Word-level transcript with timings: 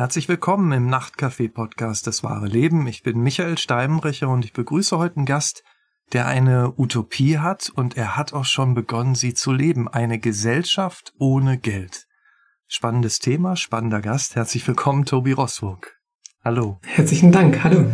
Herzlich 0.00 0.30
willkommen 0.30 0.72
im 0.72 0.88
Nachtcafé-Podcast 0.88 2.06
Das 2.06 2.22
wahre 2.24 2.46
Leben. 2.46 2.86
Ich 2.86 3.02
bin 3.02 3.20
Michael 3.20 3.58
Steinbrecher 3.58 4.30
und 4.30 4.46
ich 4.46 4.54
begrüße 4.54 4.96
heute 4.96 5.16
einen 5.16 5.26
Gast, 5.26 5.62
der 6.14 6.26
eine 6.26 6.72
Utopie 6.78 7.36
hat 7.36 7.68
und 7.68 7.98
er 7.98 8.16
hat 8.16 8.32
auch 8.32 8.46
schon 8.46 8.72
begonnen, 8.72 9.14
sie 9.14 9.34
zu 9.34 9.52
leben. 9.52 9.88
Eine 9.88 10.18
Gesellschaft 10.18 11.12
ohne 11.18 11.58
Geld. 11.58 12.06
Spannendes 12.66 13.18
Thema, 13.18 13.56
spannender 13.56 14.00
Gast. 14.00 14.36
Herzlich 14.36 14.66
willkommen, 14.66 15.04
Tobi 15.04 15.32
Rossburg. 15.32 16.00
Hallo. 16.42 16.78
Herzlichen 16.86 17.30
Dank. 17.30 17.62
Hallo. 17.62 17.84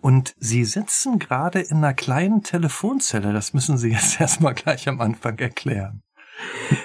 Und 0.00 0.34
Sie 0.40 0.64
sitzen 0.64 1.20
gerade 1.20 1.60
in 1.60 1.76
einer 1.76 1.94
kleinen 1.94 2.42
Telefonzelle. 2.42 3.32
Das 3.32 3.54
müssen 3.54 3.78
Sie 3.78 3.90
jetzt 3.90 4.20
erstmal 4.20 4.54
gleich 4.54 4.88
am 4.88 5.00
Anfang 5.00 5.38
erklären. 5.38 6.02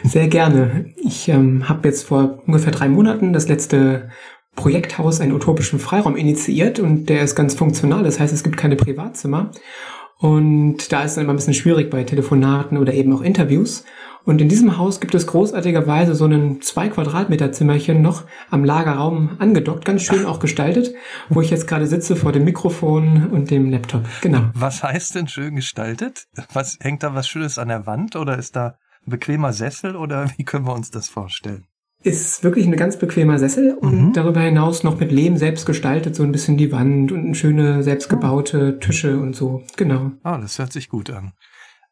Sehr 0.03 0.27
gerne. 0.27 0.93
Ich 0.95 1.27
ähm, 1.27 1.67
habe 1.67 1.87
jetzt 1.87 2.03
vor 2.03 2.43
ungefähr 2.45 2.71
drei 2.71 2.87
Monaten 2.87 3.33
das 3.33 3.47
letzte 3.47 4.11
Projekthaus 4.59 5.21
einen 5.21 5.31
utopischen 5.31 5.79
Freiraum 5.79 6.17
initiiert 6.17 6.79
und 6.79 7.07
der 7.07 7.23
ist 7.23 7.33
ganz 7.33 7.55
funktional. 7.55 8.03
Das 8.03 8.19
heißt, 8.19 8.33
es 8.33 8.43
gibt 8.43 8.57
keine 8.57 8.75
Privatzimmer. 8.75 9.51
Und 10.17 10.91
da 10.91 11.03
ist 11.03 11.11
es 11.11 11.17
immer 11.17 11.31
ein 11.31 11.37
bisschen 11.37 11.53
schwierig 11.53 11.89
bei 11.89 12.03
Telefonaten 12.03 12.77
oder 12.77 12.93
eben 12.93 13.13
auch 13.13 13.21
Interviews. 13.21 13.85
Und 14.25 14.41
in 14.41 14.49
diesem 14.49 14.77
Haus 14.77 14.99
gibt 14.99 15.15
es 15.15 15.27
großartigerweise 15.27 16.13
so 16.13 16.25
ein 16.25 16.61
zwei 16.61 16.89
Quadratmeter 16.89 17.53
Zimmerchen 17.53 18.01
noch 18.01 18.25
am 18.51 18.65
Lagerraum 18.65 19.37
angedockt, 19.39 19.85
ganz 19.85 20.03
schön 20.03 20.25
auch 20.25 20.41
gestaltet, 20.41 20.93
wo 21.29 21.39
ich 21.39 21.51
jetzt 21.51 21.67
gerade 21.67 21.87
sitze 21.87 22.17
vor 22.17 22.33
dem 22.33 22.43
Mikrofon 22.43 23.29
und 23.31 23.49
dem 23.49 23.71
Laptop. 23.71 24.03
Genau. 24.19 24.49
Was 24.55 24.83
heißt 24.83 25.15
denn 25.15 25.29
schön 25.29 25.55
gestaltet? 25.55 26.25
Was 26.51 26.77
hängt 26.81 27.01
da 27.03 27.15
was 27.15 27.29
Schönes 27.29 27.57
an 27.57 27.69
der 27.69 27.87
Wand 27.87 28.17
oder 28.17 28.37
ist 28.37 28.57
da 28.57 28.75
ein 29.07 29.11
bequemer 29.11 29.53
Sessel 29.53 29.95
oder 29.95 30.29
wie 30.37 30.43
können 30.43 30.67
wir 30.67 30.73
uns 30.73 30.91
das 30.91 31.07
vorstellen? 31.07 31.63
Ist 32.01 32.43
wirklich 32.45 32.65
ein 32.65 32.77
ganz 32.77 32.97
bequemer 32.97 33.39
Sessel 33.39 33.73
und 33.73 34.07
mhm. 34.07 34.13
darüber 34.13 34.39
hinaus 34.39 34.83
noch 34.83 34.99
mit 34.99 35.11
Lehm 35.11 35.35
selbst 35.35 35.65
gestaltet, 35.65 36.15
so 36.15 36.23
ein 36.23 36.31
bisschen 36.31 36.55
die 36.55 36.71
Wand 36.71 37.11
und 37.11 37.35
schöne 37.35 37.83
selbstgebaute 37.83 38.79
Tische 38.79 39.19
und 39.19 39.35
so. 39.35 39.63
Genau. 39.75 40.11
Ah, 40.23 40.37
das 40.37 40.59
hört 40.59 40.71
sich 40.71 40.87
gut 40.87 41.09
an. 41.09 41.33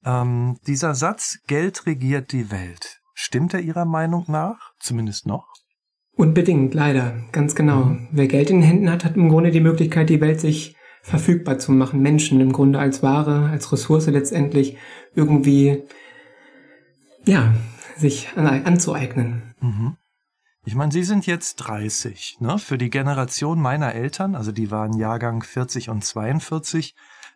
Ähm, 0.06 0.58
dieser 0.66 0.96
Satz, 0.96 1.40
Geld 1.48 1.86
regiert 1.86 2.32
die 2.32 2.52
Welt, 2.52 3.02
stimmt 3.14 3.54
er 3.54 3.60
Ihrer 3.60 3.84
Meinung 3.84 4.24
nach? 4.30 4.72
Zumindest 4.80 5.26
noch? 5.26 5.46
Unbedingt, 6.16 6.74
leider, 6.74 7.14
ganz 7.34 7.54
genau. 7.54 7.86
Mhm. 7.86 8.08
Wer 8.12 8.28
Geld 8.28 8.50
in 8.50 8.62
den 8.62 8.68
Händen 8.68 8.90
hat, 8.90 9.04
hat 9.04 9.18
im 9.18 9.28
Grunde 9.28 9.52
die 9.52 9.60
Möglichkeit, 9.60 10.10
die 10.10 10.22
Welt 10.22 10.40
sich 10.40 10.78
verfügbar 11.04 11.60
zu 11.60 11.74
machen. 11.74 12.02
Menschen 12.02 12.40
im 12.40 12.54
Grunde 12.54 12.80
als 12.80 13.04
Ware, 13.04 13.50
als 13.50 13.72
Ressource 13.72 14.08
letztendlich 14.08 14.78
irgendwie, 15.16 15.84
ja, 17.26 17.54
sich 17.98 18.36
anzueignen. 18.36 19.54
Mhm. 19.60 19.98
Ich 20.66 20.76
meine, 20.76 20.92
Sie 20.92 21.04
sind 21.04 21.26
jetzt 21.26 21.56
30, 21.56 22.38
ne? 22.42 22.60
Für 22.60 22.78
die 22.78 22.90
Generation 22.90 23.62
meiner 23.62 23.94
Eltern, 23.94 24.36
also 24.36 24.52
die 24.52 24.70
waren 24.70 24.98
Jahrgang 24.98 25.42
40 25.42 25.90
und 25.90 26.04
42, 26.04 26.94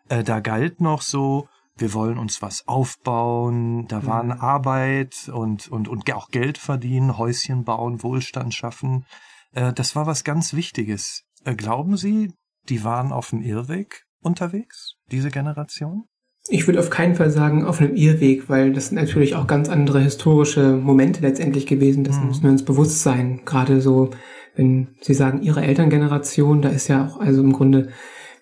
äh, 0.10 0.24
da 0.24 0.42
galt 0.42 0.82
noch 0.82 1.02
so, 1.02 1.48
wir 1.78 1.94
wollen 1.94 2.18
uns 2.18 2.42
was 2.42 2.68
aufbauen, 2.68 3.88
da 3.88 4.06
waren 4.06 4.28
mhm. 4.28 4.42
Arbeit 4.42 5.30
und, 5.34 5.70
und, 5.70 5.88
und 5.88 6.12
auch 6.12 6.30
Geld 6.30 6.58
verdienen, 6.58 7.18
Häuschen 7.18 7.64
bauen, 7.64 8.04
Wohlstand 8.04 8.54
schaffen. 8.54 9.06
Äh, 9.54 9.72
das 9.72 9.96
war 9.96 10.06
was 10.08 10.26
ganz 10.26 10.54
Wichtiges. 10.54 11.24
Äh, 11.46 11.56
glauben 11.56 11.96
Sie, 11.96 12.34
die 12.68 12.84
waren 12.84 13.14
auf 13.14 13.30
dem 13.30 13.42
Irrweg 13.42 14.04
unterwegs, 14.22 14.96
diese 15.10 15.32
Generation? 15.32 16.06
Ich 16.52 16.68
würde 16.68 16.80
auf 16.80 16.90
keinen 16.90 17.16
Fall 17.16 17.30
sagen 17.30 17.64
auf 17.64 17.80
einem 17.80 17.96
Irrweg, 17.96 18.50
weil 18.50 18.74
das 18.74 18.88
sind 18.88 18.98
natürlich 18.98 19.36
auch 19.36 19.48
ganz 19.48 19.70
andere 19.70 20.02
historische 20.02 20.74
Momente 20.74 21.22
letztendlich 21.22 21.66
gewesen. 21.66 22.04
Das 22.04 22.20
mhm. 22.20 22.28
müssen 22.28 22.44
wir 22.44 22.52
uns 22.52 22.66
bewusst 22.66 23.02
sein. 23.02 23.40
Gerade 23.46 23.80
so, 23.80 24.10
wenn 24.56 24.90
Sie 25.00 25.14
sagen, 25.14 25.42
Ihre 25.44 25.62
Elterngeneration, 25.62 26.62
da 26.62 26.68
ist 26.68 26.90
ja 26.90 27.08
auch 27.08 27.22
also 27.22 27.42
im 27.42 27.54
Grunde 27.54 27.88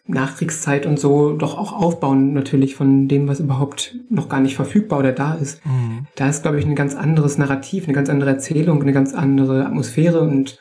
Nachkriegszeit 0.07 0.87
und 0.87 0.99
so 0.99 1.33
doch 1.33 1.55
auch 1.55 1.71
aufbauen 1.71 2.33
natürlich 2.33 2.75
von 2.75 3.07
dem, 3.07 3.27
was 3.27 3.39
überhaupt 3.39 3.95
noch 4.09 4.27
gar 4.27 4.39
nicht 4.39 4.55
verfügbar 4.55 4.97
oder 4.97 5.11
da 5.11 5.35
ist. 5.35 5.63
Mhm. 5.63 6.07
Da 6.15 6.29
ist, 6.29 6.41
glaube 6.41 6.59
ich, 6.59 6.65
ein 6.65 6.73
ganz 6.73 6.95
anderes 6.95 7.37
Narrativ, 7.37 7.83
eine 7.83 7.93
ganz 7.93 8.09
andere 8.09 8.31
Erzählung, 8.31 8.81
eine 8.81 8.93
ganz 8.93 9.13
andere 9.13 9.67
Atmosphäre 9.67 10.21
und 10.21 10.57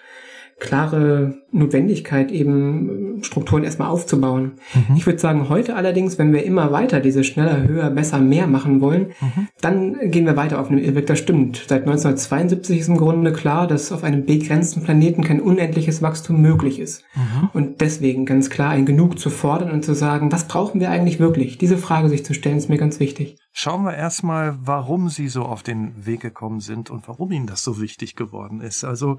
klare 0.61 1.39
Notwendigkeit, 1.51 2.31
eben 2.31 3.23
Strukturen 3.23 3.65
erstmal 3.65 3.89
aufzubauen. 3.89 4.53
Mhm. 4.75 4.97
Ich 4.97 5.07
würde 5.07 5.19
sagen, 5.19 5.49
heute 5.49 5.77
allerdings, 5.77 6.19
wenn 6.19 6.33
wir 6.33 6.45
immer 6.45 6.73
weiter 6.73 7.01
diese 7.01 7.25
schneller, 7.25 7.67
höher, 7.67 7.91
besser, 7.91 8.19
mehr 8.19 8.47
machen 8.47 8.81
wollen, 8.81 9.13
mhm. 9.21 9.49
dann 9.61 10.11
gehen 10.11 10.27
wir 10.27 10.37
weiter 10.37 10.61
auf 10.61 10.69
einem 10.69 10.79
Irrweg. 10.79 11.07
Das 11.07 11.19
stimmt. 11.19 11.65
Seit 11.67 11.83
1972 11.83 12.81
ist 12.81 12.89
im 12.89 12.99
Grunde 12.99 13.33
klar, 13.33 13.67
dass 13.67 13.93
auf 13.93 14.05
einem 14.05 14.27
begrenzten 14.27 14.83
Planeten 14.83 15.25
kein 15.25 15.41
unendliches 15.41 16.03
Wachstum 16.03 16.41
möglich 16.43 16.79
ist. 16.79 17.03
Mhm. 17.15 17.49
Und 17.55 17.81
deswegen 17.81 18.27
ganz 18.27 18.51
klar 18.51 18.71
ein 18.71 18.85
Genug 18.85 19.19
zu 19.19 19.31
fordern 19.31 19.71
und 19.71 19.85
zu 19.85 19.95
sagen, 19.95 20.31
was 20.31 20.49
brauchen 20.49 20.81
wir 20.81 20.91
eigentlich 20.91 21.19
wirklich? 21.19 21.57
Diese 21.57 21.79
Frage 21.79 22.11
sich 22.11 22.25
zu 22.25 22.35
stellen, 22.35 22.59
ist 22.59 22.69
mir 22.69 22.79
ganz 22.79 23.01
wichtig. 23.01 23.39
Schauen 23.61 23.83
wir 23.83 23.95
erstmal, 23.95 24.57
warum 24.61 25.09
Sie 25.09 25.27
so 25.27 25.43
auf 25.43 25.65
den 25.65 26.07
Weg 26.07 26.21
gekommen 26.21 26.61
sind 26.61 26.91
und 26.91 27.09
warum 27.09 27.33
Ihnen 27.33 27.49
das 27.49 27.65
so 27.65 27.81
wichtig 27.81 28.15
geworden 28.15 28.61
ist. 28.61 28.85
Also, 28.85 29.19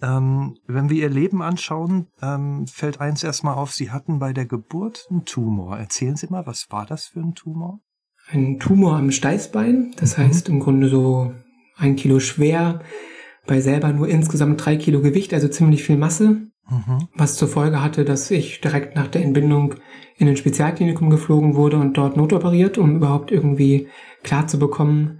ähm, 0.00 0.56
wenn 0.68 0.90
wir 0.90 0.96
Ihr 0.96 1.10
Leben 1.10 1.42
anschauen, 1.42 1.69
ähm, 2.22 2.66
fällt 2.66 3.00
eins 3.00 3.22
erstmal 3.22 3.54
auf, 3.54 3.72
Sie 3.72 3.90
hatten 3.90 4.18
bei 4.18 4.32
der 4.32 4.46
Geburt 4.46 5.06
einen 5.10 5.24
Tumor. 5.24 5.78
Erzählen 5.78 6.16
Sie 6.16 6.28
mal, 6.28 6.46
was 6.46 6.66
war 6.70 6.86
das 6.86 7.06
für 7.06 7.20
ein 7.20 7.34
Tumor? 7.34 7.80
Ein 8.30 8.58
Tumor 8.58 8.96
am 8.96 9.10
Steißbein, 9.10 9.94
das 9.96 10.16
mhm. 10.16 10.22
heißt 10.22 10.48
im 10.48 10.60
Grunde 10.60 10.88
so 10.88 11.32
ein 11.76 11.96
Kilo 11.96 12.20
schwer, 12.20 12.80
bei 13.46 13.60
selber 13.60 13.92
nur 13.92 14.08
insgesamt 14.08 14.64
drei 14.64 14.76
Kilo 14.76 15.00
Gewicht, 15.00 15.34
also 15.34 15.48
ziemlich 15.48 15.82
viel 15.82 15.96
Masse. 15.96 16.50
Mhm. 16.68 17.08
Was 17.14 17.36
zur 17.36 17.48
Folge 17.48 17.82
hatte, 17.82 18.04
dass 18.04 18.30
ich 18.30 18.60
direkt 18.60 18.94
nach 18.94 19.08
der 19.08 19.24
Entbindung 19.24 19.74
in 20.16 20.28
ein 20.28 20.36
Spezialklinikum 20.36 21.10
geflogen 21.10 21.56
wurde 21.56 21.78
und 21.78 21.94
dort 21.94 22.16
notoperiert, 22.16 22.78
um 22.78 22.96
überhaupt 22.96 23.32
irgendwie 23.32 23.88
klar 24.22 24.46
zu 24.46 24.58
bekommen. 24.58 25.19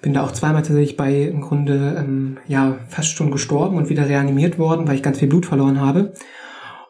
Bin 0.00 0.14
da 0.14 0.24
auch 0.24 0.32
zweimal 0.32 0.62
tatsächlich 0.62 0.96
bei 0.96 1.22
im 1.22 1.40
Grunde 1.40 1.96
ähm, 1.98 2.38
ja 2.46 2.78
fast 2.88 3.10
schon 3.10 3.30
gestorben 3.30 3.76
und 3.76 3.88
wieder 3.88 4.08
reanimiert 4.08 4.58
worden, 4.58 4.86
weil 4.86 4.94
ich 4.94 5.02
ganz 5.02 5.18
viel 5.18 5.28
Blut 5.28 5.46
verloren 5.46 5.80
habe. 5.80 6.12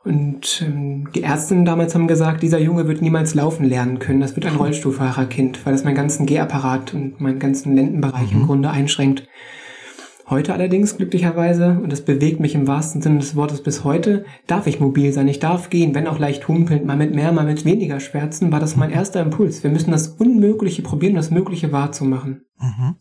Und 0.04 0.62
ähm, 0.66 1.08
die 1.14 1.22
Ärztinnen 1.22 1.64
damals 1.64 1.94
haben 1.94 2.08
gesagt, 2.08 2.42
dieser 2.42 2.58
Junge 2.58 2.86
wird 2.86 3.02
niemals 3.02 3.34
laufen 3.34 3.64
lernen 3.68 3.98
können. 3.98 4.20
Das 4.20 4.36
wird 4.36 4.46
ein 4.46 4.56
Rollstuhlfahrerkind, 4.56 5.64
weil 5.66 5.72
das 5.72 5.84
meinen 5.84 5.96
ganzen 5.96 6.26
Gehapparat 6.26 6.94
und 6.94 7.20
meinen 7.20 7.38
ganzen 7.38 7.74
Lendenbereich 7.74 8.32
mhm. 8.32 8.40
im 8.40 8.46
Grunde 8.46 8.70
einschränkt. 8.70 9.28
Heute 10.30 10.52
allerdings, 10.52 10.98
glücklicherweise, 10.98 11.80
und 11.82 11.90
das 11.90 12.04
bewegt 12.04 12.38
mich 12.38 12.54
im 12.54 12.66
wahrsten 12.66 13.00
Sinne 13.00 13.20
des 13.20 13.34
Wortes 13.34 13.62
bis 13.62 13.82
heute, 13.82 14.26
darf 14.46 14.66
ich 14.66 14.78
mobil 14.78 15.10
sein. 15.12 15.26
Ich 15.26 15.38
darf 15.38 15.70
gehen, 15.70 15.94
wenn 15.94 16.06
auch 16.06 16.18
leicht 16.18 16.46
humpelnd, 16.48 16.84
mal 16.84 16.98
mit 16.98 17.14
mehr, 17.14 17.32
mal 17.32 17.46
mit 17.46 17.64
weniger 17.64 17.98
Schmerzen, 17.98 18.52
war 18.52 18.60
das 18.60 18.76
mein 18.76 18.90
erster 18.90 19.22
Impuls. 19.22 19.62
Wir 19.62 19.70
müssen 19.70 19.90
das 19.90 20.08
Unmögliche 20.08 20.82
probieren, 20.82 21.14
das 21.14 21.30
Mögliche 21.30 21.72
wahrzumachen. 21.72 22.42
Mhm. 22.58 22.96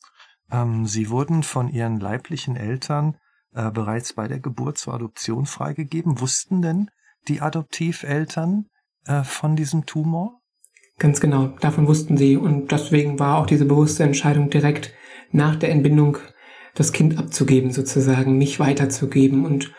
Ähm, 0.52 0.86
Sie 0.86 1.10
wurden 1.10 1.44
von 1.44 1.68
Ihren 1.68 2.00
leiblichen 2.00 2.56
Eltern 2.56 3.18
äh, 3.54 3.72
bereits 3.72 4.14
bei 4.14 4.30
der 4.30 4.40
Geburt 4.40 4.78
zur 4.78 4.94
Adoption 4.94 5.46
freigegeben. 5.46 6.22
Wussten 6.22 6.62
denn 6.62 6.90
die 7.28 7.42
Adoptiveltern 7.42 8.68
äh, 9.06 9.24
von 9.24 9.58
diesem 9.58 9.86
Tumor? 9.86 10.40
Ganz 10.98 11.20
genau, 11.20 11.48
davon 11.59 11.88
wussten 11.88 12.16
sie. 12.16 12.38
Und 12.38 12.72
deswegen 12.72 13.20
war 13.20 13.38
auch 13.38 13.46
diese 13.46 13.66
bewusste 13.66 14.04
Entscheidung 14.04 14.50
direkt 14.50 14.94
nach 15.32 15.58
der 15.58 15.72
Entbindung 15.72 16.18
das 16.78 16.94
Kind 16.94 17.18
abzugeben, 17.18 17.72
sozusagen, 17.72 18.38
mich 18.38 18.60
weiterzugeben 18.60 19.46
und 19.46 19.74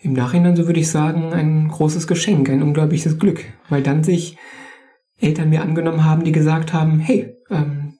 im 0.00 0.12
Nachhinein, 0.12 0.54
so 0.54 0.66
würde 0.66 0.80
ich 0.80 0.90
sagen, 0.90 1.32
ein 1.32 1.68
großes 1.68 2.06
Geschenk, 2.06 2.48
ein 2.48 2.62
unglaubliches 2.62 3.18
Glück, 3.18 3.44
weil 3.68 3.82
dann 3.82 4.04
sich 4.04 4.36
Eltern 5.18 5.50
mir 5.50 5.62
angenommen 5.62 6.04
haben, 6.04 6.24
die 6.24 6.32
gesagt 6.32 6.72
haben, 6.72 7.00
hey, 7.00 7.34
ähm, 7.50 7.98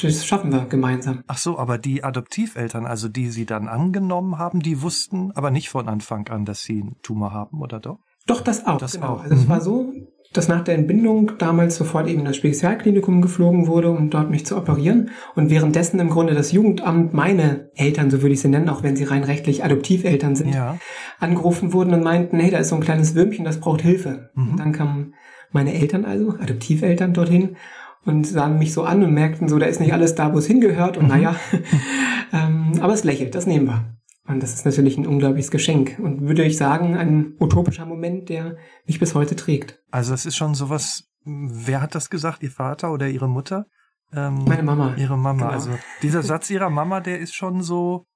das 0.00 0.26
schaffen 0.26 0.50
wir 0.50 0.64
gemeinsam. 0.66 1.22
Ach 1.28 1.38
so, 1.38 1.56
aber 1.58 1.78
die 1.78 2.02
Adoptiveltern, 2.02 2.84
also 2.84 3.08
die 3.08 3.28
sie 3.28 3.46
dann 3.46 3.68
angenommen 3.68 4.38
haben, 4.38 4.60
die 4.60 4.82
wussten 4.82 5.30
aber 5.32 5.52
nicht 5.52 5.68
von 5.68 5.88
Anfang 5.88 6.26
an, 6.28 6.44
dass 6.44 6.62
sie 6.62 6.80
einen 6.80 6.96
Tumor 7.02 7.32
haben, 7.32 7.60
oder 7.60 7.78
doch? 7.78 7.98
Doch, 8.26 8.40
das 8.40 8.66
auch. 8.66 8.78
Das 8.78 8.94
genau. 8.94 9.14
auch. 9.14 9.22
Also 9.22 9.36
mhm. 9.36 9.40
es 9.42 9.48
war 9.48 9.60
so, 9.60 9.92
dass 10.34 10.48
nach 10.48 10.64
der 10.64 10.74
Entbindung 10.74 11.32
damals 11.38 11.76
sofort 11.76 12.08
eben 12.08 12.24
das 12.24 12.36
Spezialklinikum 12.36 13.22
geflogen 13.22 13.66
wurde, 13.66 13.90
um 13.90 14.10
dort 14.10 14.30
mich 14.30 14.44
zu 14.44 14.56
operieren. 14.56 15.10
Und 15.34 15.48
währenddessen 15.48 16.00
im 16.00 16.10
Grunde 16.10 16.34
das 16.34 16.52
Jugendamt 16.52 17.14
meine 17.14 17.70
Eltern, 17.74 18.10
so 18.10 18.20
würde 18.20 18.34
ich 18.34 18.40
sie 18.40 18.48
nennen, 18.48 18.68
auch 18.68 18.82
wenn 18.82 18.96
sie 18.96 19.04
rein 19.04 19.24
rechtlich 19.24 19.64
Adoptiveltern 19.64 20.34
sind, 20.34 20.54
ja. 20.54 20.76
angerufen 21.20 21.72
wurden 21.72 21.94
und 21.94 22.02
meinten, 22.02 22.38
hey, 22.40 22.50
da 22.50 22.58
ist 22.58 22.68
so 22.68 22.74
ein 22.74 22.82
kleines 22.82 23.14
Würmchen, 23.14 23.44
das 23.44 23.60
braucht 23.60 23.82
Hilfe. 23.82 24.30
Mhm. 24.34 24.50
Und 24.50 24.60
dann 24.60 24.72
kamen 24.72 25.14
meine 25.52 25.72
Eltern 25.72 26.04
also, 26.04 26.34
Adoptiveltern 26.40 27.14
dorthin 27.14 27.56
und 28.04 28.26
sahen 28.26 28.58
mich 28.58 28.72
so 28.72 28.82
an 28.82 29.02
und 29.02 29.14
merkten 29.14 29.48
so, 29.48 29.58
da 29.58 29.66
ist 29.66 29.80
nicht 29.80 29.92
alles 29.92 30.14
da, 30.14 30.34
wo 30.34 30.38
es 30.38 30.46
hingehört. 30.46 30.96
Und 30.96 31.04
mhm. 31.04 31.10
naja, 31.10 31.36
ähm, 32.32 32.72
aber 32.80 32.92
es 32.92 33.04
lächelt, 33.04 33.34
das 33.34 33.46
nehmen 33.46 33.66
wir. 33.66 33.84
Und 34.26 34.42
das 34.42 34.54
ist 34.54 34.64
natürlich 34.64 34.96
ein 34.96 35.06
unglaubliches 35.06 35.50
Geschenk 35.50 35.98
und 35.98 36.22
würde 36.22 36.44
ich 36.44 36.56
sagen, 36.56 36.96
ein 36.96 37.34
utopischer 37.38 37.84
Moment, 37.84 38.30
der 38.30 38.56
mich 38.86 38.98
bis 38.98 39.14
heute 39.14 39.36
trägt. 39.36 39.82
Also 39.90 40.14
es 40.14 40.24
ist 40.24 40.36
schon 40.36 40.54
sowas, 40.54 41.10
wer 41.24 41.82
hat 41.82 41.94
das 41.94 42.08
gesagt, 42.08 42.42
Ihr 42.42 42.50
Vater 42.50 42.92
oder 42.92 43.08
Ihre 43.08 43.28
Mutter? 43.28 43.66
Ähm, 44.14 44.44
Meine 44.46 44.62
Mama. 44.62 44.94
Ihre 44.96 45.18
Mama. 45.18 45.42
Genau. 45.42 45.52
Also 45.52 45.70
dieser 46.02 46.22
Satz 46.24 46.48
Ihrer 46.50 46.70
Mama, 46.70 47.00
der 47.00 47.18
ist 47.18 47.34
schon 47.34 47.62
so 47.62 48.06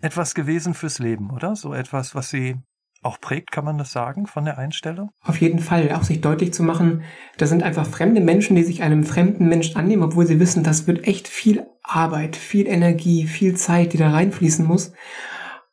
etwas 0.00 0.34
gewesen 0.34 0.74
fürs 0.74 0.98
Leben, 0.98 1.30
oder? 1.30 1.56
So 1.56 1.72
etwas, 1.72 2.14
was 2.14 2.28
Sie 2.28 2.56
auch 3.02 3.20
prägt, 3.20 3.52
kann 3.52 3.64
man 3.64 3.78
das 3.78 3.92
sagen, 3.92 4.26
von 4.26 4.44
der 4.44 4.58
Einstellung? 4.58 5.10
Auf 5.22 5.40
jeden 5.40 5.60
Fall, 5.60 5.92
auch 5.92 6.02
sich 6.02 6.20
deutlich 6.20 6.52
zu 6.52 6.62
machen, 6.62 7.02
da 7.38 7.46
sind 7.46 7.62
einfach 7.62 7.86
fremde 7.86 8.20
Menschen, 8.20 8.56
die 8.56 8.64
sich 8.64 8.82
einem 8.82 9.04
fremden 9.04 9.48
Menschen 9.48 9.76
annehmen, 9.76 10.02
obwohl 10.02 10.26
sie 10.26 10.40
wissen, 10.40 10.64
das 10.64 10.86
wird 10.86 11.06
echt 11.06 11.28
viel 11.28 11.66
Arbeit, 11.82 12.36
viel 12.36 12.66
Energie, 12.66 13.26
viel 13.26 13.56
Zeit, 13.56 13.92
die 13.92 13.98
da 13.98 14.10
reinfließen 14.10 14.66
muss. 14.66 14.92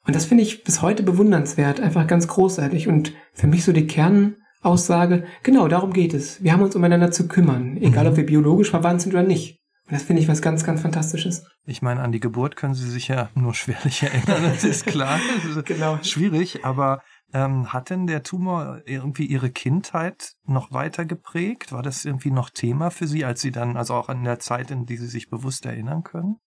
Und 0.05 0.15
das 0.15 0.25
finde 0.25 0.43
ich 0.43 0.63
bis 0.63 0.81
heute 0.81 1.03
bewundernswert, 1.03 1.79
einfach 1.79 2.07
ganz 2.07 2.27
großartig. 2.27 2.87
Und 2.87 3.13
für 3.33 3.47
mich 3.47 3.63
so 3.63 3.71
die 3.71 3.87
Kernaussage, 3.87 5.23
genau 5.43 5.67
darum 5.67 5.93
geht 5.93 6.13
es. 6.13 6.43
Wir 6.43 6.53
haben 6.53 6.61
uns 6.61 6.75
umeinander 6.75 7.11
zu 7.11 7.27
kümmern, 7.27 7.77
egal 7.77 8.05
mhm. 8.05 8.09
ob 8.11 8.17
wir 8.17 8.25
biologisch 8.25 8.69
verwandt 8.69 9.01
sind 9.01 9.13
oder 9.13 9.23
nicht. 9.23 9.61
Und 9.87 9.93
das 9.93 10.03
finde 10.03 10.21
ich 10.21 10.29
was 10.29 10.41
ganz, 10.41 10.63
ganz 10.63 10.81
Fantastisches. 10.81 11.45
Ich 11.65 11.81
meine, 11.81 12.01
an 12.01 12.11
die 12.11 12.19
Geburt 12.19 12.55
können 12.55 12.73
Sie 12.73 12.89
sich 12.89 13.09
ja 13.09 13.29
nur 13.35 13.53
schwerlich 13.53 14.03
erinnern, 14.03 14.43
das 14.43 14.63
ist 14.63 14.85
klar. 14.85 15.19
genau. 15.65 15.99
Schwierig, 16.01 16.63
aber 16.63 17.01
ähm, 17.33 17.73
hat 17.73 17.89
denn 17.89 18.07
der 18.07 18.23
Tumor 18.23 18.81
irgendwie 18.85 19.25
Ihre 19.25 19.49
Kindheit 19.49 20.33
noch 20.45 20.71
weiter 20.71 21.05
geprägt? 21.05 21.71
War 21.71 21.81
das 21.81 22.05
irgendwie 22.05 22.31
noch 22.31 22.49
Thema 22.49 22.91
für 22.91 23.07
Sie, 23.07 23.25
als 23.25 23.41
Sie 23.41 23.51
dann, 23.51 23.75
also 23.75 23.95
auch 23.95 24.09
in 24.09 24.23
der 24.23 24.39
Zeit, 24.39 24.71
in 24.71 24.85
die 24.85 24.97
Sie 24.97 25.07
sich 25.07 25.29
bewusst 25.29 25.65
erinnern 25.65 26.03
können? 26.03 26.37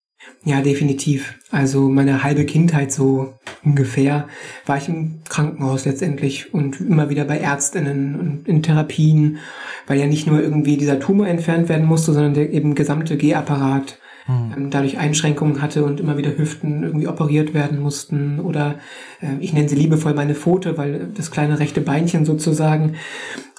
Ja, 0.43 0.61
definitiv. 0.61 1.35
Also 1.51 1.89
meine 1.89 2.23
halbe 2.23 2.45
Kindheit 2.45 2.91
so 2.91 3.33
ungefähr 3.63 4.27
war 4.65 4.77
ich 4.77 4.87
im 4.87 5.19
Krankenhaus 5.27 5.85
letztendlich 5.85 6.53
und 6.53 6.79
immer 6.79 7.09
wieder 7.09 7.25
bei 7.25 7.37
Ärztinnen 7.37 8.19
und 8.19 8.47
in 8.47 8.63
Therapien, 8.63 9.39
weil 9.87 9.99
ja 9.99 10.07
nicht 10.07 10.27
nur 10.27 10.41
irgendwie 10.41 10.77
dieser 10.77 10.99
Tumor 10.99 11.27
entfernt 11.27 11.69
werden 11.69 11.85
musste, 11.85 12.13
sondern 12.13 12.33
der 12.33 12.51
eben 12.51 12.75
gesamte 12.75 13.17
Gehapparat 13.17 13.99
hm. 14.25 14.69
dadurch 14.69 14.97
Einschränkungen 14.97 15.61
hatte 15.61 15.85
und 15.85 15.99
immer 15.99 16.17
wieder 16.17 16.37
Hüften 16.37 16.83
irgendwie 16.83 17.07
operiert 17.07 17.53
werden 17.53 17.79
mussten 17.79 18.39
oder 18.39 18.75
äh, 19.21 19.37
ich 19.39 19.53
nenne 19.53 19.69
sie 19.69 19.75
liebevoll 19.75 20.13
meine 20.13 20.35
Pfote, 20.35 20.77
weil 20.77 21.09
das 21.15 21.31
kleine 21.31 21.59
rechte 21.59 21.81
Beinchen 21.81 22.25
sozusagen 22.25 22.95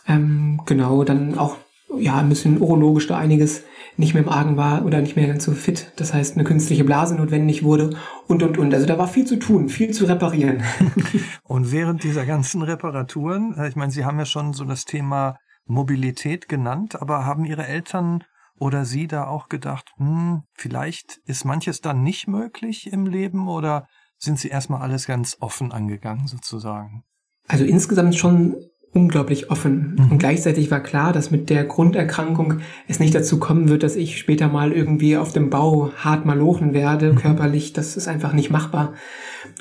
ähm, 0.06 0.60
genau 0.66 1.04
dann 1.04 1.38
auch 1.38 1.56
ja 1.98 2.18
ein 2.18 2.28
bisschen 2.28 2.60
urologisch 2.60 3.06
da 3.06 3.16
einiges 3.16 3.64
nicht 3.98 4.14
mehr 4.14 4.22
im 4.22 4.28
Argen 4.28 4.56
war 4.56 4.84
oder 4.84 5.00
nicht 5.00 5.16
mehr 5.16 5.26
ganz 5.26 5.44
so 5.44 5.52
fit. 5.52 5.92
Das 5.96 6.14
heißt, 6.14 6.36
eine 6.36 6.44
künstliche 6.44 6.84
Blase 6.84 7.16
notwendig 7.16 7.64
wurde 7.64 7.96
und, 8.28 8.42
und, 8.42 8.56
und. 8.56 8.72
Also 8.72 8.86
da 8.86 8.96
war 8.96 9.08
viel 9.08 9.26
zu 9.26 9.36
tun, 9.36 9.68
viel 9.68 9.90
zu 9.90 10.04
reparieren. 10.04 10.62
und 11.42 11.72
während 11.72 12.04
dieser 12.04 12.24
ganzen 12.24 12.62
Reparaturen, 12.62 13.54
äh, 13.58 13.68
ich 13.68 13.76
meine, 13.76 13.90
Sie 13.90 14.04
haben 14.04 14.18
ja 14.18 14.24
schon 14.24 14.52
so 14.52 14.64
das 14.64 14.84
Thema 14.84 15.38
Mobilität 15.66 16.48
genannt, 16.48 17.00
aber 17.02 17.26
haben 17.26 17.44
Ihre 17.44 17.66
Eltern 17.66 18.22
oder 18.58 18.84
Sie 18.84 19.08
da 19.08 19.26
auch 19.26 19.48
gedacht, 19.48 19.90
hm, 19.96 20.42
vielleicht 20.54 21.18
ist 21.26 21.44
manches 21.44 21.80
dann 21.80 22.02
nicht 22.02 22.28
möglich 22.28 22.92
im 22.92 23.06
Leben 23.06 23.48
oder 23.48 23.88
sind 24.16 24.38
Sie 24.38 24.48
erstmal 24.48 24.80
alles 24.80 25.06
ganz 25.06 25.36
offen 25.40 25.72
angegangen 25.72 26.26
sozusagen? 26.28 27.02
Also 27.48 27.64
insgesamt 27.64 28.14
schon 28.14 28.56
unglaublich 28.92 29.50
offen. 29.50 29.96
Mhm. 29.98 30.12
Und 30.12 30.18
gleichzeitig 30.18 30.70
war 30.70 30.80
klar, 30.80 31.12
dass 31.12 31.30
mit 31.30 31.50
der 31.50 31.64
Grunderkrankung 31.64 32.60
es 32.86 32.98
nicht 33.00 33.14
dazu 33.14 33.38
kommen 33.38 33.68
wird, 33.68 33.82
dass 33.82 33.96
ich 33.96 34.18
später 34.18 34.48
mal 34.48 34.72
irgendwie 34.72 35.16
auf 35.16 35.32
dem 35.32 35.50
Bau 35.50 35.92
hart 35.96 36.24
malochen 36.26 36.72
werde, 36.72 37.12
mhm. 37.12 37.16
körperlich. 37.16 37.72
Das 37.72 37.96
ist 37.96 38.08
einfach 38.08 38.32
nicht 38.32 38.50
machbar. 38.50 38.94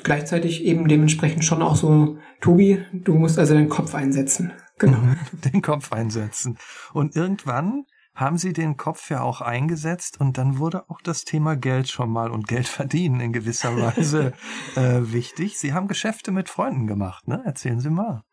Gleichzeitig 0.02 0.64
eben 0.64 0.88
dementsprechend 0.88 1.44
schon 1.44 1.62
auch 1.62 1.76
so, 1.76 2.18
Tobi, 2.40 2.82
du 2.92 3.14
musst 3.14 3.38
also 3.38 3.54
deinen 3.54 3.68
Kopf 3.68 3.94
einsetzen. 3.94 4.52
Genau. 4.78 4.98
Den 5.52 5.62
Kopf 5.62 5.92
einsetzen. 5.92 6.56
Und 6.92 7.16
irgendwann 7.16 7.84
haben 8.14 8.36
Sie 8.36 8.52
den 8.52 8.76
Kopf 8.76 9.10
ja 9.10 9.22
auch 9.22 9.40
eingesetzt 9.40 10.20
und 10.20 10.38
dann 10.38 10.58
wurde 10.58 10.90
auch 10.90 11.00
das 11.00 11.24
Thema 11.24 11.54
Geld 11.54 11.88
schon 11.88 12.10
mal 12.10 12.32
und 12.32 12.48
Geld 12.48 12.66
verdienen 12.66 13.20
in 13.20 13.32
gewisser 13.32 13.76
Weise 13.80 14.32
äh, 14.74 15.00
wichtig. 15.02 15.56
Sie 15.58 15.72
haben 15.72 15.86
Geschäfte 15.86 16.32
mit 16.32 16.48
Freunden 16.48 16.88
gemacht, 16.88 17.28
ne? 17.28 17.40
Erzählen 17.44 17.78
Sie 17.78 17.90
mal. 17.90 18.24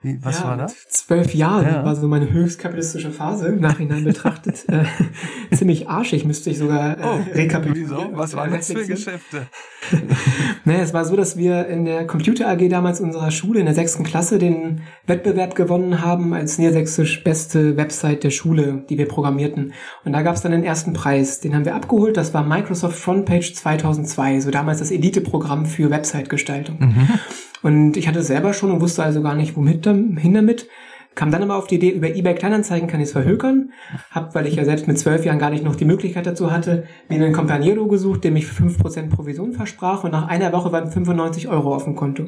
Wie, 0.00 0.16
was 0.22 0.38
ja, 0.38 0.44
war 0.44 0.56
das? 0.56 0.76
Zwölf 0.88 1.34
Jahre 1.34 1.64
ja. 1.64 1.84
war 1.84 1.96
so 1.96 2.06
meine 2.06 2.30
höchstkapitalistische 2.30 3.10
Phase, 3.10 3.48
im 3.48 3.60
Nachhinein 3.60 4.04
betrachtet. 4.04 4.64
äh, 4.68 4.84
ziemlich 5.56 5.88
arschig, 5.88 6.24
müsste 6.24 6.50
ich 6.50 6.58
sogar 6.58 6.98
äh, 6.98 7.02
oh, 7.02 7.34
rekapitulieren. 7.34 8.10
Was 8.12 8.36
waren 8.36 8.52
das 8.52 8.70
für 8.70 8.86
Geschäfte? 8.86 9.48
naja, 10.64 10.82
es 10.82 10.94
war 10.94 11.04
so, 11.04 11.16
dass 11.16 11.36
wir 11.36 11.66
in 11.66 11.84
der 11.84 12.06
Computer 12.06 12.48
AG 12.48 12.68
damals 12.68 13.00
unserer 13.00 13.32
Schule 13.32 13.58
in 13.58 13.66
der 13.66 13.74
sechsten 13.74 14.04
Klasse 14.04 14.38
den 14.38 14.82
Wettbewerb 15.08 15.56
gewonnen 15.56 16.00
haben 16.00 16.32
als 16.32 16.58
niedersächsisch 16.58 17.24
beste 17.24 17.76
Website 17.76 18.22
der 18.22 18.30
Schule, 18.30 18.84
die 18.88 18.98
wir 18.98 19.08
programmierten. 19.08 19.72
Und 20.04 20.12
da 20.12 20.22
gab 20.22 20.36
es 20.36 20.42
dann 20.42 20.52
den 20.52 20.62
ersten 20.62 20.92
Preis. 20.92 21.40
Den 21.40 21.56
haben 21.56 21.64
wir 21.64 21.74
abgeholt. 21.74 22.16
Das 22.16 22.32
war 22.32 22.44
Microsoft 22.44 22.96
Frontpage 22.96 23.52
2002, 23.52 24.42
so 24.42 24.52
damals 24.52 24.78
das 24.78 24.92
Elite-Programm 24.92 25.66
für 25.66 25.90
Website-Gestaltung. 25.90 26.78
Mhm. 26.78 27.08
Und 27.68 27.98
ich 27.98 28.08
hatte 28.08 28.22
selber 28.22 28.54
schon 28.54 28.70
und 28.70 28.80
wusste 28.80 29.02
also 29.02 29.20
gar 29.20 29.34
nicht, 29.34 29.54
womit 29.54 29.84
hin 29.84 30.32
damit. 30.32 30.68
Kam 31.18 31.32
dann 31.32 31.42
aber 31.42 31.56
auf 31.56 31.66
die 31.66 31.74
Idee, 31.74 31.90
über 31.90 32.14
eBay 32.14 32.36
Kleinanzeigen 32.36 32.86
kann 32.86 33.00
ich 33.00 33.06
es 33.06 33.12
verhökern. 33.12 33.72
Hab, 34.12 34.36
weil 34.36 34.46
ich 34.46 34.54
ja 34.54 34.64
selbst 34.64 34.86
mit 34.86 35.00
zwölf 35.00 35.24
Jahren 35.24 35.40
gar 35.40 35.50
nicht 35.50 35.64
noch 35.64 35.74
die 35.74 35.84
Möglichkeit 35.84 36.26
dazu 36.26 36.52
hatte, 36.52 36.84
mir 37.08 37.16
einen 37.16 37.32
Companiero 37.32 37.88
gesucht, 37.88 38.22
der 38.22 38.30
mich 38.30 38.46
für 38.46 38.54
fünf 38.54 38.78
Prozent 38.78 39.10
Provision 39.10 39.52
versprach 39.52 40.04
und 40.04 40.12
nach 40.12 40.28
einer 40.28 40.52
Woche 40.52 40.70
waren 40.70 40.88
95 40.88 41.48
Euro 41.48 41.74
auf 41.74 41.82
dem 41.82 41.96
Konto. 41.96 42.26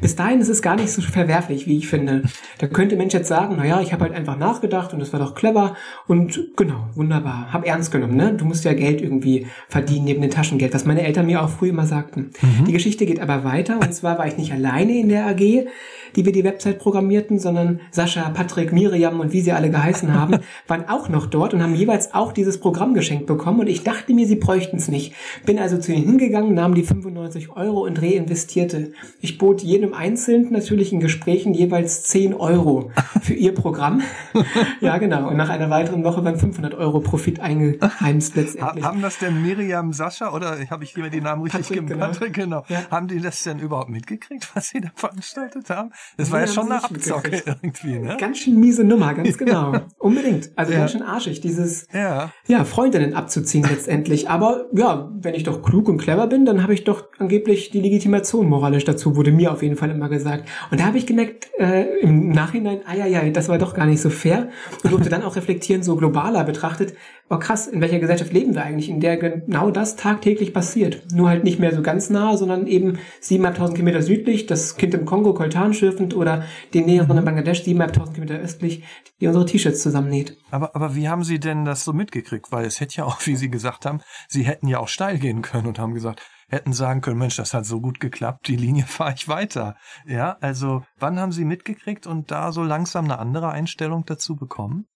Bis 0.00 0.16
dahin 0.16 0.40
ist 0.40 0.48
es 0.48 0.60
gar 0.60 0.74
nicht 0.74 0.90
so 0.90 1.02
verwerflich, 1.02 1.68
wie 1.68 1.78
ich 1.78 1.86
finde. 1.86 2.24
Da 2.58 2.66
könnte 2.66 2.96
Mensch 2.96 3.14
jetzt 3.14 3.28
sagen, 3.28 3.54
naja, 3.54 3.80
ich 3.80 3.92
habe 3.92 4.02
halt 4.02 4.12
einfach 4.12 4.36
nachgedacht 4.36 4.92
und 4.92 4.98
das 4.98 5.12
war 5.12 5.20
doch 5.20 5.36
clever 5.36 5.76
und 6.08 6.48
genau, 6.56 6.88
wunderbar. 6.96 7.52
Hab 7.52 7.64
ernst 7.64 7.92
genommen, 7.92 8.16
ne? 8.16 8.34
Du 8.34 8.44
musst 8.44 8.64
ja 8.64 8.72
Geld 8.72 9.00
irgendwie 9.02 9.46
verdienen 9.68 10.06
neben 10.06 10.20
dem 10.20 10.32
Taschengeld, 10.32 10.74
was 10.74 10.84
meine 10.84 11.02
Eltern 11.02 11.26
mir 11.26 11.44
auch 11.44 11.48
früh 11.48 11.68
immer 11.68 11.86
sagten. 11.86 12.32
Mhm. 12.42 12.64
Die 12.64 12.72
Geschichte 12.72 13.06
geht 13.06 13.20
aber 13.20 13.44
weiter 13.44 13.78
und 13.78 13.94
zwar 13.94 14.18
war 14.18 14.26
ich 14.26 14.36
nicht 14.36 14.52
alleine 14.52 14.98
in 14.98 15.10
der 15.10 15.28
AG 15.28 15.68
die 16.16 16.24
wir 16.24 16.32
die 16.32 16.44
Website 16.44 16.78
programmierten, 16.78 17.38
sondern 17.38 17.80
Sascha, 17.90 18.31
Patrick, 18.32 18.72
Miriam 18.72 19.20
und 19.20 19.32
wie 19.32 19.40
sie 19.40 19.52
alle 19.52 19.70
geheißen 19.70 20.14
haben, 20.14 20.38
waren 20.66 20.88
auch 20.88 21.08
noch 21.08 21.26
dort 21.26 21.54
und 21.54 21.62
haben 21.62 21.74
jeweils 21.74 22.14
auch 22.14 22.32
dieses 22.32 22.58
Programm 22.58 22.94
geschenkt 22.94 23.26
bekommen 23.26 23.60
und 23.60 23.68
ich 23.68 23.84
dachte 23.84 24.14
mir, 24.14 24.26
sie 24.26 24.36
bräuchten 24.36 24.76
es 24.76 24.88
nicht. 24.88 25.14
Bin 25.44 25.58
also 25.58 25.78
zu 25.78 25.92
ihnen 25.92 26.04
hingegangen, 26.04 26.54
nahm 26.54 26.74
die 26.74 26.82
95 26.82 27.50
Euro 27.50 27.84
und 27.84 28.00
reinvestierte. 28.00 28.92
Ich 29.20 29.38
bot 29.38 29.62
jedem 29.62 29.94
Einzelnen 29.94 30.52
natürlich 30.52 30.92
in 30.92 31.00
Gesprächen 31.00 31.54
jeweils 31.54 32.04
10 32.04 32.34
Euro 32.34 32.90
für 33.20 33.34
ihr 33.34 33.54
Programm. 33.54 34.02
ja, 34.80 34.98
genau. 34.98 35.28
Und 35.28 35.36
nach 35.36 35.48
einer 35.48 35.70
weiteren 35.70 36.04
Woche 36.04 36.24
waren 36.24 36.38
500 36.38 36.74
Euro 36.74 37.00
Profit 37.00 37.40
eingeheimst 37.40 38.36
letztendlich. 38.36 38.84
Haben 38.84 39.02
das 39.02 39.18
denn 39.18 39.42
Miriam, 39.42 39.92
Sascha 39.92 40.32
oder 40.32 40.58
habe 40.70 40.84
ich 40.84 40.92
hier 40.92 41.10
die 41.10 41.20
Namen 41.20 41.42
richtig 41.42 41.68
Patrick, 41.68 41.86
genau. 41.86 42.06
Patrick, 42.06 42.32
genau. 42.34 42.64
Ja. 42.68 42.82
Haben 42.90 43.08
die 43.08 43.20
das 43.20 43.42
denn 43.42 43.58
überhaupt 43.58 43.90
mitgekriegt, 43.90 44.48
was 44.54 44.68
sie 44.68 44.80
da 44.80 44.90
veranstaltet 44.94 45.68
haben? 45.70 45.90
Das 46.16 46.30
war 46.30 46.40
ja 46.40 46.46
schon 46.46 46.70
eine 46.70 46.82
Abzocke 46.82 47.42
irgendwie, 47.44 47.98
ne? 47.98 48.16
Ganz 48.22 48.38
schön 48.38 48.60
miese 48.60 48.84
Nummer, 48.84 49.14
ganz 49.14 49.36
genau. 49.36 49.72
Unbedingt. 49.98 50.52
Also 50.54 50.70
ja. 50.70 50.78
ganz 50.78 50.92
schön 50.92 51.02
arschig, 51.02 51.40
dieses, 51.40 51.88
ja. 51.92 52.30
ja, 52.46 52.64
Freundinnen 52.64 53.14
abzuziehen 53.14 53.66
letztendlich. 53.68 54.30
Aber 54.30 54.66
ja, 54.72 55.10
wenn 55.20 55.34
ich 55.34 55.42
doch 55.42 55.60
klug 55.60 55.88
und 55.88 55.98
clever 55.98 56.28
bin, 56.28 56.44
dann 56.44 56.62
habe 56.62 56.72
ich 56.72 56.84
doch 56.84 57.08
angeblich 57.18 57.70
die 57.70 57.80
Legitimation 57.80 58.48
moralisch 58.48 58.84
dazu, 58.84 59.16
wurde 59.16 59.32
mir 59.32 59.50
auf 59.50 59.64
jeden 59.64 59.74
Fall 59.74 59.90
immer 59.90 60.08
gesagt. 60.08 60.48
Und 60.70 60.78
da 60.78 60.84
habe 60.84 60.98
ich 60.98 61.06
gemerkt, 61.06 61.50
äh, 61.58 61.98
im 61.98 62.28
Nachhinein, 62.28 62.82
ah 62.86 62.94
ja, 62.94 63.06
ja, 63.06 63.28
das 63.28 63.48
war 63.48 63.58
doch 63.58 63.74
gar 63.74 63.86
nicht 63.86 64.00
so 64.00 64.08
fair. 64.08 64.50
Und 64.84 64.92
durfte 64.92 65.08
dann 65.08 65.24
auch 65.24 65.34
reflektieren, 65.34 65.82
so 65.82 65.96
globaler 65.96 66.44
betrachtet, 66.44 66.94
oh 67.28 67.38
krass, 67.38 67.66
in 67.66 67.80
welcher 67.80 67.98
Gesellschaft 67.98 68.32
leben 68.32 68.54
wir 68.54 68.62
eigentlich, 68.62 68.88
in 68.88 69.00
der 69.00 69.16
genau 69.16 69.70
das 69.70 69.96
tagtäglich 69.96 70.52
passiert. 70.52 71.12
Nur 71.12 71.28
halt 71.28 71.44
nicht 71.44 71.58
mehr 71.58 71.74
so 71.74 71.82
ganz 71.82 72.10
nah, 72.10 72.36
sondern 72.36 72.66
eben 72.66 72.98
7.500 73.22 73.72
Kilometer 73.72 74.02
südlich, 74.02 74.46
das 74.46 74.76
Kind 74.76 74.94
im 74.94 75.04
Kongo, 75.04 75.32
Koltan 75.32 75.72
schürfend 75.72 76.14
oder 76.14 76.44
die 76.74 76.82
Näherin 76.82 77.16
in 77.16 77.24
Bangladesch, 77.24 77.60
7.500 77.60 78.12
Kilometer 78.12 78.38
östlich, 78.38 78.84
die 79.20 79.26
unsere 79.26 79.46
T-Shirts 79.46 79.82
zusammennäht. 79.82 80.36
Aber, 80.50 80.76
aber 80.76 80.94
wie 80.94 81.08
haben 81.08 81.24
Sie 81.24 81.40
denn 81.40 81.64
das 81.64 81.84
so 81.84 81.92
mitgekriegt? 81.92 82.52
Weil 82.52 82.66
es 82.66 82.80
hätte 82.80 82.98
ja 82.98 83.04
auch, 83.04 83.26
wie 83.26 83.36
Sie 83.36 83.50
gesagt 83.50 83.86
haben, 83.86 84.00
Sie 84.28 84.42
hätten 84.42 84.68
ja 84.68 84.78
auch 84.78 84.88
steil 84.88 85.18
gehen 85.18 85.42
können 85.42 85.66
und 85.66 85.78
haben 85.78 85.94
gesagt, 85.94 86.20
hätten 86.48 86.74
sagen 86.74 87.00
können, 87.00 87.18
Mensch, 87.18 87.36
das 87.36 87.54
hat 87.54 87.64
so 87.64 87.80
gut 87.80 87.98
geklappt, 87.98 88.46
die 88.46 88.56
Linie 88.56 88.84
fahre 88.86 89.14
ich 89.16 89.28
weiter. 89.28 89.76
Ja, 90.06 90.36
also 90.40 90.82
wann 90.98 91.18
haben 91.18 91.32
Sie 91.32 91.44
mitgekriegt 91.44 92.06
und 92.06 92.30
da 92.30 92.52
so 92.52 92.62
langsam 92.62 93.06
eine 93.06 93.18
andere 93.18 93.50
Einstellung 93.50 94.04
dazu 94.04 94.36
bekommen? 94.36 94.86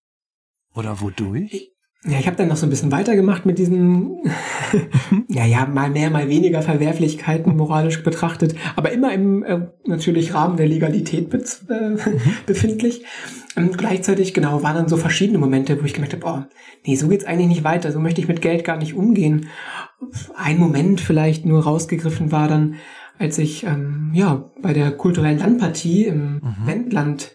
Oder 0.74 1.00
wodurch? 1.00 1.72
Ja, 2.04 2.18
ich 2.20 2.26
habe 2.26 2.36
dann 2.36 2.48
noch 2.48 2.56
so 2.56 2.66
ein 2.66 2.70
bisschen 2.70 2.92
weitergemacht 2.92 3.46
mit 3.46 3.58
diesen, 3.58 4.18
ja, 5.28 5.44
ja, 5.44 5.66
mal 5.66 5.90
mehr, 5.90 6.10
mal 6.10 6.28
weniger 6.28 6.62
Verwerflichkeiten 6.62 7.56
moralisch 7.56 8.02
betrachtet, 8.04 8.54
aber 8.76 8.92
immer 8.92 9.12
im 9.12 9.42
äh, 9.42 9.60
natürlich 9.86 10.34
Rahmen 10.34 10.56
der 10.56 10.68
Legalität 10.68 11.30
be 11.30 11.38
äh, 11.38 11.96
befindlich. 12.46 13.04
Und 13.56 13.78
gleichzeitig, 13.78 14.34
genau, 14.34 14.62
waren 14.62 14.76
dann 14.76 14.88
so 14.88 14.98
verschiedene 14.98 15.38
Momente, 15.38 15.80
wo 15.80 15.84
ich 15.84 15.94
gemerkt 15.94 16.12
habe, 16.12 16.26
oh, 16.26 16.44
nee, 16.86 16.94
so 16.94 17.08
geht's 17.08 17.24
eigentlich 17.24 17.48
nicht 17.48 17.64
weiter, 17.64 17.90
so 17.90 17.98
möchte 17.98 18.20
ich 18.20 18.28
mit 18.28 18.42
Geld 18.42 18.64
gar 18.64 18.76
nicht 18.76 18.94
umgehen. 18.94 19.48
Ein 20.36 20.58
Moment 20.58 21.00
vielleicht 21.00 21.46
nur 21.46 21.64
rausgegriffen 21.64 22.30
war 22.30 22.46
dann, 22.46 22.74
als 23.18 23.38
ich 23.38 23.64
ähm, 23.64 24.10
ja 24.12 24.50
bei 24.60 24.74
der 24.74 24.92
kulturellen 24.92 25.38
Landpartie 25.38 26.04
im 26.04 26.34
mhm. 26.34 26.66
Wendland 26.66 27.34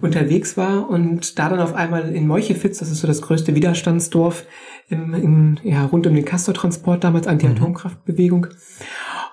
unterwegs 0.00 0.56
war 0.56 0.88
und 0.90 1.38
da 1.38 1.48
dann 1.48 1.60
auf 1.60 1.74
einmal 1.74 2.14
in 2.14 2.26
Meuchefitz, 2.26 2.78
das 2.78 2.90
ist 2.90 3.00
so 3.00 3.06
das 3.06 3.22
größte 3.22 3.54
Widerstandsdorf 3.54 4.44
im, 4.88 5.14
in, 5.14 5.60
ja, 5.62 5.84
rund 5.86 6.06
um 6.06 6.14
den 6.14 6.24
Castortransport 6.24 7.02
damals, 7.02 7.26
Anti-Atomkraftbewegung. 7.26 8.48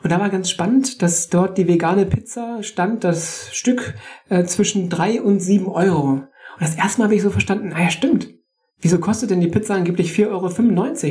Und 0.03 0.11
da 0.11 0.19
war 0.19 0.29
ganz 0.29 0.49
spannend, 0.49 1.01
dass 1.01 1.29
dort 1.29 1.57
die 1.57 1.67
vegane 1.67 2.05
Pizza 2.05 2.61
stand, 2.63 3.03
das 3.03 3.49
Stück 3.53 3.93
äh, 4.29 4.43
zwischen 4.43 4.89
drei 4.89 5.21
und 5.21 5.39
sieben 5.39 5.67
Euro. 5.67 6.09
Und 6.09 6.27
das 6.59 6.75
erste 6.75 6.99
Mal 6.99 7.05
habe 7.05 7.15
ich 7.15 7.21
so 7.21 7.29
verstanden, 7.29 7.69
naja, 7.69 7.89
stimmt. 7.89 8.29
Wieso 8.83 8.99
kostet 8.99 9.31
denn 9.31 9.39
die 9.39 9.47
Pizza 9.47 9.75
angeblich 9.75 10.11
4,95 10.11 10.27
Euro? 10.29 10.47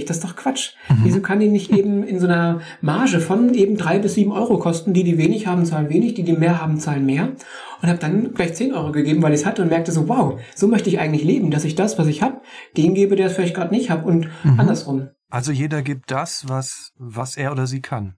Das 0.06 0.16
ist 0.18 0.24
doch 0.24 0.36
Quatsch. 0.36 0.72
Mhm. 0.90 0.96
Wieso 1.04 1.20
kann 1.20 1.40
die 1.40 1.48
nicht 1.48 1.72
eben 1.72 2.02
in 2.02 2.20
so 2.20 2.26
einer 2.26 2.60
Marge 2.82 3.18
von 3.18 3.54
eben 3.54 3.78
drei 3.78 3.98
bis 3.98 4.14
sieben 4.14 4.30
Euro 4.30 4.58
kosten? 4.58 4.92
Die, 4.92 5.04
die 5.04 5.16
wenig 5.16 5.46
haben, 5.46 5.64
zahlen 5.64 5.88
wenig, 5.88 6.12
die, 6.12 6.22
die 6.22 6.34
mehr 6.34 6.60
haben, 6.60 6.78
zahlen 6.78 7.06
mehr. 7.06 7.32
Und 7.80 7.88
habe 7.88 7.98
dann 7.98 8.34
gleich 8.34 8.54
10 8.54 8.74
Euro 8.74 8.92
gegeben, 8.92 9.22
weil 9.22 9.32
ich 9.32 9.40
es 9.40 9.46
hatte 9.46 9.62
und 9.62 9.68
merkte 9.68 9.90
so, 9.90 10.06
wow, 10.08 10.38
so 10.54 10.68
möchte 10.68 10.90
ich 10.90 11.00
eigentlich 11.00 11.24
leben, 11.24 11.50
dass 11.50 11.64
ich 11.64 11.74
das, 11.74 11.98
was 11.98 12.06
ich 12.06 12.22
habe, 12.22 12.42
den 12.76 12.94
gebe, 12.94 13.16
der 13.16 13.26
es 13.26 13.32
vielleicht 13.32 13.56
gerade 13.56 13.74
nicht 13.74 13.90
habe 13.90 14.06
und 14.06 14.28
mhm. 14.44 14.60
andersrum. 14.60 15.08
Also 15.30 15.50
jeder 15.50 15.80
gibt 15.80 16.10
das, 16.10 16.44
was, 16.46 16.92
was 16.98 17.38
er 17.38 17.52
oder 17.52 17.66
sie 17.66 17.80
kann. 17.80 18.16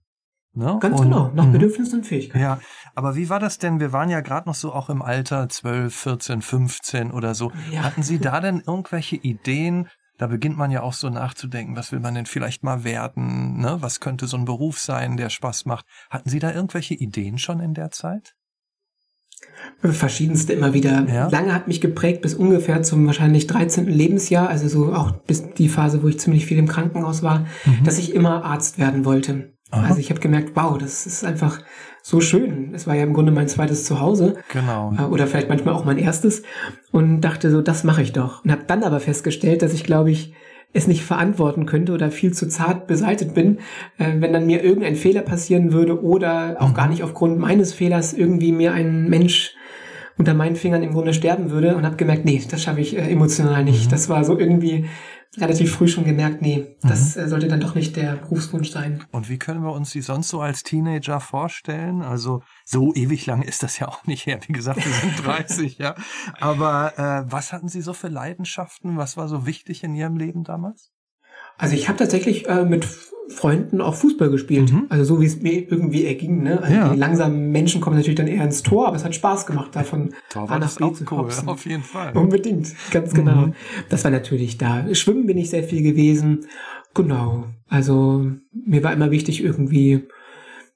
Ne? 0.55 0.77
Ganz 0.79 0.99
und, 0.99 1.09
genau, 1.09 1.31
nach 1.35 1.45
mhm. 1.45 1.53
Bedürfnissen 1.53 1.99
und 1.99 2.05
Fähigkeiten. 2.05 2.43
Ja, 2.43 2.59
aber 2.95 3.15
wie 3.15 3.29
war 3.29 3.39
das 3.39 3.57
denn? 3.57 3.79
Wir 3.79 3.91
waren 3.91 4.09
ja 4.09 4.21
gerade 4.21 4.47
noch 4.47 4.55
so 4.55 4.71
auch 4.73 4.89
im 4.89 5.01
Alter 5.01 5.49
12, 5.49 5.93
14, 5.93 6.41
15 6.41 7.11
oder 7.11 7.35
so. 7.35 7.51
Ja. 7.71 7.83
Hatten 7.83 8.03
Sie 8.03 8.19
da 8.19 8.39
denn 8.39 8.63
irgendwelche 8.65 9.17
Ideen? 9.17 9.89
Da 10.17 10.27
beginnt 10.27 10.57
man 10.57 10.71
ja 10.71 10.81
auch 10.81 10.93
so 10.93 11.09
nachzudenken, 11.09 11.75
was 11.75 11.91
will 11.91 11.99
man 11.99 12.15
denn 12.15 12.25
vielleicht 12.25 12.63
mal 12.63 12.85
werden? 12.85 13.57
Ne? 13.59 13.77
Was 13.81 13.99
könnte 13.99 14.27
so 14.27 14.37
ein 14.37 14.45
Beruf 14.45 14.79
sein, 14.79 15.17
der 15.17 15.29
Spaß 15.29 15.65
macht? 15.65 15.85
Hatten 16.09 16.29
Sie 16.29 16.39
da 16.39 16.53
irgendwelche 16.53 16.93
Ideen 16.93 17.37
schon 17.37 17.59
in 17.59 17.73
der 17.73 17.91
Zeit? 17.91 18.33
Verschiedenste 19.81 20.53
immer 20.53 20.73
wieder. 20.73 21.05
Ja. 21.07 21.27
Lange 21.27 21.53
hat 21.53 21.67
mich 21.67 21.81
geprägt 21.81 22.21
bis 22.21 22.33
ungefähr 22.33 22.81
zum 22.81 23.05
wahrscheinlich 23.05 23.45
13. 23.47 23.87
Lebensjahr, 23.87 24.47
also 24.47 24.67
so 24.69 24.93
auch 24.93 25.11
bis 25.11 25.53
die 25.53 25.67
Phase, 25.67 26.01
wo 26.01 26.07
ich 26.07 26.19
ziemlich 26.19 26.45
viel 26.45 26.57
im 26.57 26.67
Krankenhaus 26.67 27.21
war, 27.23 27.39
mhm. 27.65 27.83
dass 27.83 27.97
ich 27.97 28.15
immer 28.15 28.45
Arzt 28.45 28.79
werden 28.79 29.03
wollte. 29.03 29.54
Aha. 29.75 29.87
Also 29.87 29.99
ich 29.99 30.09
habe 30.09 30.19
gemerkt, 30.19 30.51
wow, 30.55 30.77
das 30.77 31.05
ist 31.05 31.23
einfach 31.23 31.59
so 32.01 32.21
schön. 32.21 32.71
Es 32.73 32.85
war 32.87 32.95
ja 32.95 33.03
im 33.03 33.13
Grunde 33.13 33.31
mein 33.31 33.47
zweites 33.47 33.85
Zuhause. 33.85 34.35
Genau. 34.51 34.93
Äh, 34.97 35.03
oder 35.03 35.27
vielleicht 35.27 35.49
manchmal 35.49 35.73
auch 35.73 35.85
mein 35.85 35.97
erstes. 35.97 36.43
Und 36.91 37.21
dachte 37.21 37.51
so, 37.51 37.61
das 37.61 37.83
mache 37.83 38.01
ich 38.01 38.13
doch. 38.13 38.43
Und 38.43 38.51
habe 38.51 38.63
dann 38.67 38.83
aber 38.83 38.99
festgestellt, 38.99 39.61
dass 39.61 39.73
ich, 39.73 39.83
glaube 39.83 40.11
ich, 40.11 40.33
es 40.73 40.87
nicht 40.87 41.03
verantworten 41.03 41.65
könnte 41.65 41.93
oder 41.93 42.11
viel 42.11 42.33
zu 42.33 42.47
zart 42.47 42.85
beseitigt 42.85 43.33
bin, 43.33 43.59
äh, 43.97 44.11
wenn 44.19 44.33
dann 44.33 44.45
mir 44.45 44.63
irgendein 44.63 44.95
Fehler 44.95 45.21
passieren 45.21 45.71
würde 45.71 46.03
oder 46.03 46.57
auch 46.59 46.69
mhm. 46.69 46.73
gar 46.73 46.89
nicht 46.89 47.01
aufgrund 47.01 47.39
meines 47.39 47.73
Fehlers 47.73 48.13
irgendwie 48.13 48.51
mir 48.51 48.73
ein 48.73 49.09
Mensch 49.09 49.55
unter 50.17 50.33
meinen 50.33 50.55
Fingern 50.55 50.83
im 50.83 50.93
Grunde 50.93 51.13
sterben 51.13 51.49
würde 51.49 51.75
und 51.75 51.85
habe 51.85 51.97
gemerkt, 51.97 52.25
nee, 52.25 52.41
das 52.49 52.63
schaffe 52.63 52.81
ich 52.81 52.97
äh, 52.97 53.09
emotional 53.09 53.63
nicht. 53.63 53.87
Mhm. 53.87 53.91
Das 53.91 54.09
war 54.09 54.23
so 54.23 54.37
irgendwie 54.37 54.85
relativ 55.39 55.71
früh 55.73 55.87
schon 55.87 56.03
gemerkt, 56.05 56.41
nee, 56.41 56.75
das 56.81 57.15
mhm. 57.15 57.23
Äh, 57.23 57.27
sollte 57.27 57.47
dann 57.47 57.59
doch 57.59 57.75
nicht 57.75 57.95
der 57.95 58.15
Berufswunsch 58.15 58.71
sein. 58.71 59.03
Und 59.11 59.29
wie 59.29 59.37
können 59.37 59.63
wir 59.63 59.71
uns 59.71 59.91
die 59.91 60.01
sonst 60.01 60.29
so 60.29 60.41
als 60.41 60.63
Teenager 60.63 61.19
vorstellen? 61.19 62.01
Also 62.01 62.41
so 62.63 62.93
ewig 62.93 63.25
lang 63.25 63.41
ist 63.41 63.63
das 63.63 63.79
ja 63.79 63.87
auch 63.87 64.05
nicht 64.05 64.25
her. 64.25 64.39
Wie 64.47 64.53
gesagt, 64.53 64.85
wir 64.85 64.91
sind 64.91 65.13
30, 65.25 65.77
ja. 65.77 65.95
Aber 66.39 66.97
äh, 66.97 67.31
was 67.31 67.53
hatten 67.53 67.67
Sie 67.67 67.81
so 67.81 67.93
für 67.93 68.07
Leidenschaften? 68.07 68.97
Was 68.97 69.17
war 69.17 69.27
so 69.27 69.45
wichtig 69.45 69.83
in 69.83 69.95
Ihrem 69.95 70.17
Leben 70.17 70.43
damals? 70.43 70.91
Also 71.57 71.75
ich 71.75 71.87
habe 71.87 71.97
tatsächlich 71.97 72.47
äh, 72.47 72.65
mit 72.65 72.87
Freunden 73.29 73.81
auch 73.81 73.95
Fußball 73.95 74.29
gespielt. 74.29 74.71
Mhm. 74.71 74.85
Also 74.89 75.03
so 75.03 75.21
wie 75.21 75.25
es 75.25 75.41
mir 75.41 75.53
irgendwie 75.53 76.05
erging. 76.05 76.43
Ne? 76.43 76.61
Also 76.61 76.73
ja. 76.73 76.89
Die 76.89 76.99
langsamen 76.99 77.51
Menschen 77.51 77.81
kommen 77.81 77.95
natürlich 77.95 78.17
dann 78.17 78.27
eher 78.27 78.43
ins 78.43 78.63
Tor, 78.63 78.87
aber 78.87 78.95
es 78.95 79.05
hat 79.05 79.15
Spaß 79.15 79.45
gemacht, 79.45 79.71
da 79.73 79.83
von 79.83 80.13
A 80.35 80.59
nach 80.59 80.75
B 80.75 80.91
zu 80.93 81.05
cool, 81.11 81.27
Auf 81.45 81.65
jeden 81.65 81.83
Fall. 81.83 82.15
Unbedingt, 82.15 82.73
ganz 82.91 83.13
genau. 83.13 83.47
Mhm. 83.47 83.53
Das 83.89 84.03
war 84.03 84.11
natürlich 84.11 84.57
da. 84.57 84.93
Schwimmen 84.93 85.25
bin 85.25 85.37
ich 85.37 85.49
sehr 85.49 85.63
viel 85.63 85.81
gewesen. 85.81 86.45
Genau. 86.93 87.45
Also 87.67 88.25
mir 88.51 88.83
war 88.83 88.93
immer 88.93 89.11
wichtig 89.11 89.43
irgendwie 89.43 90.03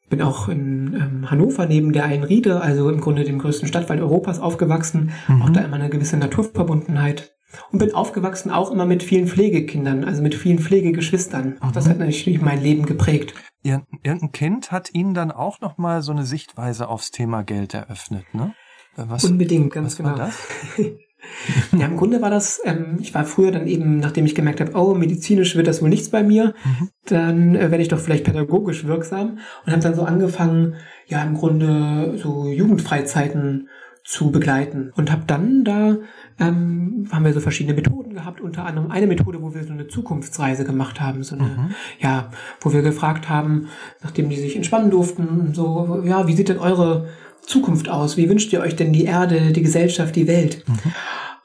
bin 0.10 0.22
auch 0.22 0.50
in 0.50 0.96
ähm, 0.96 1.32
Hannover 1.32 1.66
neben 1.66 1.94
der 1.94 2.06
Einriede, 2.06 2.62
also 2.62 2.90
im 2.90 3.00
Grunde 3.00 3.24
dem 3.24 3.40
größten 3.40 3.68
Stadtwald 3.68 4.02
Europas 4.02 4.40
aufgewachsen. 4.40 5.12
Mhm. 5.28 5.42
Auch 5.44 5.50
da 5.52 5.62
immer 5.62 5.76
eine 5.76 5.90
gewisse 5.90 6.18
Naturverbundenheit. 6.18 7.36
Und 7.72 7.80
bin 7.80 7.94
aufgewachsen 7.94 8.52
auch 8.52 8.72
immer 8.72 8.86
mit 8.86 9.04
vielen 9.04 9.28
Pflegekindern, 9.28 10.04
also 10.04 10.22
mit 10.22 10.36
vielen 10.36 10.60
Pflegegeschwistern. 10.60 11.58
Auch 11.62 11.72
das 11.72 11.86
mhm. 11.86 11.90
hat 11.90 12.00
natürlich 12.00 12.42
mein 12.42 12.62
Leben 12.62 12.86
geprägt. 12.86 13.34
Ihr, 13.64 13.84
irgendein 14.04 14.32
Kind 14.32 14.72
hat 14.72 14.94
Ihnen 14.94 15.14
dann 15.14 15.32
auch 15.32 15.60
nochmal 15.60 16.02
so 16.02 16.12
eine 16.12 16.26
Sichtweise 16.26 16.88
aufs 16.88 17.12
Thema 17.12 17.44
Geld 17.44 17.74
eröffnet, 17.74 18.26
ne? 18.34 18.54
Was, 18.96 19.24
Unbedingt, 19.24 19.72
ganz 19.72 19.92
was 19.92 19.98
genau. 19.98 20.10
War 20.10 20.18
das? 20.18 20.36
ja, 21.78 21.86
im 21.86 21.98
Grunde 21.98 22.22
war 22.22 22.30
das, 22.30 22.62
ähm, 22.66 22.98
ich 23.00 23.14
war 23.14 23.26
früher 23.26 23.52
dann 23.52 23.68
eben, 23.68 24.00
nachdem 24.00 24.26
ich 24.26 24.36
gemerkt 24.36 24.62
habe, 24.62 24.74
oh, 24.76 24.94
medizinisch 24.94 25.56
wird 25.56 25.68
das 25.68 25.82
wohl 25.82 25.90
nichts 25.90 26.10
bei 26.10 26.24
mir, 26.24 26.54
mhm. 26.64 26.90
dann 27.06 27.56
äh, 27.56 27.72
werde 27.72 27.82
ich 27.82 27.88
doch 27.88 28.00
vielleicht 28.00 28.26
pädagogisch 28.26 28.86
wirksam 28.86 29.40
und 29.66 29.72
habe 29.72 29.82
dann 29.82 29.96
so 29.96 30.04
angefangen, 30.04 30.76
ja, 31.08 31.24
im 31.24 31.36
Grunde 31.36 32.18
so 32.18 32.48
Jugendfreizeiten 32.48 33.70
zu 34.10 34.32
begleiten 34.32 34.92
und 34.96 35.12
habe 35.12 35.22
dann 35.28 35.64
da 35.64 35.98
ähm, 36.40 37.08
haben 37.12 37.26
wir 37.26 37.32
so 37.32 37.42
verschiedene 37.42 37.76
Methoden 37.76 38.16
gehabt, 38.16 38.42
unter 38.42 38.66
anderem 38.66 38.90
eine 38.90 39.06
Methode, 39.06 39.40
wo 39.40 39.54
wir 39.54 39.64
so 39.64 39.72
eine 39.72 39.88
Zukunftsreise 39.88 40.66
gemacht 40.66 41.00
haben, 41.00 41.22
so 41.22 41.36
eine, 41.36 41.44
mhm. 41.44 41.76
ja, 42.00 42.32
wo 42.60 42.74
wir 42.74 42.82
gefragt 42.82 43.30
haben, 43.30 43.68
nachdem 44.02 44.30
die 44.30 44.38
sich 44.38 44.56
entspannen 44.56 44.90
durften, 44.90 45.54
so, 45.54 46.02
ja, 46.06 46.28
wie 46.28 46.34
sieht 46.34 46.50
denn 46.50 46.58
eure 46.58 47.10
Zukunft 47.46 47.88
aus? 47.88 48.18
Wie 48.18 48.28
wünscht 48.28 48.52
ihr 48.52 48.62
euch 48.62 48.76
denn 48.76 48.94
die 48.94 49.06
Erde, 49.06 49.52
die 49.52 49.62
Gesellschaft, 49.62 50.16
die 50.16 50.28
Welt? 50.28 50.64
Mhm. 50.68 50.92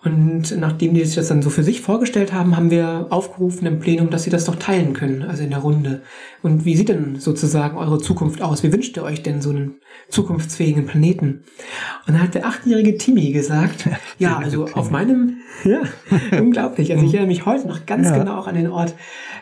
Und 0.04 0.54
nachdem 0.58 0.92
die 0.92 1.02
sich 1.02 1.14
das 1.14 1.28
dann 1.28 1.40
so 1.40 1.48
für 1.48 1.62
sich 1.62 1.80
vorgestellt 1.80 2.34
haben, 2.34 2.56
haben 2.56 2.70
wir 2.70 3.06
aufgerufen 3.08 3.66
im 3.66 3.80
Plenum, 3.80 4.10
dass 4.10 4.24
sie 4.24 4.30
das 4.30 4.44
doch 4.44 4.56
teilen 4.56 4.92
können, 4.92 5.22
also 5.22 5.42
in 5.42 5.48
der 5.48 5.60
Runde. 5.60 6.02
Und 6.42 6.66
wie 6.66 6.76
sieht 6.76 6.90
denn 6.90 7.16
sozusagen 7.16 7.78
eure 7.78 7.98
Zukunft 7.98 8.42
aus? 8.42 8.62
Wie 8.62 8.70
wünscht 8.70 8.98
ihr 8.98 9.02
euch 9.02 9.22
denn 9.22 9.40
so 9.40 9.48
einen 9.48 9.76
zukunftsfähigen 10.10 10.84
Planeten? 10.84 11.44
Und 12.06 12.14
dann 12.14 12.22
hat 12.22 12.34
der 12.34 12.44
achtjährige 12.44 12.98
Timmy 12.98 13.32
gesagt, 13.32 13.88
ja, 14.18 14.36
also 14.36 14.66
auf 14.66 14.90
meinem, 14.90 15.38
ja, 15.64 15.80
unglaublich. 16.38 16.92
Also 16.92 17.06
ich 17.06 17.14
erinnere 17.14 17.28
mich 17.28 17.46
heute 17.46 17.66
noch 17.66 17.86
ganz 17.86 18.10
ja. 18.10 18.18
genau 18.18 18.36
auch 18.36 18.46
an 18.46 18.56
den 18.56 18.68
Ort. 18.68 18.94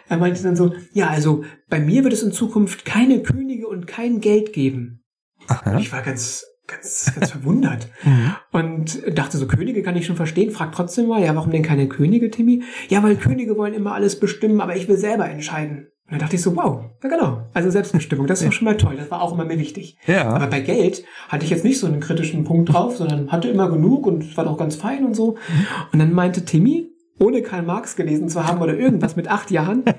Er 0.08 0.18
meinte 0.18 0.44
dann 0.44 0.54
so, 0.54 0.74
ja, 0.92 1.08
also 1.08 1.42
bei 1.68 1.80
mir 1.80 2.04
wird 2.04 2.12
es 2.12 2.22
in 2.22 2.30
Zukunft 2.30 2.84
keine 2.84 3.20
Könige 3.22 3.66
und 3.66 3.88
kein 3.88 4.20
Geld 4.20 4.52
geben. 4.52 5.02
Aha. 5.48 5.78
Ich 5.78 5.90
war 5.90 6.02
ganz 6.02 6.44
ganz, 6.66 7.12
ganz 7.14 7.30
verwundert. 7.30 7.88
Mhm. 8.04 8.34
Und 8.50 9.16
dachte 9.16 9.38
so, 9.38 9.46
Könige 9.46 9.82
kann 9.82 9.96
ich 9.96 10.06
schon 10.06 10.16
verstehen, 10.16 10.50
fragt 10.50 10.74
trotzdem 10.74 11.06
mal, 11.06 11.22
ja, 11.22 11.36
warum 11.36 11.52
denn 11.52 11.62
keine 11.62 11.86
Könige, 11.86 12.30
Timmy? 12.30 12.64
Ja, 12.88 13.00
weil 13.02 13.14
Könige 13.14 13.56
wollen 13.56 13.74
immer 13.74 13.94
alles 13.94 14.18
bestimmen, 14.18 14.60
aber 14.60 14.74
ich 14.74 14.88
will 14.88 14.96
selber 14.96 15.28
entscheiden. 15.28 15.86
Und 16.06 16.12
dann 16.12 16.18
dachte 16.18 16.36
ich 16.36 16.42
so, 16.42 16.56
wow, 16.56 16.84
ja 17.02 17.08
genau. 17.08 17.46
Also 17.54 17.70
Selbstbestimmung, 17.70 18.26
das 18.26 18.40
ist 18.40 18.48
doch 18.48 18.52
schon 18.58 18.64
mal 18.64 18.76
toll. 18.76 18.96
Das 18.96 19.10
war 19.10 19.22
auch 19.22 19.32
immer 19.32 19.44
mir 19.44 19.58
wichtig. 19.58 19.96
Ja. 20.06 20.30
Aber 20.30 20.48
bei 20.48 20.60
Geld 20.60 21.04
hatte 21.28 21.44
ich 21.44 21.50
jetzt 21.50 21.64
nicht 21.64 21.78
so 21.78 21.86
einen 21.86 22.00
kritischen 22.00 22.44
Punkt 22.44 22.72
drauf, 22.72 22.96
sondern 22.96 23.30
hatte 23.30 23.48
immer 23.48 23.70
genug 23.70 24.06
und 24.06 24.36
war 24.36 24.46
auch 24.48 24.58
ganz 24.58 24.74
fein 24.74 25.04
und 25.04 25.14
so. 25.14 25.32
Mhm. 25.32 25.66
Und 25.92 25.98
dann 26.00 26.12
meinte 26.12 26.44
Timmy, 26.44 26.91
ohne 27.22 27.42
Karl 27.42 27.62
Marx 27.62 27.96
gelesen 27.96 28.28
zu 28.28 28.44
haben 28.44 28.60
oder 28.60 28.76
irgendwas 28.76 29.16
mit 29.16 29.28
acht 29.28 29.50
Jahren. 29.50 29.84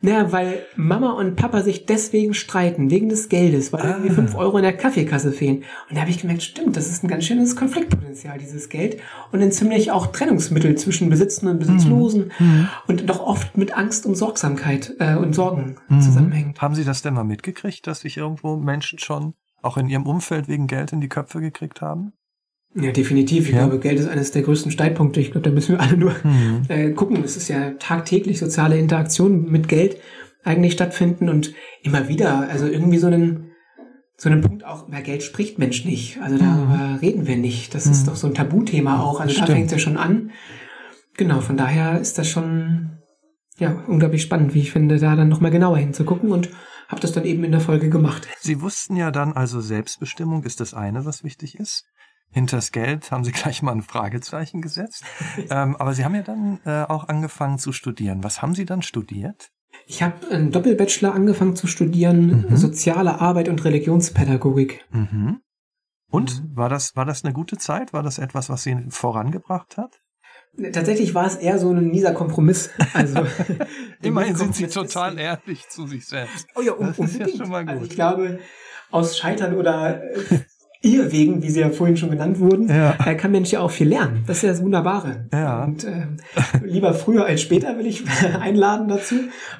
Naja, 0.00 0.32
weil 0.32 0.66
Mama 0.76 1.12
und 1.12 1.34
Papa 1.34 1.62
sich 1.62 1.86
deswegen 1.86 2.34
streiten, 2.34 2.90
wegen 2.90 3.08
des 3.08 3.30
Geldes, 3.30 3.72
weil 3.72 3.80
ah. 3.80 3.90
irgendwie 3.92 4.10
fünf 4.10 4.34
Euro 4.34 4.58
in 4.58 4.62
der 4.62 4.76
Kaffeekasse 4.76 5.32
fehlen. 5.32 5.64
Und 5.88 5.96
da 5.96 6.02
habe 6.02 6.10
ich 6.10 6.20
gemerkt, 6.20 6.42
stimmt, 6.42 6.76
das 6.76 6.90
ist 6.90 7.02
ein 7.02 7.08
ganz 7.08 7.24
schönes 7.24 7.56
Konfliktpotenzial, 7.56 8.36
dieses 8.36 8.68
Geld. 8.68 9.00
Und 9.32 9.40
ein 9.40 9.50
ziemlich 9.50 9.92
auch 9.92 10.08
Trennungsmittel 10.08 10.76
zwischen 10.76 11.08
Besitzenden 11.08 11.56
und 11.56 11.58
Besitzlosen. 11.58 12.32
Mhm. 12.38 12.68
Und 12.86 13.08
doch 13.08 13.20
oft 13.20 13.56
mit 13.56 13.74
Angst 13.74 14.04
und 14.04 14.14
Sorgsamkeit 14.14 14.94
äh, 14.98 15.14
und 15.14 15.34
Sorgen 15.34 15.76
mhm. 15.88 16.02
zusammenhängt. 16.02 16.60
Haben 16.60 16.74
Sie 16.74 16.84
das 16.84 17.00
denn 17.00 17.14
mal 17.14 17.24
mitgekriegt, 17.24 17.86
dass 17.86 18.00
sich 18.00 18.18
irgendwo 18.18 18.56
Menschen 18.56 18.98
schon 18.98 19.32
auch 19.62 19.78
in 19.78 19.88
ihrem 19.88 20.06
Umfeld 20.06 20.48
wegen 20.48 20.66
Geld 20.66 20.92
in 20.92 21.00
die 21.00 21.08
Köpfe 21.08 21.40
gekriegt 21.40 21.80
haben? 21.80 22.12
Ja, 22.76 22.90
definitiv. 22.90 23.48
Ich 23.48 23.54
ja. 23.54 23.60
glaube, 23.60 23.78
Geld 23.78 24.00
ist 24.00 24.08
eines 24.08 24.32
der 24.32 24.42
größten 24.42 24.72
Streitpunkte. 24.72 25.20
Ich 25.20 25.30
glaube, 25.30 25.48
da 25.48 25.54
müssen 25.54 25.76
wir 25.76 25.80
alle 25.80 25.96
nur 25.96 26.14
mhm. 26.24 26.62
äh, 26.68 26.90
gucken. 26.90 27.22
Es 27.22 27.36
ist 27.36 27.48
ja 27.48 27.70
tagtäglich 27.78 28.38
soziale 28.38 28.78
Interaktionen 28.78 29.50
mit 29.50 29.68
Geld 29.68 29.98
eigentlich 30.42 30.72
stattfinden 30.72 31.28
und 31.28 31.54
immer 31.82 32.08
wieder, 32.08 32.48
also 32.48 32.66
irgendwie 32.66 32.98
so 32.98 33.06
einen, 33.06 33.52
so 34.16 34.28
einen 34.28 34.40
Punkt 34.40 34.64
auch, 34.64 34.88
über 34.88 35.00
Geld 35.02 35.22
spricht 35.22 35.58
Mensch 35.58 35.84
nicht. 35.84 36.20
Also 36.20 36.36
darüber 36.36 36.76
mhm. 36.76 36.96
reden 36.96 37.26
wir 37.26 37.36
nicht. 37.36 37.74
Das 37.74 37.86
mhm. 37.86 37.92
ist 37.92 38.08
doch 38.08 38.16
so 38.16 38.26
ein 38.26 38.34
Tabuthema 38.34 39.00
auch. 39.00 39.20
Also 39.20 39.34
Stimmt. 39.34 39.48
da 39.48 39.52
fängt 39.52 39.66
es 39.66 39.72
ja 39.72 39.78
schon 39.78 39.96
an. 39.96 40.32
Genau, 41.16 41.40
von 41.40 41.56
daher 41.56 42.00
ist 42.00 42.18
das 42.18 42.28
schon, 42.28 42.98
ja, 43.56 43.84
unglaublich 43.86 44.22
spannend, 44.22 44.52
wie 44.52 44.60
ich 44.60 44.72
finde, 44.72 44.98
da 44.98 45.14
dann 45.14 45.28
nochmal 45.28 45.52
genauer 45.52 45.78
hinzugucken 45.78 46.32
und 46.32 46.50
habe 46.88 47.00
das 47.00 47.12
dann 47.12 47.24
eben 47.24 47.44
in 47.44 47.52
der 47.52 47.60
Folge 47.60 47.88
gemacht. 47.88 48.26
Sie 48.40 48.60
wussten 48.60 48.96
ja 48.96 49.12
dann 49.12 49.32
also 49.32 49.60
Selbstbestimmung 49.60 50.42
ist 50.42 50.58
das 50.60 50.74
eine, 50.74 51.04
was 51.04 51.22
wichtig 51.22 51.56
ist 51.56 51.84
hinters 52.34 52.72
Geld 52.72 53.10
haben 53.10 53.24
Sie 53.24 53.32
gleich 53.32 53.62
mal 53.62 53.72
ein 53.72 53.82
Fragezeichen 53.82 54.60
gesetzt. 54.60 55.04
ähm, 55.50 55.76
aber 55.76 55.94
Sie 55.94 56.04
haben 56.04 56.14
ja 56.14 56.22
dann 56.22 56.60
äh, 56.66 56.82
auch 56.82 57.08
angefangen 57.08 57.58
zu 57.58 57.72
studieren. 57.72 58.22
Was 58.22 58.42
haben 58.42 58.54
Sie 58.54 58.66
dann 58.66 58.82
studiert? 58.82 59.50
Ich 59.86 60.02
habe 60.02 60.28
einen 60.30 60.50
Doppelbachelor 60.50 61.14
angefangen 61.14 61.56
zu 61.56 61.66
studieren, 61.66 62.46
mhm. 62.48 62.56
soziale 62.56 63.20
Arbeit 63.20 63.48
und 63.48 63.64
Religionspädagogik. 63.64 64.84
Mhm. 64.90 65.40
Und 66.10 66.42
war 66.54 66.68
das 66.68 66.94
war 66.94 67.04
das 67.04 67.24
eine 67.24 67.32
gute 67.32 67.58
Zeit? 67.58 67.92
War 67.92 68.02
das 68.02 68.18
etwas, 68.18 68.48
was 68.48 68.62
Sie 68.62 68.76
vorangebracht 68.88 69.76
hat? 69.76 70.00
Tatsächlich 70.72 71.14
war 71.14 71.26
es 71.26 71.34
eher 71.34 71.58
so 71.58 71.72
ein 71.72 71.88
mieser 71.88 72.12
Kompromiss. 72.12 72.70
Also 72.92 73.26
immerhin 74.02 74.36
sind 74.36 74.54
Sie 74.54 74.68
total 74.68 75.18
ehrlich 75.18 75.68
zu 75.68 75.88
sich 75.88 76.06
selbst. 76.06 76.46
Oh 76.54 76.60
ja, 76.60 76.72
um, 76.72 76.86
das 76.86 76.98
ist 76.98 77.18
ja 77.18 77.28
schon 77.28 77.48
mal 77.48 77.64
gut. 77.64 77.74
Also 77.74 77.84
ich 77.86 77.90
glaube, 77.90 78.38
aus 78.92 79.18
Scheitern 79.18 79.56
oder 79.56 80.04
äh, 80.14 80.40
Irrwegen, 80.84 81.42
wie 81.42 81.50
sie 81.50 81.60
ja 81.60 81.70
vorhin 81.70 81.96
schon 81.96 82.10
genannt 82.10 82.38
wurden, 82.40 82.68
ja. 82.68 82.92
kann 83.14 83.32
Mensch 83.32 83.50
ja 83.50 83.60
auch 83.60 83.70
viel 83.70 83.88
lernen. 83.88 84.22
Das 84.26 84.38
ist 84.38 84.42
ja 84.42 84.50
das 84.50 84.62
Wunderbare. 84.62 85.24
Ja. 85.32 85.64
Und 85.64 85.84
äh, 85.84 86.06
lieber 86.62 86.92
früher 86.92 87.24
als 87.24 87.40
später 87.40 87.78
will 87.78 87.86
ich 87.86 88.04
einladen 88.40 88.88
dazu 88.88 89.14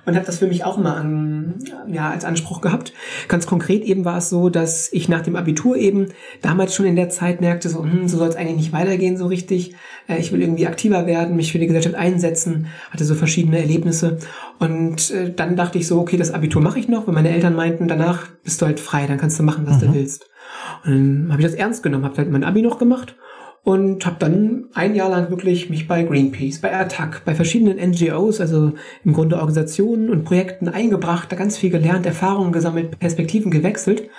und 0.04 0.14
habe 0.14 0.26
das 0.26 0.38
für 0.38 0.46
mich 0.46 0.64
auch 0.64 0.76
mal 0.76 0.96
an, 0.96 1.54
ja, 1.88 2.10
als 2.10 2.24
Anspruch 2.24 2.60
gehabt. 2.60 2.92
Ganz 3.28 3.46
konkret 3.46 3.84
eben 3.84 4.04
war 4.04 4.18
es 4.18 4.28
so, 4.28 4.50
dass 4.50 4.92
ich 4.92 5.08
nach 5.08 5.22
dem 5.22 5.34
Abitur 5.34 5.76
eben 5.76 6.08
damals 6.42 6.74
schon 6.74 6.84
in 6.84 6.96
der 6.96 7.08
Zeit 7.08 7.40
merkte, 7.40 7.70
so, 7.70 7.82
hm, 7.82 8.06
so 8.06 8.18
soll 8.18 8.28
es 8.28 8.36
eigentlich 8.36 8.56
nicht 8.56 8.72
weitergehen 8.72 9.16
so 9.16 9.26
richtig. 9.26 9.74
Äh, 10.08 10.18
ich 10.18 10.30
will 10.30 10.42
irgendwie 10.42 10.66
aktiver 10.66 11.06
werden, 11.06 11.36
mich 11.36 11.52
für 11.52 11.58
die 11.58 11.66
Gesellschaft 11.66 11.94
einsetzen, 11.94 12.66
hatte 12.90 13.04
so 13.04 13.14
verschiedene 13.14 13.58
Erlebnisse. 13.58 14.18
Und 14.58 15.10
äh, 15.10 15.32
dann 15.34 15.56
dachte 15.56 15.78
ich 15.78 15.86
so, 15.86 16.00
okay, 16.00 16.18
das 16.18 16.32
Abitur 16.32 16.60
mache 16.60 16.78
ich 16.78 16.88
noch, 16.88 17.06
weil 17.06 17.14
meine 17.14 17.30
Eltern 17.30 17.54
meinten, 17.54 17.88
danach 17.88 18.28
bist 18.42 18.60
du 18.60 18.66
halt 18.66 18.78
frei, 18.78 19.06
dann 19.06 19.18
kannst 19.18 19.38
du 19.38 19.42
machen, 19.42 19.66
was 19.66 19.80
mhm. 19.80 19.86
du 19.86 19.94
willst. 19.94 20.26
Dann 20.84 21.28
habe 21.30 21.40
ich 21.42 21.48
das 21.48 21.56
ernst 21.56 21.82
genommen, 21.82 22.04
habe 22.04 22.16
halt 22.16 22.30
mein 22.30 22.44
Abi 22.44 22.62
noch 22.62 22.78
gemacht 22.78 23.16
und 23.64 24.04
habe 24.04 24.16
dann 24.18 24.66
ein 24.74 24.94
Jahr 24.94 25.08
lang 25.08 25.30
wirklich 25.30 25.70
mich 25.70 25.88
bei 25.88 26.02
Greenpeace, 26.02 26.60
bei 26.60 26.74
Attac, 26.78 27.24
bei 27.24 27.34
verschiedenen 27.34 27.78
NGOs, 27.90 28.40
also 28.40 28.72
im 29.04 29.12
Grunde 29.14 29.36
Organisationen 29.36 30.10
und 30.10 30.24
Projekten 30.24 30.68
eingebracht, 30.68 31.32
da 31.32 31.36
ganz 31.36 31.56
viel 31.56 31.70
gelernt, 31.70 32.04
Erfahrungen 32.04 32.52
gesammelt, 32.52 32.98
Perspektiven 32.98 33.50
gewechselt. 33.50 34.10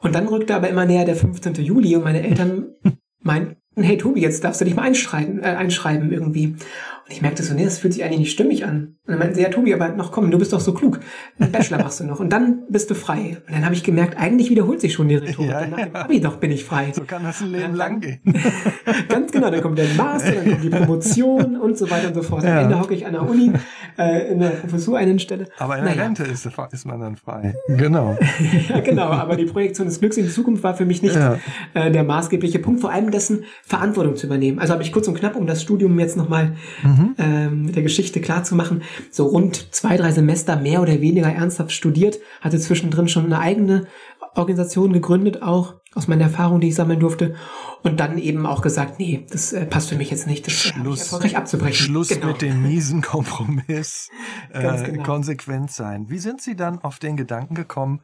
Und 0.00 0.14
dann 0.14 0.28
rückte 0.28 0.54
aber 0.54 0.68
immer 0.68 0.84
näher 0.84 1.04
der 1.04 1.16
15. 1.16 1.54
Juli 1.54 1.96
und 1.96 2.04
meine 2.04 2.22
Eltern 2.22 2.68
meinten, 3.20 3.56
hey 3.82 3.98
Tobi, 3.98 4.20
jetzt 4.20 4.44
darfst 4.44 4.60
du 4.60 4.64
dich 4.64 4.76
mal 4.76 4.82
einschreiben, 4.82 5.40
äh, 5.40 5.46
einschreiben 5.46 6.12
irgendwie. 6.12 6.46
Und 6.46 7.10
ich 7.10 7.20
merkte 7.20 7.42
so, 7.42 7.54
nee, 7.54 7.64
das 7.64 7.78
fühlt 7.78 7.94
sich 7.94 8.04
eigentlich 8.04 8.20
nicht 8.20 8.32
stimmig 8.32 8.64
an. 8.64 8.97
Und 9.08 9.12
dann 9.12 9.20
meinten 9.20 9.36
sie, 9.36 9.42
ja, 9.42 9.48
Tobi, 9.48 9.72
aber 9.72 9.88
noch 9.88 10.12
komm, 10.12 10.30
du 10.30 10.38
bist 10.38 10.52
doch 10.52 10.60
so 10.60 10.74
klug. 10.74 11.00
Einen 11.38 11.50
Bachelor 11.50 11.78
machst 11.78 12.00
du 12.00 12.04
noch. 12.04 12.20
Und 12.20 12.30
dann 12.30 12.64
bist 12.68 12.90
du 12.90 12.94
frei. 12.94 13.38
Und 13.46 13.54
dann 13.54 13.64
habe 13.64 13.74
ich 13.74 13.82
gemerkt, 13.82 14.18
eigentlich 14.18 14.50
wiederholt 14.50 14.80
sich 14.80 14.92
schon 14.92 15.08
die 15.08 15.16
Rhetorik. 15.16 15.50
Ja, 15.50 15.66
nach 15.66 15.78
dem 15.78 15.96
Abi 15.96 16.20
doch 16.20 16.36
bin 16.36 16.50
ich 16.50 16.64
frei. 16.64 16.92
So 16.94 17.04
kann 17.04 17.24
das 17.24 17.40
ein 17.40 17.50
Leben 17.50 17.74
lang 17.74 18.00
gehen. 18.00 18.20
Ganz 19.08 19.32
genau, 19.32 19.50
dann 19.50 19.60
kommt 19.60 19.78
der 19.78 19.88
Master, 19.96 20.32
dann 20.32 20.50
kommt 20.50 20.64
die 20.64 20.70
Promotion 20.70 21.56
und 21.56 21.78
so 21.78 21.90
weiter 21.90 22.08
und 22.08 22.14
so 22.14 22.22
fort. 22.22 22.44
Ja. 22.44 22.58
Am 22.58 22.64
Ende 22.64 22.80
hocke 22.80 22.94
ich 22.94 23.06
an 23.06 23.12
der 23.12 23.28
Uni, 23.28 23.52
äh, 23.98 24.30
in 24.30 24.40
der 24.40 24.50
Professur 24.50 24.98
einen 24.98 25.18
Stelle. 25.18 25.48
Aber 25.58 25.78
in 25.78 25.84
der 25.84 25.94
naja. 25.94 26.04
Rente 26.06 26.24
ist, 26.24 26.46
ist, 26.72 26.86
man 26.86 27.00
dann 27.00 27.16
frei. 27.16 27.54
Genau. 27.68 28.18
ja, 28.68 28.80
genau. 28.80 29.08
Aber 29.08 29.36
die 29.36 29.46
Projektion 29.46 29.86
des 29.86 30.00
Glücks 30.00 30.16
in 30.16 30.24
die 30.24 30.32
Zukunft 30.32 30.62
war 30.62 30.74
für 30.74 30.84
mich 30.84 31.02
nicht 31.02 31.16
ja. 31.16 31.38
äh, 31.74 31.90
der 31.90 32.04
maßgebliche 32.04 32.58
Punkt, 32.58 32.80
vor 32.80 32.90
allem 32.90 33.10
dessen 33.10 33.44
Verantwortung 33.62 34.16
zu 34.16 34.26
übernehmen. 34.26 34.58
Also 34.58 34.74
habe 34.74 34.82
ich 34.82 34.92
kurz 34.92 35.08
und 35.08 35.14
knapp, 35.18 35.34
um 35.34 35.46
das 35.46 35.62
Studium 35.62 35.98
jetzt 35.98 36.16
nochmal 36.16 36.56
mhm 36.82 37.14
ähm, 37.18 37.66
mit 37.66 37.76
der 37.76 37.82
Geschichte 37.82 38.20
klarzumachen, 38.20 38.82
so 39.10 39.26
rund 39.26 39.74
zwei, 39.74 39.96
drei 39.96 40.12
Semester 40.12 40.56
mehr 40.56 40.82
oder 40.82 41.00
weniger 41.00 41.28
ernsthaft 41.28 41.72
studiert, 41.72 42.18
hatte 42.40 42.58
zwischendrin 42.58 43.08
schon 43.08 43.26
eine 43.26 43.38
eigene 43.38 43.86
Organisation 44.34 44.92
gegründet, 44.92 45.42
auch 45.42 45.74
aus 45.94 46.06
meiner 46.06 46.24
Erfahrung, 46.24 46.60
die 46.60 46.68
ich 46.68 46.74
sammeln 46.74 47.00
durfte. 47.00 47.34
Und 47.82 48.00
dann 48.00 48.18
eben 48.18 48.46
auch 48.46 48.62
gesagt, 48.62 48.98
nee, 48.98 49.26
das 49.30 49.52
äh, 49.52 49.66
passt 49.66 49.88
für 49.88 49.96
mich 49.96 50.10
jetzt 50.10 50.26
nicht, 50.26 50.46
das 50.46 50.54
Schluss, 50.54 51.00
erfolgreich 51.00 51.36
abzubrechen. 51.36 51.74
Schluss 51.74 52.08
genau. 52.08 52.28
mit 52.28 52.42
dem 52.42 52.62
miesen 52.62 53.02
Kompromiss. 53.02 54.08
äh, 54.52 54.90
genau. 54.90 55.02
Konsequent 55.02 55.70
sein. 55.70 56.08
Wie 56.08 56.18
sind 56.18 56.40
Sie 56.40 56.56
dann 56.56 56.78
auf 56.78 56.98
den 56.98 57.16
Gedanken 57.16 57.54
gekommen, 57.54 58.00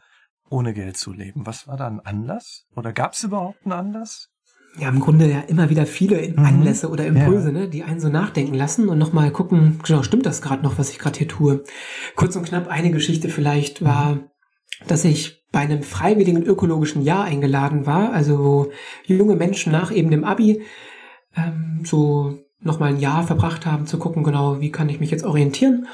ohne 0.49 0.75
Geld 0.75 0.97
zu 0.97 1.13
leben? 1.13 1.47
Was 1.47 1.67
war 1.67 1.77
da 1.77 1.87
ein 1.87 2.01
Anlass? 2.01 2.67
Oder 2.75 2.93
gab 2.93 3.13
es 3.13 3.23
überhaupt 3.25 3.65
einen 3.65 3.73
Anlass? 3.73 4.29
Ja 4.79 4.89
im 4.89 5.01
Grunde 5.01 5.31
ja 5.31 5.41
immer 5.41 5.71
wieder 5.71 5.87
viele 5.87 6.29
mhm. 6.29 6.45
Anlässe 6.45 6.89
oder 6.89 7.07
Impulse, 7.07 7.49
ja. 7.49 7.61
ne, 7.61 7.69
die 7.69 7.85
einen 7.85 8.01
so 8.01 8.09
nachdenken 8.09 8.55
lassen 8.55 8.89
und 8.89 8.99
nochmal 8.99 9.31
gucken, 9.31 9.81
genau, 9.85 10.03
stimmt 10.03 10.27
das 10.27 10.43
gerade 10.43 10.63
noch, 10.63 10.79
was 10.79 10.91
ich 10.91 10.99
gerade 10.99 11.19
hier 11.19 11.29
tue. 11.29 11.65
Kurz 12.17 12.37
und 12.37 12.47
knapp 12.47 12.69
eine 12.69 12.91
Geschichte 12.91 13.29
vielleicht 13.29 13.85
war, 13.85 14.19
dass 14.87 15.05
ich 15.05 15.45
bei 15.53 15.61
einem 15.61 15.83
freiwilligen 15.83 16.43
ökologischen 16.43 17.03
Jahr 17.03 17.25
eingeladen 17.25 17.87
war, 17.87 18.13
also 18.13 18.39
wo 18.39 18.73
junge 19.05 19.37
Menschen 19.37 19.71
nach 19.71 19.93
eben 19.93 20.11
dem 20.11 20.25
Abi 20.25 20.63
ähm, 21.37 21.83
so 21.85 22.39
nochmal 22.61 22.91
ein 22.91 23.01
Jahr 23.01 23.23
verbracht 23.23 23.67
haben 23.67 23.87
zu 23.87 23.99
gucken, 23.99 24.25
genau, 24.25 24.61
wie 24.61 24.73
kann 24.73 24.89
ich 24.89 24.99
mich 24.99 25.11
jetzt 25.11 25.25
orientieren. 25.25 25.87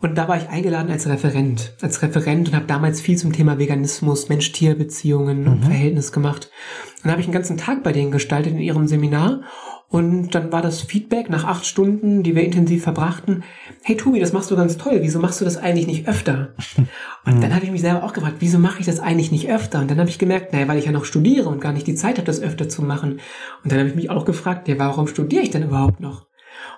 Und 0.00 0.16
da 0.16 0.28
war 0.28 0.36
ich 0.36 0.48
eingeladen 0.48 0.90
als 0.90 1.08
Referent, 1.08 1.74
als 1.82 2.02
Referent 2.02 2.48
und 2.48 2.54
habe 2.54 2.66
damals 2.66 3.00
viel 3.00 3.16
zum 3.16 3.32
Thema 3.32 3.58
Veganismus, 3.58 4.28
Mensch-Tier-Beziehungen 4.28 5.42
mhm. 5.42 5.52
und 5.52 5.64
Verhältnis 5.64 6.12
gemacht. 6.12 6.50
Und 6.98 7.04
dann 7.04 7.12
habe 7.12 7.20
ich 7.20 7.26
einen 7.26 7.34
ganzen 7.34 7.56
Tag 7.56 7.82
bei 7.82 7.92
denen 7.92 8.12
gestaltet 8.12 8.52
in 8.52 8.60
ihrem 8.60 8.86
Seminar. 8.86 9.42
Und 9.90 10.34
dann 10.34 10.52
war 10.52 10.60
das 10.60 10.82
Feedback 10.82 11.30
nach 11.30 11.44
acht 11.44 11.64
Stunden, 11.64 12.22
die 12.22 12.36
wir 12.36 12.44
intensiv 12.44 12.82
verbrachten. 12.82 13.42
Hey 13.82 13.96
Tobi, 13.96 14.20
das 14.20 14.34
machst 14.34 14.50
du 14.50 14.56
ganz 14.56 14.76
toll. 14.76 14.98
Wieso 15.00 15.18
machst 15.18 15.40
du 15.40 15.46
das 15.46 15.56
eigentlich 15.56 15.86
nicht 15.86 16.06
öfter? 16.06 16.54
Und 17.24 17.42
dann 17.42 17.54
habe 17.54 17.64
ich 17.64 17.70
mich 17.70 17.80
selber 17.80 18.04
auch 18.04 18.12
gefragt, 18.12 18.36
wieso 18.40 18.58
mache 18.58 18.80
ich 18.80 18.86
das 18.86 19.00
eigentlich 19.00 19.32
nicht 19.32 19.48
öfter? 19.48 19.80
Und 19.80 19.90
dann 19.90 19.98
habe 19.98 20.10
ich 20.10 20.18
gemerkt, 20.18 20.52
naja, 20.52 20.68
weil 20.68 20.78
ich 20.78 20.84
ja 20.84 20.92
noch 20.92 21.06
studiere 21.06 21.48
und 21.48 21.60
gar 21.60 21.72
nicht 21.72 21.86
die 21.86 21.94
Zeit 21.94 22.18
habe, 22.18 22.26
das 22.26 22.40
öfter 22.40 22.68
zu 22.68 22.82
machen. 22.82 23.20
Und 23.64 23.72
dann 23.72 23.80
habe 23.80 23.88
ich 23.88 23.94
mich 23.94 24.10
auch 24.10 24.24
gefragt, 24.24 24.68
ja, 24.68 24.78
warum 24.78 25.08
studiere 25.08 25.42
ich 25.42 25.50
denn 25.50 25.64
überhaupt 25.64 26.00
noch? 26.00 26.27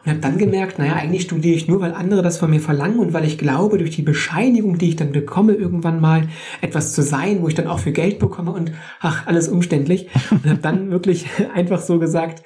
Und 0.05 0.11
habe 0.11 0.21
dann 0.21 0.39
gemerkt, 0.39 0.79
naja, 0.79 0.95
eigentlich 0.95 1.23
studiere 1.23 1.57
ich 1.57 1.69
nur, 1.69 1.81
weil 1.81 1.93
andere 1.93 2.23
das 2.23 2.39
von 2.39 2.49
mir 2.49 2.61
verlangen 2.61 2.99
und 2.99 3.13
weil 3.13 3.27
ich 3.27 3.37
glaube, 3.37 3.77
durch 3.77 3.91
die 3.91 4.03
Bescheinigung, 4.03 4.79
die 4.79 4.89
ich 4.91 4.97
dann 4.97 5.13
bekomme, 5.13 5.53
irgendwann 5.53 6.01
mal 6.01 6.29
etwas 6.63 6.95
zu 6.95 7.03
sein, 7.03 7.43
wo 7.43 7.49
ich 7.49 7.55
dann 7.55 7.67
auch 7.67 7.81
für 7.81 7.93
Geld 7.93 8.19
bekomme 8.19 8.53
und 8.53 8.73
ach, 9.01 9.27
alles 9.27 9.49
umständlich. 9.49 10.09
Und 10.31 10.47
habe 10.47 10.61
dann 10.61 10.91
wirklich 10.91 11.27
einfach 11.55 11.81
so 11.81 11.99
gesagt, 11.99 12.43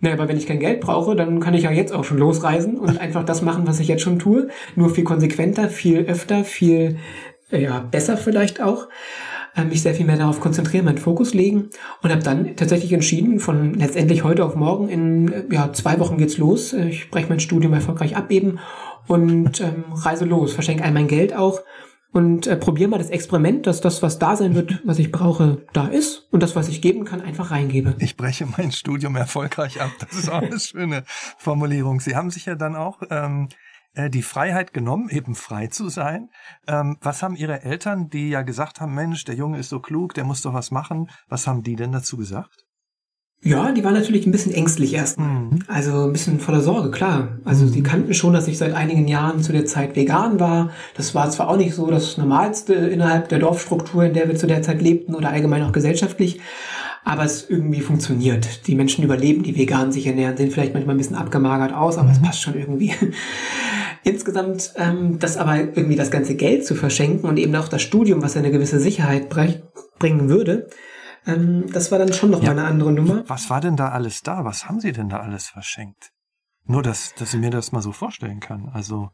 naja, 0.00 0.16
aber 0.16 0.28
wenn 0.28 0.36
ich 0.36 0.46
kein 0.46 0.60
Geld 0.60 0.80
brauche, 0.80 1.14
dann 1.14 1.40
kann 1.40 1.54
ich 1.54 1.64
ja 1.64 1.70
jetzt 1.70 1.92
auch 1.92 2.04
schon 2.04 2.18
losreisen 2.18 2.78
und 2.78 2.98
einfach 2.98 3.24
das 3.24 3.42
machen, 3.42 3.66
was 3.66 3.80
ich 3.80 3.88
jetzt 3.88 4.02
schon 4.02 4.18
tue. 4.18 4.48
Nur 4.74 4.90
viel 4.90 5.04
konsequenter, 5.04 5.68
viel 5.68 6.00
öfter, 6.00 6.44
viel 6.44 6.96
ja, 7.50 7.80
besser 7.80 8.16
vielleicht 8.16 8.62
auch. 8.62 8.88
Äh, 9.56 9.64
mich 9.64 9.82
sehr 9.82 9.94
viel 9.94 10.06
mehr 10.06 10.16
darauf 10.16 10.40
konzentrieren, 10.40 10.84
meinen 10.84 10.98
Fokus 10.98 11.32
legen 11.32 11.70
und 12.02 12.10
habe 12.10 12.22
dann 12.22 12.56
tatsächlich 12.56 12.92
entschieden, 12.92 13.38
von 13.38 13.74
letztendlich 13.74 14.24
heute 14.24 14.44
auf 14.44 14.56
morgen 14.56 14.88
in 14.88 15.32
äh, 15.32 15.44
ja, 15.50 15.72
zwei 15.72 16.00
Wochen 16.00 16.18
geht's 16.18 16.38
los. 16.38 16.72
Äh, 16.72 16.88
ich 16.88 17.10
breche 17.10 17.28
mein 17.28 17.40
Studium 17.40 17.72
erfolgreich 17.72 18.16
ab 18.16 18.30
eben 18.30 18.58
und 19.06 19.60
ähm, 19.60 19.84
reise 19.92 20.24
los, 20.24 20.54
verschenke 20.54 20.82
all 20.82 20.92
mein 20.92 21.06
Geld 21.06 21.36
auch 21.36 21.60
und 22.10 22.46
äh, 22.46 22.56
probiere 22.56 22.90
mal 22.90 22.98
das 22.98 23.10
Experiment, 23.10 23.66
dass 23.66 23.80
das, 23.80 24.02
was 24.02 24.18
da 24.18 24.36
sein 24.36 24.54
wird, 24.54 24.80
was 24.84 24.98
ich 24.98 25.12
brauche, 25.12 25.66
da 25.72 25.86
ist 25.86 26.26
und 26.30 26.42
das, 26.42 26.56
was 26.56 26.68
ich 26.68 26.80
geben 26.80 27.04
kann, 27.04 27.20
einfach 27.20 27.50
reingebe. 27.50 27.94
Ich 27.98 28.16
breche 28.16 28.46
mein 28.56 28.72
Studium 28.72 29.14
erfolgreich 29.14 29.80
ab. 29.80 29.90
Das 30.00 30.18
ist 30.18 30.30
auch 30.30 30.42
eine 30.42 30.58
schöne 30.58 31.04
Formulierung. 31.38 32.00
Sie 32.00 32.16
haben 32.16 32.30
sich 32.30 32.46
ja 32.46 32.54
dann 32.54 32.76
auch 32.76 33.02
ähm, 33.10 33.48
äh, 33.94 34.10
die 34.10 34.22
Freiheit 34.22 34.72
genommen, 34.72 35.08
eben 35.08 35.34
frei 35.34 35.68
zu 35.68 35.88
sein. 35.88 36.30
Ähm, 36.66 36.96
was 37.00 37.22
haben 37.22 37.36
Ihre 37.36 37.62
Eltern, 37.62 38.08
die 38.08 38.30
ja 38.30 38.42
gesagt 38.42 38.80
haben, 38.80 38.94
Mensch, 38.94 39.24
der 39.24 39.34
Junge 39.34 39.58
ist 39.58 39.68
so 39.68 39.80
klug, 39.80 40.14
der 40.14 40.24
muss 40.24 40.42
doch 40.42 40.54
was 40.54 40.70
machen, 40.70 41.10
was 41.28 41.46
haben 41.46 41.62
die 41.62 41.76
denn 41.76 41.92
dazu 41.92 42.16
gesagt? 42.16 42.64
Ja, 43.46 43.72
die 43.72 43.84
waren 43.84 43.92
natürlich 43.92 44.26
ein 44.26 44.32
bisschen 44.32 44.54
ängstlich 44.54 44.94
erstmal. 44.94 45.28
Mhm. 45.28 45.58
Also 45.68 46.04
ein 46.04 46.12
bisschen 46.12 46.40
voller 46.40 46.62
Sorge, 46.62 46.90
klar. 46.90 47.40
Also 47.44 47.66
mhm. 47.66 47.68
sie 47.68 47.82
kannten 47.82 48.14
schon, 48.14 48.32
dass 48.32 48.48
ich 48.48 48.56
seit 48.56 48.72
einigen 48.72 49.06
Jahren 49.06 49.42
zu 49.42 49.52
der 49.52 49.66
Zeit 49.66 49.96
vegan 49.96 50.40
war. 50.40 50.70
Das 50.96 51.14
war 51.14 51.30
zwar 51.30 51.50
auch 51.50 51.58
nicht 51.58 51.74
so 51.74 51.90
das 51.90 52.16
Normalste 52.16 52.72
innerhalb 52.72 53.28
der 53.28 53.40
Dorfstruktur, 53.40 54.04
in 54.04 54.14
der 54.14 54.28
wir 54.28 54.36
zu 54.36 54.46
der 54.46 54.62
Zeit 54.62 54.80
lebten 54.80 55.14
oder 55.14 55.28
allgemein 55.28 55.62
auch 55.62 55.72
gesellschaftlich, 55.72 56.40
aber 57.04 57.24
es 57.24 57.48
irgendwie 57.50 57.82
funktioniert. 57.82 58.66
Die 58.66 58.74
Menschen 58.74 59.04
überleben, 59.04 59.42
die 59.42 59.54
vegan 59.54 59.92
sich 59.92 60.06
ernähren, 60.06 60.38
sehen 60.38 60.50
vielleicht 60.50 60.72
manchmal 60.72 60.94
ein 60.94 60.98
bisschen 60.98 61.16
abgemagert 61.16 61.74
aus, 61.74 61.98
aber 61.98 62.08
mhm. 62.08 62.14
es 62.14 62.22
passt 62.22 62.40
schon 62.40 62.54
irgendwie. 62.54 62.94
Insgesamt 64.04 64.74
ähm, 64.76 65.18
das 65.18 65.36
aber 65.36 65.56
irgendwie 65.56 65.96
das 65.96 66.10
ganze 66.10 66.34
Geld 66.36 66.66
zu 66.66 66.74
verschenken 66.74 67.28
und 67.28 67.38
eben 67.38 67.56
auch 67.56 67.68
das 67.68 67.82
Studium, 67.82 68.22
was 68.22 68.36
eine 68.36 68.50
gewisse 68.50 68.78
Sicherheit 68.78 69.28
bringen 69.30 70.28
würde, 70.28 70.68
ähm, 71.26 71.64
das 71.72 71.90
war 71.90 71.98
dann 71.98 72.12
schon 72.12 72.30
noch 72.30 72.42
ja, 72.42 72.52
mal 72.52 72.58
eine 72.58 72.68
andere 72.68 72.92
Nummer. 72.92 73.24
Was 73.26 73.48
war 73.50 73.60
denn 73.60 73.76
da 73.76 73.88
alles 73.88 74.22
da? 74.22 74.44
Was 74.44 74.68
haben 74.68 74.80
Sie 74.80 74.92
denn 74.92 75.08
da 75.08 75.20
alles 75.20 75.48
verschenkt? 75.48 76.10
Nur, 76.66 76.82
dass, 76.82 77.14
dass 77.14 77.34
ich 77.34 77.40
mir 77.40 77.50
das 77.50 77.72
mal 77.72 77.82
so 77.82 77.92
vorstellen 77.92 78.40
kann. 78.40 78.70
Also 78.72 79.10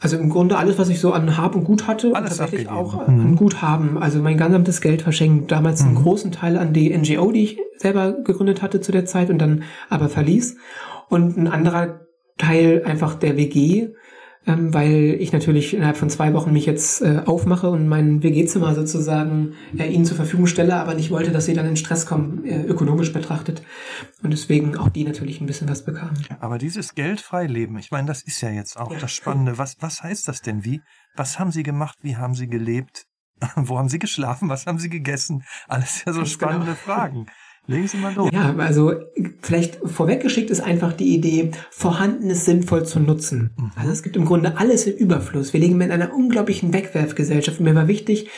also 0.00 0.18
im 0.18 0.28
Grunde 0.28 0.58
alles, 0.58 0.76
was 0.78 0.88
ich 0.88 1.00
so 1.00 1.12
an 1.12 1.38
Hab 1.38 1.54
und 1.54 1.64
Gut 1.64 1.86
hatte, 1.86 2.14
alles 2.14 2.36
tatsächlich 2.36 2.68
auch 2.68 3.08
mhm. 3.08 3.20
an 3.20 3.36
Guthaben. 3.36 3.96
Also 3.96 4.18
mein 4.20 4.36
gesamtes 4.36 4.80
Geld 4.80 5.02
verschenkt. 5.02 5.50
Damals 5.50 5.80
mhm. 5.80 5.88
einen 5.88 5.96
großen 5.96 6.32
Teil 6.32 6.58
an 6.58 6.72
die 6.72 6.94
NGO, 6.94 7.32
die 7.32 7.44
ich 7.44 7.58
selber 7.78 8.12
gegründet 8.12 8.60
hatte 8.60 8.80
zu 8.80 8.92
der 8.92 9.06
Zeit 9.06 9.30
und 9.30 9.38
dann 9.38 9.62
aber 9.88 10.08
verließ. 10.08 10.56
Und 11.08 11.38
ein 11.38 11.48
anderer 11.48 12.00
Teil 12.36 12.82
einfach 12.84 13.14
der 13.14 13.36
WG, 13.36 13.94
ähm, 14.46 14.74
weil 14.74 15.16
ich 15.18 15.32
natürlich 15.32 15.74
innerhalb 15.74 15.96
von 15.96 16.10
zwei 16.10 16.32
Wochen 16.34 16.52
mich 16.52 16.66
jetzt 16.66 17.02
äh, 17.02 17.22
aufmache 17.24 17.70
und 17.70 17.88
mein 17.88 18.22
WG-Zimmer 18.22 18.74
sozusagen 18.74 19.54
äh, 19.76 19.86
ihnen 19.86 20.04
zur 20.04 20.16
Verfügung 20.16 20.46
stelle, 20.46 20.76
aber 20.76 20.94
nicht 20.94 21.10
wollte, 21.10 21.32
dass 21.32 21.46
sie 21.46 21.54
dann 21.54 21.66
in 21.66 21.76
Stress 21.76 22.06
kommen, 22.06 22.44
äh, 22.44 22.62
ökonomisch 22.64 23.12
betrachtet. 23.12 23.62
Und 24.22 24.32
deswegen 24.32 24.76
auch 24.76 24.88
die 24.88 25.04
natürlich 25.04 25.40
ein 25.40 25.46
bisschen 25.46 25.68
was 25.68 25.84
bekamen. 25.84 26.14
Aber 26.40 26.58
dieses 26.58 26.94
geldfrei 26.94 27.46
Leben, 27.46 27.78
ich 27.78 27.90
meine, 27.90 28.06
das 28.06 28.22
ist 28.22 28.40
ja 28.40 28.50
jetzt 28.50 28.78
auch 28.78 28.92
ja. 28.92 28.98
das 28.98 29.12
Spannende. 29.12 29.58
Was, 29.58 29.76
was 29.80 30.02
heißt 30.02 30.28
das 30.28 30.42
denn? 30.42 30.64
Wie, 30.64 30.80
was 31.16 31.38
haben 31.38 31.50
Sie 31.50 31.62
gemacht? 31.62 31.98
Wie 32.02 32.16
haben 32.16 32.34
Sie 32.34 32.48
gelebt? 32.48 33.06
Wo 33.56 33.78
haben 33.78 33.88
Sie 33.88 33.98
geschlafen? 33.98 34.48
Was 34.48 34.66
haben 34.66 34.78
Sie 34.78 34.90
gegessen? 34.90 35.44
Alles 35.68 36.04
ja 36.04 36.12
so 36.12 36.20
Ganz 36.20 36.30
spannende 36.30 36.66
genau. 36.66 36.76
Fragen. 36.76 37.26
Legen 37.66 37.88
Sie 37.88 37.96
mal 37.96 38.12
los. 38.14 38.30
Ja, 38.32 38.54
also 38.56 38.92
vielleicht 39.40 39.78
vorweggeschickt 39.84 40.50
ist 40.50 40.60
einfach 40.60 40.92
die 40.92 41.14
Idee, 41.14 41.50
Vorhandenes 41.70 42.44
sinnvoll 42.44 42.84
zu 42.84 43.00
nutzen. 43.00 43.50
Mhm. 43.56 43.70
Also 43.76 43.90
es 43.90 44.02
gibt 44.02 44.16
im 44.16 44.26
Grunde 44.26 44.58
alles 44.58 44.86
im 44.86 44.96
Überfluss. 44.96 45.52
Wir 45.52 45.60
leben 45.60 45.80
in 45.80 45.90
einer 45.90 46.12
unglaublichen 46.12 46.74
Wegwerfgesellschaft. 46.74 47.60
Und 47.60 47.64
mir 47.64 47.74
war 47.74 47.88
wichtig, 47.88 48.28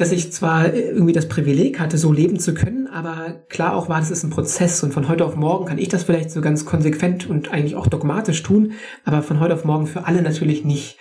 dass 0.00 0.12
ich 0.12 0.32
zwar 0.32 0.72
irgendwie 0.72 1.12
das 1.12 1.28
Privileg 1.28 1.78
hatte, 1.78 1.98
so 1.98 2.10
leben 2.10 2.38
zu 2.38 2.54
können, 2.54 2.86
aber 2.86 3.42
klar 3.50 3.76
auch 3.76 3.90
war, 3.90 4.00
das 4.00 4.10
ist 4.10 4.24
ein 4.24 4.30
Prozess 4.30 4.82
und 4.82 4.94
von 4.94 5.08
heute 5.08 5.26
auf 5.26 5.36
morgen 5.36 5.66
kann 5.66 5.76
ich 5.76 5.88
das 5.88 6.04
vielleicht 6.04 6.30
so 6.30 6.40
ganz 6.40 6.64
konsequent 6.64 7.28
und 7.28 7.52
eigentlich 7.52 7.76
auch 7.76 7.86
dogmatisch 7.86 8.42
tun, 8.42 8.72
aber 9.04 9.22
von 9.22 9.40
heute 9.40 9.52
auf 9.52 9.66
morgen 9.66 9.86
für 9.86 10.06
alle 10.06 10.22
natürlich 10.22 10.64
nicht. 10.64 10.96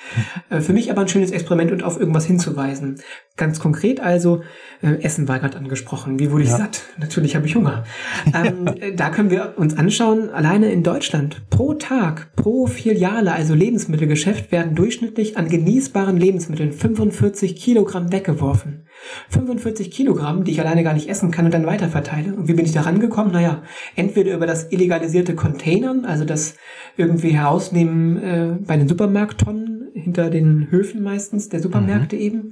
Äh, 0.49 0.59
für 0.59 0.73
mich 0.73 0.91
aber 0.91 1.01
ein 1.01 1.07
schönes 1.07 1.31
Experiment 1.31 1.71
und 1.71 1.81
auf 1.81 1.97
irgendwas 1.97 2.25
hinzuweisen. 2.25 2.99
Ganz 3.37 3.61
konkret 3.61 4.01
also, 4.01 4.41
äh, 4.81 5.01
Essen 5.01 5.29
war 5.29 5.39
gerade 5.39 5.57
angesprochen. 5.57 6.19
Wie 6.19 6.29
wurde 6.29 6.43
ich 6.43 6.49
ja. 6.49 6.57
satt? 6.57 6.81
Natürlich 6.97 7.37
habe 7.37 7.45
ich 7.45 7.55
Hunger. 7.55 7.85
ähm, 8.33 8.67
äh, 8.81 8.93
da 8.93 9.11
können 9.11 9.29
wir 9.29 9.53
uns 9.55 9.77
anschauen, 9.77 10.29
alleine 10.29 10.73
in 10.73 10.83
Deutschland 10.83 11.49
pro 11.49 11.73
Tag, 11.73 12.35
pro 12.35 12.67
Filiale, 12.67 13.31
also 13.31 13.53
Lebensmittelgeschäft, 13.53 14.51
werden 14.51 14.75
durchschnittlich 14.75 15.37
an 15.37 15.47
genießbaren 15.47 16.17
Lebensmitteln 16.17 16.73
45 16.73 17.55
Kilogramm 17.55 18.11
weggeworfen. 18.11 18.88
45 19.29 19.91
Kilogramm, 19.91 20.43
die 20.43 20.51
ich 20.51 20.59
alleine 20.59 20.83
gar 20.83 20.93
nicht 20.93 21.09
essen 21.09 21.31
kann 21.31 21.45
und 21.45 21.53
dann 21.53 21.65
weiterverteile. 21.65 22.35
Und 22.35 22.47
wie 22.47 22.53
bin 22.53 22.65
ich 22.65 22.73
da 22.73 22.81
rangekommen? 22.81 23.31
Naja, 23.31 23.63
entweder 23.95 24.35
über 24.35 24.47
das 24.47 24.71
illegalisierte 24.71 25.35
Containern, 25.35 26.05
also 26.05 26.25
das 26.25 26.55
irgendwie 26.97 27.29
herausnehmen 27.29 28.23
äh, 28.23 28.57
bei 28.65 28.77
den 28.77 28.87
Supermarkttonnen 28.87 29.89
hinter 29.93 30.29
den 30.29 30.67
Höfen 30.69 31.01
meistens, 31.01 31.49
der 31.49 31.59
Supermärkte 31.59 32.15
mhm. 32.15 32.21
eben, 32.21 32.49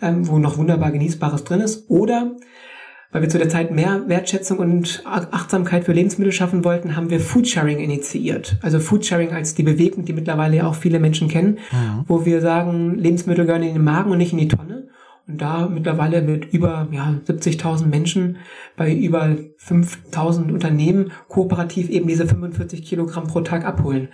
ähm, 0.00 0.28
wo 0.28 0.38
noch 0.38 0.58
wunderbar 0.58 0.90
Genießbares 0.90 1.44
drin 1.44 1.60
ist, 1.60 1.88
oder 1.90 2.36
weil 3.10 3.22
wir 3.22 3.28
zu 3.30 3.38
der 3.38 3.48
Zeit 3.48 3.70
mehr 3.70 4.06
Wertschätzung 4.06 4.58
und 4.58 5.02
Achtsamkeit 5.06 5.84
für 5.84 5.92
Lebensmittel 5.92 6.32
schaffen 6.32 6.62
wollten, 6.64 6.94
haben 6.94 7.08
wir 7.08 7.20
Foodsharing 7.20 7.78
initiiert. 7.78 8.58
Also 8.60 8.80
Foodsharing 8.80 9.32
als 9.32 9.54
die 9.54 9.62
Bewegung, 9.62 10.04
die 10.04 10.12
mittlerweile 10.12 10.58
ja 10.58 10.66
auch 10.66 10.74
viele 10.74 11.00
Menschen 11.00 11.28
kennen, 11.28 11.58
mhm. 11.72 12.04
wo 12.06 12.26
wir 12.26 12.42
sagen, 12.42 12.98
Lebensmittel 12.98 13.46
gehören 13.46 13.62
in 13.62 13.74
den 13.74 13.84
Magen 13.84 14.10
und 14.10 14.18
nicht 14.18 14.32
in 14.32 14.38
die 14.38 14.48
Tonne. 14.48 14.77
Und 15.28 15.42
da 15.42 15.68
mittlerweile 15.68 16.22
mit 16.22 16.54
über 16.54 16.88
ja, 16.90 17.14
70.000 17.26 17.86
Menschen 17.86 18.38
bei 18.76 18.94
über 18.94 19.36
5.000 19.62 20.50
Unternehmen 20.50 21.12
kooperativ 21.28 21.90
eben 21.90 22.08
diese 22.08 22.26
45 22.26 22.82
Kilogramm 22.82 23.26
pro 23.26 23.42
Tag 23.42 23.66
abholen 23.66 24.08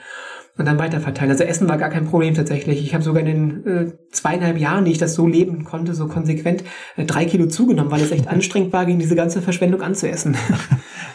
und 0.58 0.66
dann 0.66 0.78
weiterverteilen. 0.78 1.30
Also 1.30 1.44
Essen 1.44 1.68
war 1.68 1.78
gar 1.78 1.90
kein 1.90 2.06
Problem 2.06 2.34
tatsächlich. 2.34 2.82
Ich 2.82 2.94
habe 2.94 3.04
sogar 3.04 3.22
in 3.24 3.26
den 3.26 3.66
äh, 3.66 3.92
zweieinhalb 4.10 4.58
Jahren, 4.58 4.84
die 4.84 4.90
ich 4.90 4.98
das 4.98 5.14
so 5.14 5.28
leben 5.28 5.64
konnte, 5.64 5.94
so 5.94 6.08
konsequent 6.08 6.64
äh, 6.96 7.04
drei 7.04 7.24
Kilo 7.26 7.46
zugenommen, 7.46 7.92
weil 7.92 8.02
es 8.02 8.10
echt 8.10 8.26
anstrengend 8.26 8.72
war, 8.72 8.84
gegen 8.84 8.98
diese 8.98 9.16
ganze 9.16 9.40
Verschwendung 9.40 9.82
anzuessen. 9.82 10.36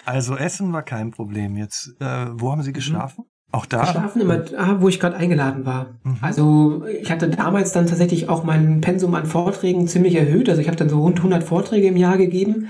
Also 0.06 0.36
Essen 0.36 0.74
war 0.74 0.82
kein 0.82 1.12
Problem. 1.12 1.56
Jetzt, 1.56 1.96
äh, 2.00 2.26
wo 2.32 2.52
haben 2.52 2.64
Sie 2.64 2.74
geschlafen? 2.74 3.26
Auch 3.52 3.66
da? 3.66 3.86
Schlafen 3.86 4.22
immer 4.22 4.38
da, 4.38 4.80
wo 4.80 4.90
ich 4.90 5.00
gerade 5.00 5.18
eingeladen 5.18 5.66
war. 5.66 5.88
Mhm. 6.04 6.18
Also 6.22 6.84
ich 7.02 7.12
hatte 7.12 7.30
damals 7.30 7.72
dann 7.72 7.88
tatsächlich 7.88 8.30
auch 8.30 8.44
mein 8.44 8.82
Pensum 8.82 9.16
an 9.16 9.26
Vorträgen 9.26 9.88
ziemlich 9.88 10.16
erhöht. 10.16 10.50
Also 10.50 10.62
ich 10.62 10.68
habe 10.68 10.78
dann 10.78 10.90
so 10.90 11.02
rund 11.02 11.18
100 11.18 11.44
Vorträge 11.44 11.88
im 11.88 11.98
Jahr 11.98 12.18
gegeben 12.18 12.70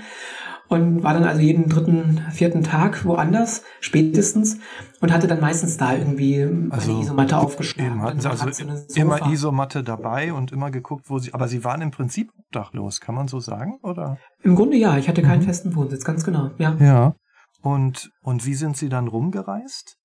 und 0.70 1.02
war 1.02 1.12
dann 1.12 1.24
also 1.24 1.40
jeden 1.40 1.68
dritten, 1.68 2.22
vierten 2.30 2.62
Tag 2.62 3.04
woanders, 3.04 3.64
spätestens, 3.80 4.58
und 5.00 5.12
hatte 5.12 5.26
dann 5.26 5.40
meistens 5.40 5.76
da 5.76 5.94
irgendwie 5.94 6.48
also 6.70 6.92
eine 6.92 7.02
Isomatte 7.02 7.38
aufgeschlagen. 7.38 8.00
Hatten 8.00 8.20
Sie 8.20 8.30
also 8.30 8.48
immer 8.94 9.30
Isomatte 9.32 9.82
dabei 9.82 10.32
und 10.32 10.52
immer 10.52 10.70
geguckt, 10.70 11.06
wo 11.10 11.18
Sie, 11.18 11.34
aber 11.34 11.48
Sie 11.48 11.64
waren 11.64 11.82
im 11.82 11.90
Prinzip 11.90 12.30
obdachlos, 12.38 13.00
kann 13.00 13.16
man 13.16 13.26
so 13.26 13.40
sagen, 13.40 13.78
oder? 13.82 14.18
Im 14.44 14.54
Grunde 14.54 14.76
ja, 14.76 14.96
ich 14.96 15.08
hatte 15.08 15.22
keinen 15.22 15.40
mhm. 15.40 15.46
festen 15.46 15.74
Wohnsitz, 15.74 16.04
ganz 16.04 16.24
genau, 16.24 16.50
ja. 16.58 16.76
Ja. 16.78 17.14
Und, 17.62 18.10
und 18.22 18.46
wie 18.46 18.54
sind 18.54 18.76
Sie 18.76 18.88
dann 18.88 19.08
rumgereist? 19.08 19.99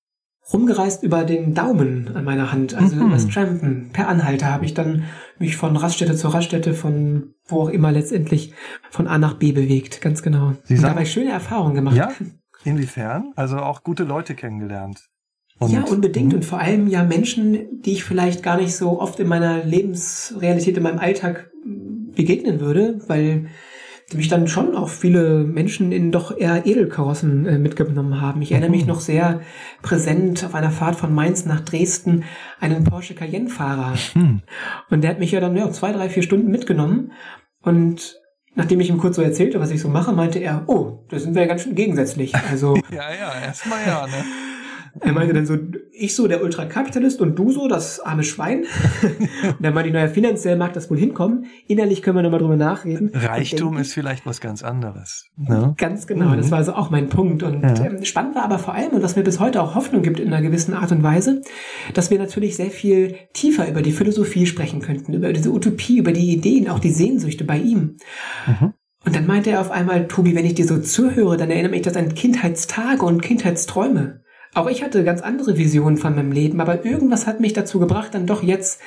Rumgereist 0.52 1.02
über 1.02 1.24
den 1.24 1.54
Daumen 1.54 2.10
an 2.14 2.24
meiner 2.24 2.52
Hand, 2.52 2.74
also 2.74 2.96
mhm. 2.96 3.08
übers 3.08 3.28
Trampen. 3.28 3.90
Per 3.92 4.08
Anhalter 4.08 4.52
habe 4.52 4.64
ich 4.64 4.74
dann 4.74 5.04
mich 5.38 5.56
von 5.56 5.76
Raststätte 5.76 6.14
zu 6.14 6.28
Raststätte, 6.28 6.74
von 6.74 7.34
wo 7.46 7.62
auch 7.62 7.68
immer 7.68 7.92
letztendlich 7.92 8.52
von 8.90 9.08
A 9.08 9.18
nach 9.18 9.34
B 9.34 9.52
bewegt, 9.52 10.00
ganz 10.00 10.22
genau. 10.22 10.54
Sie 10.64 10.76
sagen, 10.76 10.90
und 10.90 10.96
dabei 10.96 11.04
schöne 11.04 11.30
Erfahrungen 11.30 11.74
gemacht. 11.74 11.96
Ja, 11.96 12.12
inwiefern? 12.64 13.32
Also 13.36 13.58
auch 13.58 13.82
gute 13.82 14.04
Leute 14.04 14.34
kennengelernt. 14.34 15.08
Und, 15.58 15.72
ja, 15.72 15.82
unbedingt. 15.82 16.28
Mhm. 16.28 16.34
Und 16.36 16.44
vor 16.44 16.60
allem 16.60 16.86
ja 16.88 17.02
Menschen, 17.02 17.80
die 17.82 17.92
ich 17.92 18.04
vielleicht 18.04 18.42
gar 18.42 18.56
nicht 18.56 18.76
so 18.76 19.00
oft 19.00 19.18
in 19.20 19.26
meiner 19.26 19.64
Lebensrealität, 19.64 20.76
in 20.76 20.82
meinem 20.82 20.98
Alltag 20.98 21.50
begegnen 22.14 22.60
würde, 22.60 23.00
weil 23.08 23.46
mich 24.14 24.28
dann 24.28 24.46
schon 24.46 24.76
auch 24.76 24.88
viele 24.88 25.42
Menschen 25.42 25.90
in 25.90 26.12
doch 26.12 26.36
eher 26.36 26.64
Edelkarossen 26.64 27.46
äh, 27.46 27.58
mitgenommen 27.58 28.20
haben. 28.20 28.40
Ich 28.40 28.52
erinnere 28.52 28.70
mich 28.70 28.82
mhm. 28.82 28.88
noch 28.88 29.00
sehr 29.00 29.40
präsent 29.82 30.44
auf 30.44 30.54
einer 30.54 30.70
Fahrt 30.70 30.96
von 30.96 31.12
Mainz 31.12 31.44
nach 31.44 31.60
Dresden 31.60 32.24
einen 32.60 32.84
Porsche 32.84 33.14
Cayenne-Fahrer. 33.14 33.94
Mhm. 34.14 34.42
Und 34.90 35.02
der 35.02 35.10
hat 35.10 35.18
mich 35.18 35.32
ja 35.32 35.40
dann 35.40 35.56
ja, 35.56 35.70
zwei, 35.72 35.92
drei, 35.92 36.08
vier 36.08 36.22
Stunden 36.22 36.50
mitgenommen. 36.50 37.12
Und 37.62 38.20
nachdem 38.54 38.78
ich 38.78 38.90
ihm 38.90 38.98
kurz 38.98 39.16
so 39.16 39.22
erzählte, 39.22 39.58
was 39.58 39.72
ich 39.72 39.80
so 39.80 39.88
mache, 39.88 40.12
meinte 40.12 40.38
er, 40.38 40.64
oh, 40.68 41.04
da 41.08 41.18
sind 41.18 41.34
wir 41.34 41.42
ja 41.42 41.48
ganz 41.48 41.62
schön 41.62 41.74
gegensätzlich. 41.74 42.32
Also 42.34 42.76
ja, 42.90 43.12
ja, 43.12 43.40
erstmal 43.44 43.80
ja, 43.86 44.06
ne? 44.06 44.12
Er 45.00 45.12
meinte 45.12 45.34
dann 45.34 45.46
so, 45.46 45.56
ich 45.92 46.14
so 46.14 46.26
der 46.26 46.42
Ultrakapitalist 46.42 47.20
und 47.20 47.38
du 47.38 47.52
so 47.52 47.68
das 47.68 48.00
arme 48.00 48.22
Schwein. 48.22 48.64
und 49.42 49.56
dann 49.60 49.74
meinte 49.74 49.88
ich, 49.88 49.94
naja, 49.94 50.08
finanziell 50.08 50.56
mag 50.56 50.72
das 50.72 50.90
wohl 50.90 50.98
hinkommen. 50.98 51.46
Innerlich 51.66 52.02
können 52.02 52.16
wir 52.16 52.22
nochmal 52.22 52.40
drüber 52.40 52.56
nachreden. 52.56 53.10
Reichtum 53.12 53.70
denke, 53.70 53.82
ist 53.82 53.92
vielleicht 53.92 54.26
was 54.26 54.40
ganz 54.40 54.62
anderes. 54.62 55.26
Ne? 55.36 55.74
Ganz 55.76 56.06
genau, 56.06 56.30
mhm. 56.30 56.36
das 56.36 56.50
war 56.50 56.64
so 56.64 56.72
auch 56.72 56.90
mein 56.90 57.08
Punkt. 57.08 57.42
Und 57.42 57.62
ja. 57.62 57.84
ähm, 57.84 58.04
spannend 58.04 58.34
war 58.34 58.44
aber 58.44 58.58
vor 58.58 58.74
allem, 58.74 58.92
und 58.92 59.02
was 59.02 59.16
mir 59.16 59.22
bis 59.22 59.40
heute 59.40 59.62
auch 59.62 59.74
Hoffnung 59.74 60.02
gibt 60.02 60.20
in 60.20 60.32
einer 60.32 60.42
gewissen 60.42 60.74
Art 60.74 60.92
und 60.92 61.02
Weise, 61.02 61.42
dass 61.94 62.10
wir 62.10 62.18
natürlich 62.18 62.56
sehr 62.56 62.70
viel 62.70 63.16
tiefer 63.32 63.68
über 63.68 63.82
die 63.82 63.92
Philosophie 63.92 64.46
sprechen 64.46 64.80
könnten, 64.80 65.14
über 65.14 65.32
diese 65.32 65.50
Utopie, 65.50 65.98
über 65.98 66.12
die 66.12 66.32
Ideen, 66.32 66.68
auch 66.68 66.78
die 66.78 66.90
Sehnsüchte 66.90 67.44
bei 67.44 67.58
ihm. 67.58 67.96
Mhm. 68.46 68.72
Und 69.04 69.14
dann 69.14 69.26
meinte 69.26 69.50
er 69.50 69.60
auf 69.60 69.70
einmal, 69.70 70.08
Tobi, 70.08 70.34
wenn 70.34 70.44
ich 70.44 70.54
dir 70.54 70.66
so 70.66 70.80
zuhöre, 70.80 71.36
dann 71.36 71.50
erinnere 71.50 71.70
mich 71.70 71.82
das 71.82 71.96
an 71.96 72.14
Kindheitstage 72.14 73.06
und 73.06 73.22
Kindheitsträume. 73.22 74.20
Auch 74.56 74.68
ich 74.68 74.82
hatte 74.82 75.04
ganz 75.04 75.20
andere 75.20 75.58
Visionen 75.58 75.98
von 75.98 76.14
meinem 76.16 76.32
Leben, 76.32 76.62
aber 76.62 76.86
irgendwas 76.86 77.26
hat 77.26 77.40
mich 77.40 77.52
dazu 77.52 77.78
gebracht, 77.78 78.14
dann 78.14 78.26
doch 78.26 78.42
jetzt 78.42 78.80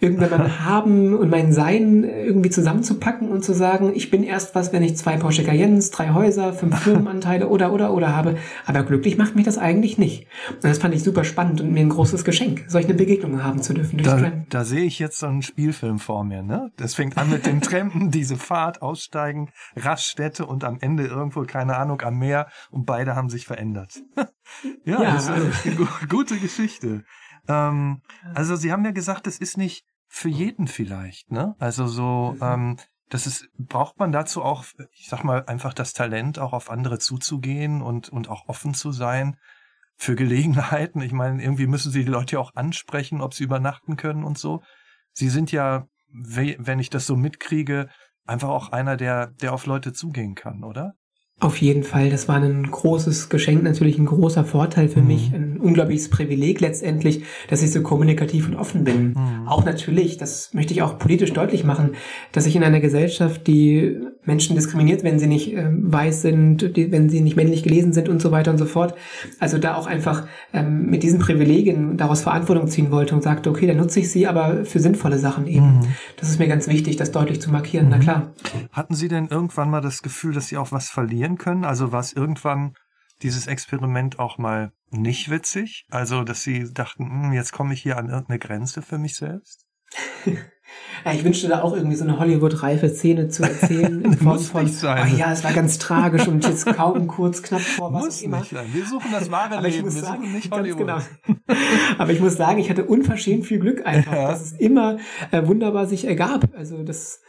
irgendwann 0.00 0.30
mein 0.30 0.64
Haben 0.64 1.14
und 1.14 1.30
mein 1.30 1.52
Sein 1.52 2.04
irgendwie 2.04 2.50
zusammenzupacken 2.50 3.28
und 3.30 3.44
zu 3.44 3.52
sagen, 3.52 3.92
ich 3.94 4.10
bin 4.10 4.22
erst 4.22 4.54
was, 4.54 4.72
wenn 4.72 4.82
ich 4.82 4.96
zwei 4.96 5.16
Porsche 5.16 5.44
Cayennes, 5.44 5.90
drei 5.90 6.10
Häuser, 6.10 6.52
fünf 6.52 6.78
Firmenanteile 6.82 7.48
oder, 7.48 7.72
oder, 7.72 7.92
oder 7.92 8.14
habe. 8.14 8.36
Aber 8.66 8.82
glücklich 8.82 9.18
macht 9.18 9.34
mich 9.34 9.44
das 9.44 9.58
eigentlich 9.58 9.98
nicht. 9.98 10.26
Und 10.50 10.64
das 10.64 10.78
fand 10.78 10.94
ich 10.94 11.02
super 11.02 11.24
spannend 11.24 11.60
und 11.60 11.72
mir 11.72 11.80
ein 11.80 11.88
großes 11.88 12.24
Geschenk, 12.24 12.64
solche 12.68 12.94
Begegnungen 12.94 13.42
haben 13.42 13.62
zu 13.62 13.74
dürfen. 13.74 13.98
Da, 13.98 14.32
da 14.48 14.64
sehe 14.64 14.84
ich 14.84 14.98
jetzt 14.98 15.18
so 15.18 15.26
einen 15.26 15.42
Spielfilm 15.42 15.98
vor 15.98 16.24
mir, 16.24 16.42
ne? 16.42 16.70
Das 16.76 16.94
fängt 16.94 17.16
an 17.18 17.30
mit 17.30 17.46
den 17.46 17.60
Trampen, 17.60 18.10
diese 18.18 18.36
Fahrt, 18.36 18.82
Aussteigen, 18.82 19.50
Raststätte 19.76 20.46
und 20.46 20.64
am 20.64 20.78
Ende 20.80 21.06
irgendwo, 21.06 21.42
keine 21.42 21.76
Ahnung, 21.76 22.00
am 22.02 22.18
Meer 22.18 22.48
und 22.70 22.86
beide 22.86 23.16
haben 23.16 23.28
sich 23.28 23.46
verändert. 23.46 24.00
ja, 24.84 25.02
ja, 25.02 25.14
das 25.14 25.28
ist 25.28 25.66
eine 25.66 26.08
gute 26.08 26.36
Geschichte. 26.36 27.04
Ähm, 27.48 28.02
also 28.34 28.56
Sie 28.56 28.72
haben 28.72 28.84
ja 28.84 28.92
gesagt, 28.92 29.26
es 29.26 29.38
ist 29.38 29.56
nicht 29.56 29.84
für 30.06 30.28
jeden 30.28 30.68
vielleicht, 30.68 31.30
ne? 31.30 31.54
Also 31.58 31.86
so, 31.86 32.34
mhm. 32.36 32.42
ähm, 32.42 32.76
das 33.08 33.26
ist, 33.26 33.48
braucht 33.56 33.98
man 33.98 34.12
dazu 34.12 34.42
auch, 34.42 34.64
ich 34.92 35.08
sag 35.08 35.24
mal, 35.24 35.44
einfach 35.46 35.74
das 35.74 35.92
Talent, 35.92 36.38
auch 36.38 36.52
auf 36.52 36.70
andere 36.70 36.98
zuzugehen 36.98 37.82
und, 37.82 38.08
und 38.08 38.28
auch 38.28 38.48
offen 38.48 38.74
zu 38.74 38.92
sein 38.92 39.36
für 39.96 40.14
Gelegenheiten. 40.14 41.00
Ich 41.00 41.12
meine, 41.12 41.42
irgendwie 41.42 41.66
müssen 41.66 41.90
Sie 41.90 42.04
die 42.04 42.10
Leute 42.10 42.36
ja 42.36 42.40
auch 42.40 42.54
ansprechen, 42.54 43.20
ob 43.20 43.34
sie 43.34 43.44
übernachten 43.44 43.96
können 43.96 44.24
und 44.24 44.38
so. 44.38 44.62
Sie 45.12 45.28
sind 45.28 45.50
ja, 45.50 45.86
wenn 46.08 46.78
ich 46.78 46.90
das 46.90 47.06
so 47.06 47.16
mitkriege, 47.16 47.88
einfach 48.24 48.48
auch 48.48 48.70
einer, 48.70 48.96
der, 48.96 49.28
der 49.28 49.52
auf 49.52 49.66
Leute 49.66 49.92
zugehen 49.92 50.34
kann, 50.34 50.62
oder? 50.62 50.94
Auf 51.40 51.58
jeden 51.58 51.84
Fall, 51.84 52.10
das 52.10 52.26
war 52.26 52.36
ein 52.36 52.68
großes 52.68 53.28
Geschenk, 53.28 53.62
natürlich 53.62 53.96
ein 53.96 54.06
großer 54.06 54.44
Vorteil 54.44 54.88
für 54.88 55.00
mhm. 55.00 55.06
mich, 55.06 55.32
ein 55.32 55.58
unglaubliches 55.60 56.10
Privileg 56.10 56.60
letztendlich, 56.60 57.22
dass 57.48 57.62
ich 57.62 57.70
so 57.70 57.80
kommunikativ 57.82 58.48
und 58.48 58.56
offen 58.56 58.82
bin. 58.82 59.10
Mhm. 59.10 59.46
Auch 59.46 59.64
natürlich, 59.64 60.16
das 60.16 60.52
möchte 60.52 60.74
ich 60.74 60.82
auch 60.82 60.98
politisch 60.98 61.32
deutlich 61.32 61.62
machen, 61.62 61.92
dass 62.32 62.46
ich 62.46 62.56
in 62.56 62.64
einer 62.64 62.80
Gesellschaft, 62.80 63.46
die 63.46 64.00
Menschen 64.28 64.54
diskriminiert, 64.54 65.02
wenn 65.02 65.18
sie 65.18 65.26
nicht 65.26 65.52
äh, 65.52 65.66
weiß 65.70 66.22
sind, 66.22 66.76
die, 66.76 66.92
wenn 66.92 67.08
sie 67.08 67.20
nicht 67.20 67.34
männlich 67.34 67.64
gelesen 67.64 67.92
sind 67.92 68.08
und 68.08 68.22
so 68.22 68.30
weiter 68.30 68.52
und 68.52 68.58
so 68.58 68.66
fort, 68.66 68.94
also 69.40 69.58
da 69.58 69.74
auch 69.74 69.88
einfach 69.88 70.28
ähm, 70.52 70.86
mit 70.86 71.02
diesen 71.02 71.18
Privilegien 71.18 71.96
daraus 71.96 72.22
Verantwortung 72.22 72.68
ziehen 72.68 72.92
wollte 72.92 73.14
und 73.16 73.22
sagte, 73.22 73.50
okay, 73.50 73.66
dann 73.66 73.78
nutze 73.78 73.98
ich 74.00 74.12
sie, 74.12 74.28
aber 74.28 74.64
für 74.64 74.78
sinnvolle 74.78 75.18
Sachen 75.18 75.46
eben. 75.46 75.78
Mhm. 75.78 75.86
Das 76.16 76.28
ist 76.28 76.38
mir 76.38 76.46
ganz 76.46 76.68
wichtig, 76.68 76.96
das 76.96 77.10
deutlich 77.10 77.40
zu 77.40 77.50
markieren, 77.50 77.88
na 77.90 77.96
mhm. 77.96 78.00
klar. 78.00 78.34
Hatten 78.70 78.94
Sie 78.94 79.08
denn 79.08 79.26
irgendwann 79.26 79.70
mal 79.70 79.80
das 79.80 80.02
Gefühl, 80.02 80.34
dass 80.34 80.46
Sie 80.46 80.58
auch 80.58 80.70
was 80.70 80.90
verlieren 80.90 81.38
können? 81.38 81.64
Also 81.64 81.90
war 81.90 82.00
es 82.00 82.12
irgendwann 82.12 82.74
dieses 83.22 83.46
Experiment 83.46 84.18
auch 84.18 84.38
mal 84.38 84.72
nicht 84.90 85.30
witzig? 85.30 85.86
Also, 85.90 86.24
dass 86.24 86.42
sie 86.42 86.72
dachten, 86.72 87.04
hm, 87.04 87.32
jetzt 87.32 87.52
komme 87.52 87.74
ich 87.74 87.82
hier 87.82 87.96
an 87.96 88.08
irgendeine 88.08 88.38
Grenze 88.38 88.82
für 88.82 88.98
mich 88.98 89.16
selbst? 89.16 89.66
Ja, 91.04 91.12
ich 91.12 91.24
wünschte 91.24 91.48
da 91.48 91.62
auch 91.62 91.74
irgendwie 91.74 91.96
so 91.96 92.04
eine 92.04 92.18
Hollywood-reife 92.18 92.88
Szene 92.90 93.28
zu 93.28 93.42
erzählen 93.42 94.00
in 94.04 94.16
Form 94.18 94.38
von, 94.38 94.66
sein. 94.66 95.10
oh 95.12 95.16
ja, 95.16 95.32
es 95.32 95.44
war 95.44 95.52
ganz 95.52 95.78
tragisch 95.78 96.26
und 96.28 96.44
jetzt 96.46 96.66
kaum 96.66 97.06
kurz, 97.06 97.42
knapp 97.42 97.60
vor 97.60 97.92
was 97.92 98.04
muss 98.04 98.22
immer. 98.22 98.38
Nicht 98.40 98.50
sein. 98.50 98.66
Wir 98.72 98.84
suchen 98.86 99.10
das 99.12 99.30
wahre 99.30 99.60
Leben, 99.66 99.84
muss 99.84 99.94
wir 99.94 100.02
sagen, 100.02 100.22
suchen 100.22 100.32
nicht 100.34 100.50
Hollywood. 100.50 100.78
genau. 100.78 100.98
Aber 101.98 102.12
ich 102.12 102.20
muss 102.20 102.36
sagen, 102.36 102.58
ich 102.58 102.68
hatte 102.70 102.84
unverschämt 102.84 103.46
viel 103.46 103.58
Glück 103.58 103.86
einfach, 103.86 104.12
Ja. 104.12 104.28
dass 104.28 104.40
es 104.42 104.52
immer 104.52 104.98
äh, 105.30 105.46
wunderbar 105.46 105.86
sich 105.86 106.04
ergab. 106.06 106.48
Also 106.56 106.82
das, 106.82 107.20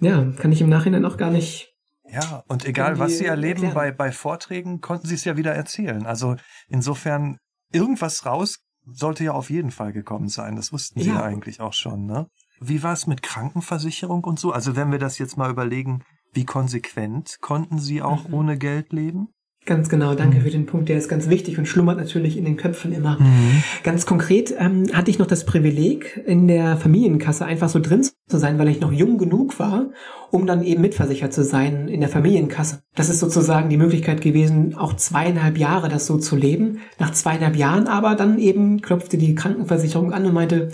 ja, 0.00 0.24
kann 0.38 0.52
ich 0.52 0.60
im 0.60 0.68
Nachhinein 0.68 1.04
auch 1.04 1.16
gar 1.16 1.30
nicht 1.30 1.74
Ja, 2.08 2.44
und 2.48 2.64
egal, 2.64 2.98
was 2.98 3.18
Sie 3.18 3.26
erleben 3.26 3.64
erklären. 3.64 3.74
bei, 3.74 3.92
bei 3.92 4.12
Vorträgen, 4.12 4.80
konnten 4.80 5.06
Sie 5.06 5.14
es 5.14 5.24
ja 5.24 5.36
wieder 5.36 5.52
erzählen. 5.52 6.06
Also 6.06 6.36
insofern, 6.68 7.38
irgendwas 7.72 8.24
raus 8.26 8.58
sollte 8.86 9.24
ja 9.24 9.32
auf 9.32 9.50
jeden 9.50 9.70
Fall 9.70 9.92
gekommen 9.92 10.28
sein. 10.28 10.56
Das 10.56 10.72
wussten 10.72 11.00
Sie 11.00 11.08
ja, 11.08 11.16
Ja. 11.16 11.22
eigentlich 11.22 11.60
auch 11.60 11.74
schon, 11.74 12.06
ne? 12.06 12.26
Wie 12.60 12.82
war 12.82 12.92
es 12.92 13.06
mit 13.06 13.22
Krankenversicherung 13.22 14.24
und 14.24 14.38
so? 14.38 14.52
Also 14.52 14.76
wenn 14.76 14.92
wir 14.92 14.98
das 14.98 15.18
jetzt 15.18 15.36
mal 15.36 15.50
überlegen, 15.50 16.02
wie 16.32 16.44
konsequent 16.44 17.38
konnten 17.40 17.78
Sie 17.78 18.02
auch 18.02 18.28
Mhm. 18.28 18.34
ohne 18.34 18.58
Geld 18.58 18.92
leben? 18.92 19.28
Ganz 19.66 19.90
genau, 19.90 20.14
danke 20.14 20.38
Mhm. 20.38 20.42
für 20.42 20.50
den 20.50 20.64
Punkt, 20.66 20.88
der 20.88 20.96
ist 20.96 21.08
ganz 21.08 21.28
wichtig 21.28 21.58
und 21.58 21.66
schlummert 21.66 21.98
natürlich 21.98 22.38
in 22.38 22.46
den 22.46 22.56
Köpfen 22.56 22.92
immer. 22.92 23.18
Ganz 23.82 24.06
konkret 24.06 24.54
ähm, 24.58 24.86
hatte 24.94 25.10
ich 25.10 25.18
noch 25.18 25.26
das 25.26 25.44
Privileg, 25.44 26.18
in 26.26 26.48
der 26.48 26.78
Familienkasse 26.78 27.44
einfach 27.44 27.68
so 27.68 27.78
drin 27.78 28.02
zu 28.02 28.38
sein, 28.38 28.58
weil 28.58 28.68
ich 28.68 28.80
noch 28.80 28.90
jung 28.90 29.18
genug 29.18 29.58
war, 29.58 29.90
um 30.30 30.46
dann 30.46 30.62
eben 30.62 30.80
mitversichert 30.80 31.34
zu 31.34 31.44
sein 31.44 31.88
in 31.88 32.00
der 32.00 32.08
Familienkasse. 32.08 32.82
Das 32.94 33.10
ist 33.10 33.20
sozusagen 33.20 33.68
die 33.68 33.76
Möglichkeit 33.76 34.22
gewesen, 34.22 34.76
auch 34.76 34.94
zweieinhalb 34.94 35.58
Jahre 35.58 35.90
das 35.90 36.06
so 36.06 36.16
zu 36.16 36.36
leben. 36.36 36.78
Nach 36.98 37.12
zweieinhalb 37.12 37.54
Jahren 37.56 37.86
aber 37.86 38.14
dann 38.14 38.38
eben 38.38 38.80
klopfte 38.80 39.18
die 39.18 39.34
Krankenversicherung 39.34 40.12
an 40.14 40.24
und 40.24 40.32
meinte, 40.32 40.70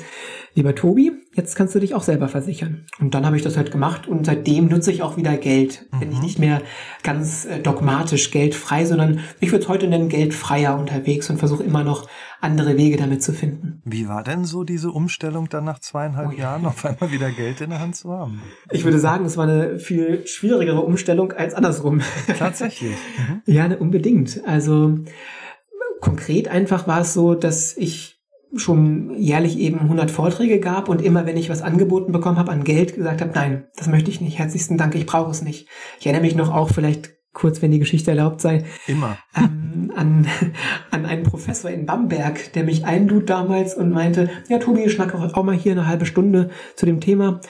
lieber 0.55 0.77
Tobi, 0.77 1.11
jetzt 1.37 1.55
kannst 1.55 1.75
du 1.75 1.79
dich 1.79 1.95
auch 1.95 2.03
selber 2.03 2.29
versichern. 2.29 2.87
Und 2.99 3.15
dann 3.15 3.25
habe 3.27 3.37
ich 3.37 3.43
das 3.43 3.57
halt 3.57 3.71
gemacht 3.71 4.09
und 4.09 4.27
seitdem 4.27 4.69
nutze 4.69 4.91
ich 4.91 5.03
auch 5.03 5.17
wieder 5.17 5.37
Geld. 5.37 5.87
Bin 6.01 6.11
ich 6.11 6.17
Mhm. 6.19 6.23
nicht 6.25 6.39
mehr 6.39 6.63
ganz 7.03 7.45
äh, 7.45 7.61
dogmatisch 7.61 8.31
geldfrei, 8.31 8.85
sondern 8.87 9.21
ich 9.41 9.53
würde 9.53 9.63
es 9.65 9.69
heute 9.69 9.87
nennen 9.87 10.09
geldfreier 10.09 10.79
unterwegs 10.79 11.29
und 11.31 11.39
versuche 11.39 11.63
immer 11.63 11.85
noch 11.85 12.09
andere 12.41 12.77
Wege 12.77 12.97
damit 12.97 13.23
zu 13.23 13.33
finden. 13.33 13.81
Wie 13.85 14.09
war 14.09 14.23
denn 14.23 14.45
so 14.45 14.65
diese 14.65 14.91
Umstellung 14.91 15.49
dann 15.49 15.65
nach 15.65 15.79
zweieinhalb 15.79 16.29
Oh 16.29 16.33
ja. 16.33 16.39
Jahren 16.39 16.67
auf 16.67 16.85
einmal 16.85 17.11
wieder 17.13 17.31
Geld 17.31 17.61
in 17.61 17.71
der 17.71 17.81
Hand 17.81 17.97
zu 17.97 18.11
haben? 18.11 18.43
Ich 18.71 18.85
würde 18.85 18.99
sagen, 18.99 19.25
es 19.25 19.37
war 19.37 19.45
eine 19.45 19.79
viel 19.79 20.27
schwierigere 20.27 20.81
Umstellung 20.81 21.33
als 21.33 21.55
andersrum. 21.55 22.01
Tatsächlich. 22.39 22.93
Mhm. 23.19 23.43
Ja, 23.47 23.69
ne, 23.69 23.79
unbedingt. 23.79 24.41
Also 24.47 24.95
konkret 26.01 26.49
einfach 26.49 26.87
war 26.87 27.01
es 27.01 27.15
so, 27.15 27.35
dass 27.35 27.77
ich 27.77 28.16
schon 28.59 29.15
jährlich 29.17 29.59
eben 29.59 29.81
100 29.81 30.11
Vorträge 30.11 30.61
gab 30.61 30.89
und 30.89 31.03
immer, 31.03 31.27
wenn 31.27 31.37
ich 31.37 31.51
was 31.51 31.63
angeboten 31.63 32.13
bekommen 32.13 32.39
habe 32.39 32.53
an 32.53 32.65
Geld, 32.65 32.95
gesagt 32.95 33.21
habe, 33.21 33.33
nein, 33.35 33.67
das 33.77 33.89
möchte 33.89 34.11
ich 34.11 34.21
nicht. 34.21 34.39
Herzlichsten 34.39 34.79
Dank, 34.79 34.95
ich 34.95 35.07
brauche 35.07 35.31
es 35.31 35.43
nicht. 35.43 35.69
Ich 36.01 36.07
erinnere 36.07 36.23
mich 36.23 36.35
noch 36.35 36.53
auch 36.53 36.71
vielleicht 36.71 37.17
kurz, 37.37 37.61
wenn 37.61 37.71
die 37.71 37.79
Geschichte 37.79 38.11
erlaubt 38.11 38.41
sei, 38.41 38.65
Immer. 38.87 39.19
ähm, 39.37 39.93
an, 39.95 40.27
an 40.91 41.07
einen 41.07 41.23
Professor 41.23 41.71
in 41.71 41.87
Bamberg, 41.87 42.53
der 42.55 42.65
mich 42.65 42.85
einlud 42.85 43.29
damals 43.31 43.75
und 43.75 43.91
meinte, 43.91 44.31
ja, 44.49 44.59
Tobi, 44.59 44.89
schnack 44.89 45.15
auch 45.15 45.45
mal 45.45 45.55
hier 45.55 45.73
eine 45.73 45.87
halbe 45.87 46.07
Stunde 46.07 46.51
zu 46.75 46.87
dem 46.87 47.01
Thema. 47.01 47.41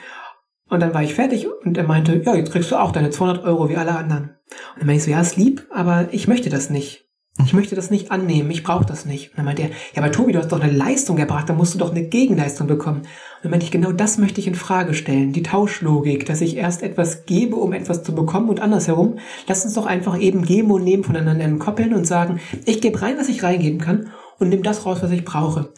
Und 0.69 0.81
dann 0.81 0.93
war 0.93 1.05
ich 1.05 1.15
fertig 1.15 1.47
und 1.65 1.79
er 1.79 1.85
meinte, 1.85 2.21
ja, 2.25 2.35
jetzt 2.35 2.51
kriegst 2.51 2.73
du 2.73 2.77
auch 2.77 2.91
deine 2.91 3.11
200 3.11 3.45
Euro 3.45 3.69
wie 3.69 3.77
alle 3.77 3.97
anderen. 3.97 4.37
Und 4.75 4.81
dann 4.81 4.87
meinte 4.87 4.99
ich 4.99 5.05
so, 5.05 5.11
ja, 5.13 5.21
ist 5.21 5.37
lieb, 5.37 5.67
aber 5.73 6.09
ich 6.11 6.27
möchte 6.27 6.51
das 6.51 6.71
nicht. 6.71 7.06
Ich 7.45 7.53
möchte 7.53 7.75
das 7.75 7.91
nicht 7.91 8.11
annehmen, 8.11 8.51
ich 8.51 8.63
brauche 8.63 8.87
das 8.87 9.05
nicht. 9.05 9.31
Und 9.31 9.39
dann 9.39 9.45
meinte 9.45 9.63
er, 9.63 9.69
ja, 9.69 10.03
aber 10.03 10.11
Tobi, 10.11 10.33
du 10.33 10.39
hast 10.39 10.53
doch 10.53 10.61
eine 10.61 10.73
Leistung 10.73 11.19
erbracht, 11.19 11.49
da 11.49 11.53
musst 11.53 11.75
du 11.75 11.79
doch 11.79 11.91
eine 11.91 12.05
Gegenleistung 12.05 12.67
bekommen. 12.67 13.01
Und 13.01 13.07
dann 13.43 13.51
meinte 13.51 13.67
ich, 13.67 13.71
genau 13.71 13.93
das 13.93 14.17
möchte 14.17 14.41
ich 14.41 14.47
in 14.47 14.55
Frage 14.55 14.95
stellen, 14.95 15.33
die 15.33 15.43
Tauschlogik, 15.43 16.25
dass 16.25 16.41
ich 16.41 16.57
erst 16.57 16.83
etwas 16.83 17.27
gebe, 17.27 17.57
um 17.57 17.75
etwas 17.75 18.03
zu 18.03 18.15
bekommen 18.15 18.49
und 18.49 18.61
andersherum. 18.61 19.19
Lass 19.47 19.65
uns 19.65 19.75
doch 19.75 19.87
einfach 19.87 20.19
eben 20.19 20.47
geben 20.47 20.71
und 20.71 20.85
nehmen 20.85 21.05
voneinander 21.05 21.45
entkoppeln 21.45 21.93
und 21.93 22.07
sagen, 22.07 22.41
ich 22.65 22.81
gebe 22.81 23.03
rein, 23.03 23.19
was 23.19 23.29
ich 23.29 23.43
reingeben 23.43 23.81
kann 23.81 24.11
und 24.39 24.49
nimm 24.51 24.63
das 24.63 24.85
raus, 24.87 24.99
was 25.03 25.11
ich 25.11 25.25
brauche. 25.25 25.73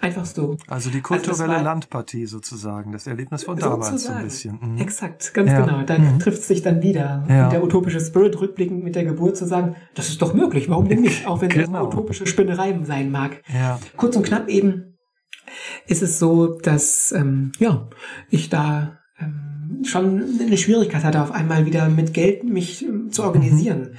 Einfach 0.00 0.24
so. 0.24 0.56
Also 0.68 0.90
die 0.90 0.98
das 1.00 1.08
kulturelle 1.08 1.54
war- 1.54 1.62
Landpartie 1.62 2.26
sozusagen, 2.26 2.92
das 2.92 3.06
Erlebnis 3.08 3.42
von 3.44 3.58
damals 3.58 4.04
so 4.04 4.12
ein 4.12 4.22
bisschen. 4.22 4.58
Mhm. 4.62 4.78
Exakt, 4.78 5.34
ganz 5.34 5.50
Ja. 5.50 5.60
genau. 5.64 5.82
Da 5.82 5.98
Mhm. 5.98 6.18
trifft 6.20 6.38
es 6.38 6.46
sich 6.48 6.62
dann 6.62 6.82
wieder. 6.82 7.24
Ja. 7.28 7.44
Und 7.44 7.52
der 7.52 7.64
utopische 7.64 7.98
Spirit 8.00 8.38
rückblickend 8.40 8.84
mit 8.84 8.94
der 8.94 9.04
Geburt 9.04 9.36
zu 9.36 9.44
sagen, 9.44 9.74
das 9.96 10.08
ist 10.08 10.22
doch 10.22 10.34
möglich, 10.34 10.68
warum 10.70 10.88
denn 10.88 11.00
nicht? 11.00 11.26
Auch 11.26 11.40
wenn 11.40 11.50
es 11.50 11.56
Genau. 11.56 11.78
eine 11.78 11.88
utopische 11.88 12.26
Spinnerei 12.28 12.78
sein 12.84 13.10
mag. 13.10 13.42
Ja. 13.52 13.80
Kurz 13.96 14.14
und 14.14 14.24
knapp 14.24 14.48
eben 14.48 14.96
ist 15.86 16.02
es 16.02 16.18
so, 16.20 16.58
dass 16.60 17.10
ähm, 17.12 17.50
ja 17.58 17.88
ich 18.30 18.50
da 18.50 18.98
ähm, 19.20 19.82
schon 19.84 20.22
eine 20.40 20.56
Schwierigkeit 20.56 21.02
hatte, 21.02 21.20
auf 21.22 21.32
einmal 21.32 21.66
wieder 21.66 21.88
mit 21.88 22.14
Geld 22.14 22.44
mich 22.44 22.84
ähm, 22.84 23.10
zu 23.10 23.24
organisieren. 23.24 23.96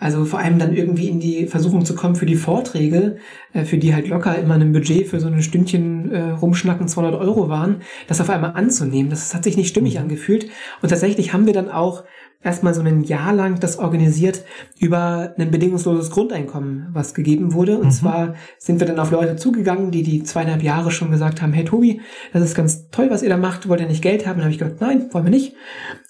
Also 0.00 0.24
vor 0.24 0.38
allem 0.40 0.58
dann 0.58 0.74
irgendwie 0.74 1.08
in 1.08 1.20
die 1.20 1.46
Versuchung 1.46 1.84
zu 1.84 1.94
kommen 1.94 2.16
für 2.16 2.26
die 2.26 2.34
Vorträge, 2.36 3.18
äh, 3.52 3.64
für 3.64 3.76
die 3.76 3.94
halt 3.94 4.08
locker 4.08 4.36
immer 4.36 4.54
ein 4.54 4.72
Budget 4.72 5.06
für 5.06 5.20
so 5.20 5.28
ein 5.28 5.42
Stündchen 5.42 6.10
äh, 6.10 6.30
rumschnacken 6.30 6.88
200 6.88 7.20
Euro 7.20 7.48
waren, 7.48 7.82
das 8.08 8.20
auf 8.20 8.30
einmal 8.30 8.52
anzunehmen. 8.54 9.10
Das 9.10 9.34
hat 9.34 9.44
sich 9.44 9.56
nicht 9.56 9.68
stimmig 9.68 9.98
angefühlt. 10.00 10.46
Und 10.82 10.88
tatsächlich 10.88 11.32
haben 11.32 11.46
wir 11.46 11.52
dann 11.52 11.70
auch 11.70 12.04
erstmal 12.42 12.72
so 12.72 12.80
ein 12.80 13.02
Jahr 13.02 13.34
lang 13.34 13.60
das 13.60 13.78
organisiert 13.78 14.44
über 14.78 15.34
ein 15.36 15.50
bedingungsloses 15.50 16.10
Grundeinkommen, 16.10 16.88
was 16.94 17.12
gegeben 17.12 17.52
wurde. 17.52 17.76
Und 17.76 17.88
Mhm. 17.88 17.90
zwar 17.90 18.34
sind 18.58 18.80
wir 18.80 18.86
dann 18.86 18.98
auf 18.98 19.10
Leute 19.10 19.36
zugegangen, 19.36 19.90
die 19.90 20.02
die 20.02 20.22
zweieinhalb 20.22 20.62
Jahre 20.62 20.90
schon 20.90 21.10
gesagt 21.10 21.42
haben, 21.42 21.52
hey 21.52 21.64
Tobi, 21.64 22.00
das 22.32 22.42
ist 22.42 22.54
ganz 22.54 22.88
toll, 22.88 23.08
was 23.10 23.22
ihr 23.22 23.28
da 23.28 23.36
macht, 23.36 23.68
wollt 23.68 23.82
ihr 23.82 23.86
nicht 23.86 24.00
Geld 24.02 24.26
haben? 24.26 24.36
Dann 24.36 24.44
habe 24.44 24.52
ich 24.52 24.58
gesagt, 24.58 24.80
nein, 24.80 25.08
wollen 25.12 25.24
wir 25.24 25.30
nicht. 25.30 25.54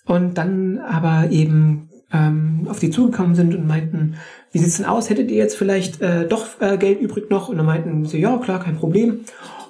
Und 0.06 0.38
dann 0.38 0.78
aber 0.78 1.30
eben 1.30 1.89
ähm, 2.12 2.66
auf 2.68 2.78
die 2.78 2.90
zugekommen 2.90 3.34
sind 3.34 3.54
und 3.54 3.66
meinten, 3.66 4.16
wie 4.52 4.58
sieht's 4.58 4.76
denn 4.78 4.86
aus? 4.86 5.10
Hättet 5.10 5.30
ihr 5.30 5.36
jetzt 5.36 5.56
vielleicht 5.56 6.00
äh, 6.00 6.26
doch 6.26 6.60
äh, 6.60 6.76
Geld 6.78 7.00
übrig 7.00 7.30
noch? 7.30 7.48
Und 7.48 7.56
dann 7.56 7.66
meinten 7.66 8.04
sie, 8.06 8.18
ja, 8.18 8.36
klar, 8.38 8.60
kein 8.60 8.76
Problem. 8.76 9.20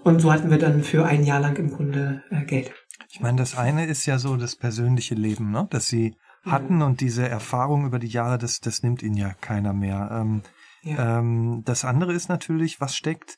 Und 0.04 0.20
so 0.20 0.32
hatten 0.32 0.50
wir 0.50 0.58
dann 0.58 0.82
für 0.82 1.04
ein 1.04 1.24
Jahr 1.24 1.40
lang 1.40 1.56
im 1.56 1.70
Grunde 1.70 2.22
äh, 2.30 2.44
Geld. 2.44 2.72
Ich 3.10 3.20
meine, 3.20 3.38
das 3.38 3.58
eine 3.58 3.86
ist 3.86 4.06
ja 4.06 4.18
so 4.18 4.36
das 4.36 4.56
persönliche 4.56 5.14
Leben, 5.14 5.50
ne? 5.50 5.66
das 5.70 5.88
sie 5.88 6.14
hatten 6.44 6.80
und 6.80 7.00
diese 7.02 7.28
Erfahrung 7.28 7.84
über 7.84 7.98
die 7.98 8.06
Jahre, 8.06 8.38
das, 8.38 8.60
das 8.60 8.82
nimmt 8.82 9.02
ihnen 9.02 9.16
ja 9.16 9.32
keiner 9.40 9.72
mehr. 9.74 10.08
Ähm, 10.12 10.42
Ja. 10.82 11.18
ähm, 11.18 11.60
das 11.66 11.84
andere 11.84 12.14
ist 12.14 12.30
natürlich, 12.30 12.80
was 12.80 12.96
steckt 12.96 13.36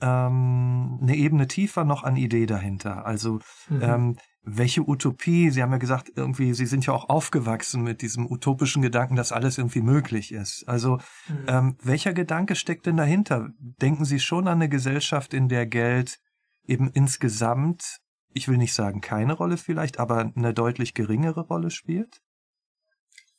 ähm, 0.00 0.98
eine 1.02 1.16
Ebene 1.16 1.46
tiefer 1.48 1.84
noch 1.84 2.04
an 2.04 2.16
Idee 2.16 2.46
dahinter. 2.46 3.04
Also 3.06 3.40
Mhm. 3.68 3.80
ähm, 3.82 4.16
welche 4.44 4.86
Utopie, 4.86 5.50
Sie 5.50 5.62
haben 5.62 5.72
ja 5.72 5.78
gesagt, 5.78 6.12
irgendwie, 6.14 6.52
Sie 6.54 6.66
sind 6.66 6.84
ja 6.86 6.92
auch 6.92 7.08
aufgewachsen 7.08 7.82
mit 7.82 8.02
diesem 8.02 8.30
utopischen 8.30 8.82
Gedanken, 8.82 9.16
dass 9.16 9.32
alles 9.32 9.58
irgendwie 9.58 9.80
möglich 9.80 10.32
ist. 10.32 10.64
Also 10.68 10.98
Mhm. 11.28 11.44
ähm, 11.46 11.76
welcher 11.82 12.12
Gedanke 12.12 12.54
steckt 12.54 12.86
denn 12.86 12.96
dahinter? 12.96 13.48
Denken 13.58 14.04
Sie 14.04 14.20
schon 14.20 14.46
an 14.46 14.58
eine 14.58 14.68
Gesellschaft, 14.68 15.34
in 15.34 15.48
der 15.48 15.66
Geld 15.66 16.18
eben 16.66 16.90
insgesamt, 16.90 17.98
ich 18.32 18.48
will 18.48 18.58
nicht 18.58 18.74
sagen 18.74 19.00
keine 19.00 19.32
Rolle 19.32 19.56
vielleicht, 19.56 19.98
aber 19.98 20.32
eine 20.36 20.52
deutlich 20.54 20.94
geringere 20.94 21.40
Rolle 21.46 21.70
spielt? 21.70 22.20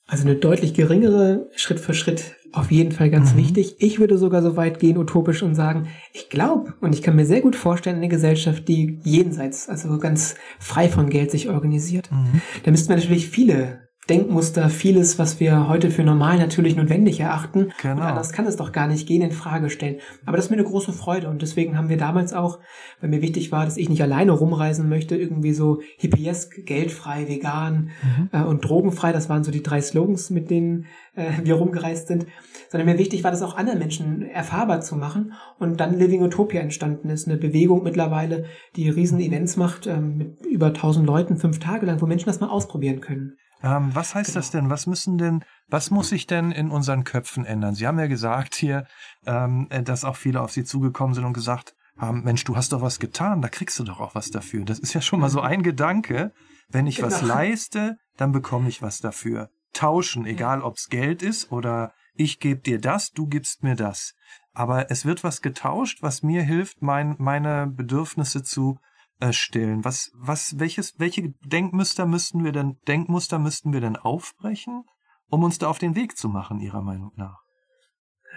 Also 0.08 0.24
eine 0.28 0.36
deutlich 0.36 0.74
geringere, 0.74 1.50
Schritt 1.56 1.80
für 1.80 1.94
Schritt 1.94 2.36
auf 2.52 2.72
jeden 2.72 2.92
Fall 2.92 3.10
ganz 3.10 3.34
Mhm. 3.34 3.38
wichtig. 3.40 3.76
Ich 3.80 4.00
würde 4.00 4.18
sogar 4.18 4.42
so 4.42 4.56
weit 4.56 4.80
gehen, 4.80 4.98
utopisch 4.98 5.44
und 5.44 5.56
sagen, 5.56 5.88
ich 6.14 6.30
glaube 6.30 6.74
und 6.80 6.94
ich 6.94 7.02
kann 7.02 7.16
mir 7.16 7.26
sehr 7.26 7.42
gut 7.42 7.56
vorstellen, 7.56 7.98
eine 7.98 8.08
Gesellschaft, 8.08 8.68
die 8.68 9.00
jenseits, 9.04 9.68
also 9.68 9.98
ganz 9.98 10.36
frei 10.60 10.88
von 10.88 11.10
Geld 11.10 11.32
sich 11.32 11.50
organisiert. 11.50 12.10
Mhm. 12.12 12.42
Da 12.64 12.72
müssten 12.72 12.90
wir 12.90 12.96
natürlich 12.96 13.28
viele 13.28 13.85
Denkmuster, 14.10 14.70
vieles, 14.70 15.18
was 15.18 15.40
wir 15.40 15.68
heute 15.68 15.90
für 15.90 16.04
normal 16.04 16.38
natürlich 16.38 16.76
notwendig 16.76 17.20
erachten. 17.20 17.72
Genau. 17.82 17.96
Und 17.96 18.02
anders 18.02 18.32
kann 18.34 18.46
es 18.46 18.56
doch 18.56 18.72
gar 18.72 18.88
nicht 18.88 19.08
gehen, 19.08 19.24
in 19.24 19.32
Frage 19.32 19.70
stellen. 19.70 19.98
Aber 20.26 20.38
das 20.38 20.46
ist 20.46 20.52
mir 20.52 20.58
eine 20.58 20.68
große 20.68 20.94
Freude 20.94 21.28
und 21.28 21.42
deswegen 21.42 21.78
haben 21.78 21.90
wir 21.90 21.98
damals 21.98 22.34
auch, 22.34 22.60
weil 23.02 23.10
mir 23.10 23.22
wichtig 23.22 23.52
war, 23.52 23.66
dass 23.66 23.78
ich 23.78 23.90
nicht 23.90 24.04
alleine 24.04 24.32
rumreisen 24.32 24.90
möchte, 24.90 25.16
irgendwie 25.16 25.54
so 25.54 25.82
hippiesk, 25.98 26.66
geldfrei, 26.66 27.28
vegan 27.28 27.66
Mhm. 27.76 28.30
äh, 28.32 28.44
und 28.44 28.64
drogenfrei. 28.64 29.12
Das 29.12 29.30
waren 29.30 29.44
so 29.44 29.52
die 29.52 29.64
drei 29.64 29.82
Slogans, 29.82 30.30
mit 30.30 30.50
denen 30.50 30.86
äh, 31.16 31.32
wir 31.44 31.56
rumgereist 31.56 32.08
sind. 32.08 32.28
Sondern 32.70 32.88
mir 32.88 32.98
wichtig 33.00 33.24
war, 33.24 33.32
das 33.32 33.42
auch 33.42 33.56
anderen 33.58 33.80
Menschen 33.80 34.24
erfahrbar 34.30 34.82
zu 34.82 34.96
machen. 34.96 35.34
Und 35.60 35.80
dann 35.80 35.98
Living 35.98 36.22
Utopia 36.22 36.62
entstanden 36.62 37.10
ist. 37.10 37.28
Eine 37.28 37.38
Bewegung 37.38 37.84
mittlerweile, 37.84 38.46
die 38.76 38.90
riesen 38.90 39.20
Events 39.20 39.58
macht, 39.58 39.88
ähm, 39.88 40.18
mit 40.18 40.46
über 40.46 40.68
1000 40.74 41.06
Leuten, 41.08 41.38
fünf 41.38 41.60
Tage 41.60 41.86
lang, 41.86 42.02
wo 42.02 42.06
Menschen 42.06 42.28
das 42.28 42.40
mal 42.40 42.50
ausprobieren 42.50 43.02
können. 43.02 43.38
Ähm, 43.66 43.96
was 43.96 44.14
heißt 44.14 44.30
Genau. 44.30 44.40
das 44.40 44.52
denn? 44.52 44.70
Was 44.70 44.86
müssen 44.86 45.18
denn, 45.18 45.44
was 45.68 45.90
muss 45.90 46.10
sich 46.10 46.28
denn 46.28 46.52
in 46.52 46.70
unseren 46.70 47.04
Köpfen 47.04 47.46
ändern? 47.46 47.74
Sie 47.74 47.88
haben 47.88 47.98
ja 48.00 48.06
gesagt 48.08 48.54
hier, 48.56 48.86
ähm, 49.26 49.68
äh, 49.72 49.82
dass 49.82 50.06
auch 50.06 50.16
viele 50.16 50.42
auf 50.42 50.52
Sie 50.52 50.64
zugekommen 50.64 51.16
sind 51.16 51.26
und 51.26 51.34
gesagt 51.34 51.74
haben, 51.98 52.24
Mensch, 52.24 52.44
du 52.44 52.56
hast 52.56 52.74
doch 52.74 52.82
was 52.82 53.00
getan, 53.00 53.42
da 53.42 53.48
kriegst 53.50 53.80
du 53.80 53.84
doch 53.84 54.00
auch 54.00 54.14
was 54.16 54.30
dafür. 54.30 54.66
Das 54.66 54.78
ist 54.80 54.94
ja 54.94 55.02
schon 55.02 55.20
mal 55.20 55.30
so 55.30 55.42
ein 55.42 55.64
Gedanke. 55.64 56.32
Wenn 56.70 56.86
ich 56.88 57.02
was 57.02 57.22
Genau. 57.22 57.34
leiste, 57.34 57.98
dann 58.18 58.32
bekomme 58.32 58.70
ich 58.70 58.82
was 58.82 59.00
dafür. 59.00 59.50
Tauschen, 59.74 60.26
egal 60.26 60.62
ob's 60.62 60.88
Geld 60.90 61.24
ist 61.24 61.52
oder 61.52 61.92
ich 62.14 62.40
gebe 62.40 62.62
dir 62.62 62.80
das, 62.80 63.12
du 63.12 63.28
gibst 63.28 63.64
mir 63.64 63.76
das. 63.76 64.14
Aber 64.54 64.90
es 64.92 65.06
wird 65.06 65.24
was 65.24 65.42
getauscht, 65.42 66.02
was 66.02 66.22
mir 66.22 66.44
hilft, 66.44 66.82
mein, 66.82 67.16
meine 67.18 67.68
Bedürfnisse 67.68 68.44
zu 68.44 68.78
äh, 69.20 69.34
stillen? 69.34 69.84
Was, 69.86 70.12
was, 70.16 70.60
welches, 70.60 71.00
welche 71.00 71.34
Denkmuster 71.46 72.06
müssten 72.06 72.44
wir 72.44 72.52
denn, 72.52 72.78
Denkmuster 72.88 73.40
müssten 73.40 73.74
wir 73.74 73.82
denn 73.82 73.96
aufbrechen, 73.96 74.84
um 75.30 75.44
uns 75.44 75.58
da 75.58 75.68
auf 75.68 75.80
den 75.80 75.96
Weg 75.96 76.18
zu 76.18 76.30
machen, 76.30 76.60
Ihrer 76.60 76.82
Meinung 76.82 77.12
nach? 77.16 77.40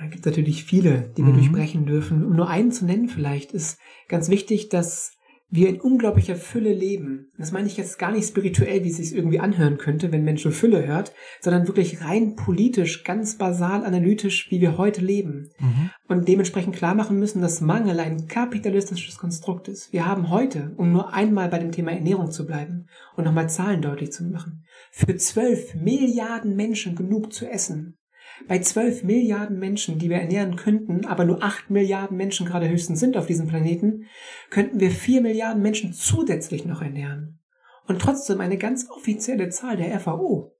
Da 0.00 0.06
gibt 0.06 0.24
es 0.24 0.26
natürlich 0.26 0.64
viele, 0.64 1.12
die 1.16 1.24
wir 1.24 1.32
mhm. 1.32 1.38
durchbrechen 1.38 1.86
dürfen. 1.86 2.24
Um 2.24 2.36
nur 2.36 2.48
einen 2.48 2.70
zu 2.70 2.84
nennen 2.84 3.08
vielleicht, 3.08 3.52
ist 3.52 3.78
ganz 4.06 4.28
wichtig, 4.28 4.68
dass 4.68 5.17
wir 5.50 5.68
in 5.70 5.80
unglaublicher 5.80 6.37
Fülle 6.37 6.72
leben. 6.72 7.32
Das 7.38 7.52
meine 7.52 7.68
ich 7.68 7.78
jetzt 7.78 7.98
gar 7.98 8.12
nicht 8.12 8.28
spirituell, 8.28 8.84
wie 8.84 8.90
es 8.90 8.98
sich 8.98 9.14
irgendwie 9.14 9.40
anhören 9.40 9.78
könnte, 9.78 10.12
wenn 10.12 10.24
Menschen 10.24 10.52
Fülle 10.52 10.87
hört, 10.87 11.12
sondern 11.40 11.66
wirklich 11.66 12.02
rein 12.02 12.37
politisch, 12.37 13.02
ganz 13.02 13.38
basal 13.38 13.84
analytisch, 13.84 14.50
wie 14.50 14.61
wir 14.61 14.76
heute 14.76 15.00
leben. 15.00 15.50
Mhm. 15.58 15.90
Und 16.06 16.28
dementsprechend 16.28 16.76
klar 16.76 16.94
machen 16.94 17.18
müssen, 17.18 17.40
dass 17.40 17.62
Mangel 17.62 17.98
ein 17.98 18.26
kapitalistisches 18.28 19.16
Konstrukt 19.16 19.68
ist. 19.68 19.92
Wir 19.92 20.06
haben 20.06 20.28
heute, 20.28 20.74
um 20.76 20.92
nur 20.92 21.14
einmal 21.14 21.48
bei 21.48 21.58
dem 21.58 21.72
Thema 21.72 21.92
Ernährung 21.92 22.30
zu 22.30 22.46
bleiben 22.46 22.87
und 23.16 23.24
nochmal 23.24 23.48
Zahlen 23.48 23.80
deutlich 23.80 24.12
zu 24.12 24.24
machen, 24.24 24.64
für 24.90 25.16
zwölf 25.16 25.74
Milliarden 25.74 26.56
Menschen 26.56 26.94
genug 26.94 27.32
zu 27.32 27.48
essen. 27.48 27.97
Bei 28.46 28.59
zwölf 28.61 29.03
Milliarden 29.03 29.59
Menschen, 29.59 29.98
die 29.98 30.09
wir 30.09 30.18
ernähren 30.18 30.57
könnten, 30.57 31.05
aber 31.05 31.24
nur 31.24 31.42
acht 31.42 31.70
Milliarden 31.70 32.16
Menschen 32.16 32.46
gerade 32.46 32.68
höchstens 32.68 33.01
sind 33.01 33.16
auf 33.16 33.27
diesem 33.27 33.48
Planeten, 33.48 34.05
könnten 34.51 34.81
wir 34.81 34.90
vier 34.90 35.20
Milliarden 35.20 35.62
Menschen 35.62 35.92
zusätzlich 35.92 36.64
noch 36.64 36.83
ernähren. 36.83 37.40
Und 37.87 38.01
trotzdem 38.01 38.40
eine 38.40 38.59
ganz 38.59 38.88
offizielle 38.90 39.48
Zahl 39.48 39.77
der 39.77 39.98
FAO 39.98 40.55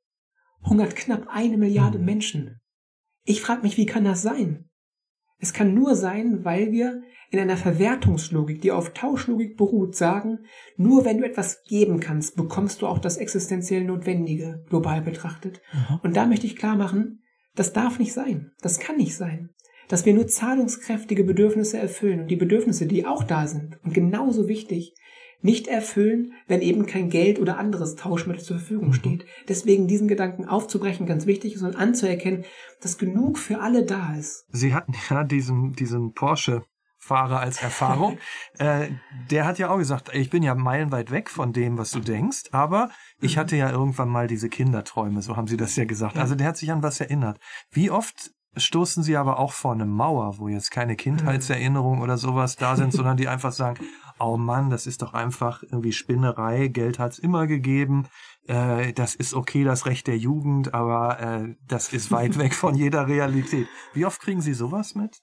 hungert 0.63 0.97
knapp 0.97 1.27
eine 1.29 1.57
Milliarde 1.57 1.99
hm. 1.99 2.05
Menschen. 2.05 2.61
Ich 3.25 3.43
frage 3.43 3.63
mich, 3.63 3.77
wie 3.77 3.87
kann 3.87 4.05
das 4.05 4.23
sein? 4.23 4.69
Es 5.39 5.53
kann 5.53 5.75
nur 5.75 5.95
sein, 5.95 6.45
weil 6.45 6.73
wir 6.73 7.03
in 7.31 7.39
einer 7.39 7.57
Verwertungslogik, 7.57 8.63
die 8.63 8.73
auf 8.73 8.95
Tauschlogik 8.95 9.57
beruht, 9.57 9.95
sagen, 9.95 10.41
nur 10.77 11.05
wenn 11.05 11.19
du 11.19 11.27
etwas 11.27 11.63
geben 11.65 12.01
kannst, 12.01 12.37
bekommst 12.37 12.83
du 12.83 12.87
auch 12.87 12.99
das 12.99 13.19
existenziell 13.19 13.85
Notwendige, 13.85 14.65
global 14.69 15.03
betrachtet. 15.03 15.61
Mhm. 15.73 16.01
Und 16.03 16.17
da 16.17 16.27
möchte 16.27 16.47
ich 16.47 16.57
klar 16.57 16.77
machen, 16.77 17.23
das 17.59 17.73
darf 17.73 17.99
nicht 17.99 18.13
sein. 18.13 18.53
Das 18.61 18.79
kann 18.79 18.97
nicht 18.97 19.17
sein. 19.17 19.51
Dass 19.89 20.05
wir 20.05 20.15
nur 20.15 20.27
zahlungskräftige 20.27 21.25
Bedürfnisse 21.25 21.79
erfüllen 21.79 22.21
und 22.21 22.31
die 22.31 22.37
Bedürfnisse, 22.37 22.87
die 22.87 23.07
auch 23.07 23.25
da 23.25 23.47
sind 23.47 23.79
und 23.83 23.95
genauso 23.95 24.49
wichtig, 24.49 24.95
nicht 25.41 25.67
erfüllen, 25.67 26.33
wenn 26.47 26.63
eben 26.63 26.87
kein 26.87 27.11
Geld 27.11 27.39
oder 27.41 27.59
anderes 27.59 27.95
Tauschmittel 27.95 28.43
zur 28.43 28.59
Verfügung 28.59 28.89
mhm. 28.89 28.95
steht. 28.95 29.27
Deswegen 29.49 29.87
diesen 29.87 30.09
Gedanken 30.09 30.45
aufzubrechen 30.45 31.07
ganz 31.07 31.27
wichtig 31.27 31.55
ist 31.55 31.63
und 31.63 31.77
anzuerkennen, 31.77 32.45
dass 32.81 32.99
genug 32.99 33.39
für 33.39 33.61
alle 33.61 33.85
da 33.85 34.17
ist. 34.17 34.47
Sie 34.51 34.75
hatten 34.75 34.93
ja 35.11 35.25
diesen, 35.25 35.73
diesen 35.73 36.13
Porsche 36.13 36.63
Fahrer 37.09 37.41
als 37.41 37.63
Erfahrung. 37.63 38.19
äh, 38.59 38.89
der 39.31 39.47
hat 39.47 39.59
ja 39.59 39.71
auch 39.71 39.79
gesagt, 39.79 40.11
ich 40.15 40.31
bin 40.31 40.43
ja 40.43 40.55
meilenweit 40.55 41.11
weg 41.11 41.31
von 41.31 41.53
dem, 41.53 41.79
was 41.79 41.91
du 41.91 42.01
denkst, 42.01 42.45
aber 42.53 42.91
ich 43.21 43.37
mhm. 43.37 43.41
hatte 43.41 43.57
ja 43.57 43.71
irgendwann 43.71 44.09
mal 44.09 44.27
diese 44.27 44.49
Kinderträume, 44.49 45.23
so 45.23 45.37
haben 45.37 45.49
sie 45.49 45.57
das 45.57 45.75
ja 45.77 45.85
gesagt. 45.85 46.17
Ja. 46.17 46.23
Also 46.23 46.35
der 46.35 46.47
hat 46.47 46.57
sich 46.57 46.71
an 46.71 46.83
was 46.83 47.01
erinnert. 47.01 47.39
Wie 47.71 47.91
oft 47.91 48.31
stoßen 48.57 49.03
sie 49.03 49.17
aber 49.17 49.39
auch 49.39 49.53
vor 49.53 49.73
eine 49.73 49.87
Mauer, 49.87 50.39
wo 50.39 50.49
jetzt 50.49 50.71
keine 50.71 50.97
Kindheitserinnerungen 50.97 52.03
oder 52.03 52.19
sowas 52.19 52.57
da 52.57 52.77
sind, 52.77 52.93
sondern 52.93 53.17
die 53.17 53.29
einfach 53.29 53.53
sagen, 53.53 53.85
oh 54.19 54.37
Mann, 54.37 54.71
das 54.71 54.87
ist 54.87 55.03
doch 55.03 55.15
einfach 55.15 55.63
irgendwie 55.63 55.93
Spinnerei, 55.93 56.69
Geld 56.69 56.99
hat's 56.99 57.19
immer 57.19 57.47
gegeben, 57.47 58.07
äh, 58.47 58.93
das 58.93 59.15
ist 59.15 59.35
okay, 59.35 59.65
das 59.65 59.87
Recht 59.87 60.07
der 60.07 60.19
Jugend, 60.19 60.75
aber 60.75 61.21
äh, 61.21 61.55
das 61.67 61.93
ist 61.93 62.11
weit 62.11 62.39
weg 62.39 62.55
von 62.55 62.75
jeder 62.75 63.07
Realität. 63.07 63.69
Wie 63.95 64.05
oft 64.05 64.21
kriegen 64.21 64.41
Sie 64.41 64.55
sowas 64.55 64.95
mit? 64.95 65.21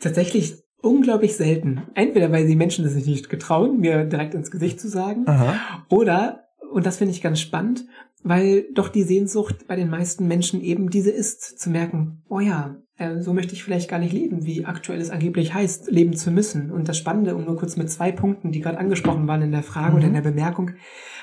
Tatsächlich 0.00 0.62
unglaublich 0.80 1.36
selten. 1.36 1.82
Entweder 1.94 2.30
weil 2.32 2.46
die 2.46 2.56
Menschen 2.56 2.84
das 2.84 2.94
sich 2.94 3.06
nicht 3.06 3.28
getrauen, 3.28 3.80
mir 3.80 4.04
direkt 4.04 4.34
ins 4.34 4.50
Gesicht 4.50 4.80
zu 4.80 4.88
sagen, 4.88 5.24
Aha. 5.26 5.84
oder, 5.88 6.48
und 6.72 6.86
das 6.86 6.96
finde 6.96 7.12
ich 7.12 7.22
ganz 7.22 7.40
spannend, 7.40 7.84
weil 8.22 8.66
doch 8.74 8.88
die 8.88 9.04
Sehnsucht 9.04 9.66
bei 9.66 9.76
den 9.76 9.90
meisten 9.90 10.26
Menschen 10.26 10.60
eben 10.60 10.90
diese 10.90 11.10
ist, 11.10 11.58
zu 11.58 11.70
merken, 11.70 12.22
oh 12.28 12.40
ja, 12.40 12.76
äh, 12.98 13.20
so 13.20 13.32
möchte 13.32 13.54
ich 13.54 13.62
vielleicht 13.62 13.88
gar 13.88 13.98
nicht 13.98 14.12
leben, 14.12 14.44
wie 14.44 14.64
aktuell 14.64 15.00
es 15.00 15.10
angeblich 15.10 15.54
heißt, 15.54 15.90
leben 15.90 16.14
zu 16.14 16.30
müssen. 16.30 16.70
Und 16.70 16.88
das 16.88 16.98
Spannende, 16.98 17.36
um 17.36 17.44
nur 17.44 17.56
kurz 17.56 17.76
mit 17.76 17.90
zwei 17.90 18.12
Punkten, 18.12 18.50
die 18.50 18.60
gerade 18.60 18.78
angesprochen 18.78 19.26
waren 19.28 19.42
in 19.42 19.52
der 19.52 19.62
Frage 19.62 19.92
mhm. 19.92 19.96
oder 19.96 20.06
in 20.08 20.14
der 20.14 20.20
Bemerkung, 20.22 20.72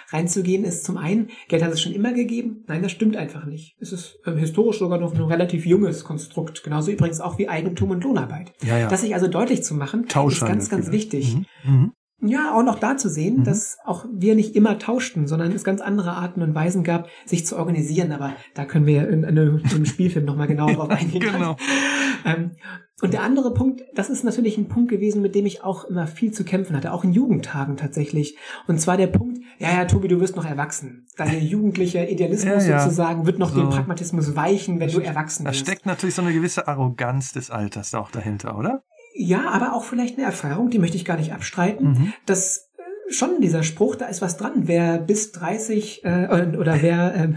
reinzugehen, 0.10 0.64
ist 0.64 0.86
zum 0.86 0.98
einen, 0.98 1.30
Geld 1.48 1.64
hat 1.64 1.74
es 1.74 1.82
schon 1.82 1.94
immer 1.94 2.14
gegeben. 2.14 2.64
Nein, 2.68 2.82
das 2.82 2.92
stimmt 2.92 3.18
einfach 3.18 3.46
nicht. 3.46 3.76
Es 3.80 3.92
ist 3.92 4.20
äh, 4.26 4.34
historisch 4.34 4.80
sogar 4.80 5.00
noch 5.00 5.14
ein 5.14 5.22
relativ 5.22 5.66
junges 5.66 6.04
Konstrukt. 6.04 6.64
Genauso 6.64 6.92
übrigens 6.92 7.20
auch 7.20 7.38
wie 7.38 7.50
Eigentum 7.50 7.92
und 7.92 8.04
Lohnarbeit. 8.04 8.54
Ja, 8.64 8.78
ja. 8.78 8.88
Das 8.88 9.02
sich 9.02 9.14
also 9.14 9.28
deutlich 9.28 9.64
zu 9.64 9.74
machen, 9.74 10.06
ist 10.06 10.40
ganz, 10.42 10.70
ganz 10.70 10.92
wichtig. 10.92 11.36
Mhm. 11.36 11.46
Mhm. 11.66 11.92
Ja, 12.28 12.54
auch 12.54 12.64
noch 12.64 12.80
da 12.80 12.98
zu 12.98 13.10
sehen, 13.10 13.38
mhm. 13.38 13.44
dass 13.44 13.78
auch 13.86 14.06
wir 14.12 14.36
nicht 14.36 14.56
immer 14.56 14.80
tauschten, 14.80 15.28
sondern 15.28 15.52
es 15.52 15.64
ganz 15.64 15.82
andere 15.82 16.12
Arten 16.12 16.42
und 16.42 16.56
Weisen 16.56 16.84
gab, 16.84 17.08
sich 17.26 17.46
zu 17.46 17.58
organisieren. 17.58 18.12
Aber 18.12 18.34
da 18.54 18.66
können 18.66 18.86
wir 18.86 19.08
in, 19.08 19.24
in, 19.24 19.38
in 19.38 19.66
einem 19.66 19.86
Spielfilm 19.86 20.26
nochmal 20.26 20.48
genauer 20.48 20.74
drauf 20.74 20.90
eingehen. 20.90 21.22
genau. 21.22 21.58
Ähm, 22.26 22.52
und 23.02 23.14
der 23.14 23.24
andere 23.24 23.54
Punkt, 23.54 23.84
das 23.94 24.10
ist 24.10 24.24
natürlich 24.24 24.58
ein 24.58 24.70
Punkt 24.70 24.90
gewesen, 24.90 25.22
mit 25.22 25.36
dem 25.36 25.46
ich 25.46 25.64
auch 25.64 25.84
immer 25.84 26.08
viel 26.08 26.32
zu 26.32 26.46
kämpfen 26.46 26.78
hatte, 26.78 26.94
auch 26.94 27.04
in 27.04 27.12
Jugendtagen 27.12 27.76
tatsächlich. 27.76 28.38
Und 28.68 28.80
zwar 28.80 28.96
der 28.96 29.08
Punkt, 29.08 29.40
ja, 29.60 29.72
ja, 29.74 29.86
Tobi, 29.86 30.08
du 30.08 30.22
wirst 30.22 30.38
noch 30.38 30.46
erwachsen. 30.46 31.06
Dein 31.18 31.46
jugendlicher 31.46 32.08
Idealismus 32.10 32.66
ja, 32.66 32.72
ja. 32.72 32.80
sozusagen 32.80 33.26
wird 33.26 33.38
noch 33.38 33.50
so. 33.50 33.60
dem 33.60 33.70
Pragmatismus 33.70 34.36
weichen, 34.38 34.80
wenn 34.80 34.90
du 34.90 35.02
erwachsen 35.02 35.44
bist. 35.44 35.62
Da 35.62 35.66
steckt 35.66 35.86
natürlich 35.86 36.16
so 36.16 36.22
eine 36.22 36.34
gewisse 36.34 36.70
Arroganz 36.70 37.34
des 37.34 37.52
Alters 37.52 37.94
auch 37.94 38.12
dahinter, 38.12 38.58
oder? 38.58 38.84
Ja, 39.18 39.50
aber 39.50 39.74
auch 39.74 39.84
vielleicht 39.84 40.18
eine 40.18 40.26
Erfahrung, 40.26 40.70
die 40.70 40.80
möchte 40.80 40.98
ich 40.98 41.06
gar 41.06 41.18
nicht 41.18 41.32
abstreiten, 41.32 41.88
mhm. 41.88 42.14
dass 42.26 42.70
schon 43.10 43.42
dieser 43.42 43.64
Spruch, 43.64 43.96
da 43.96 44.06
ist 44.06 44.22
was 44.22 44.38
dran. 44.38 44.68
Wer 44.68 44.98
bis 44.98 45.32
30 45.32 46.04
äh, 46.04 46.28
oder 46.58 46.82
wer 46.82 47.16
äh, 47.16 47.28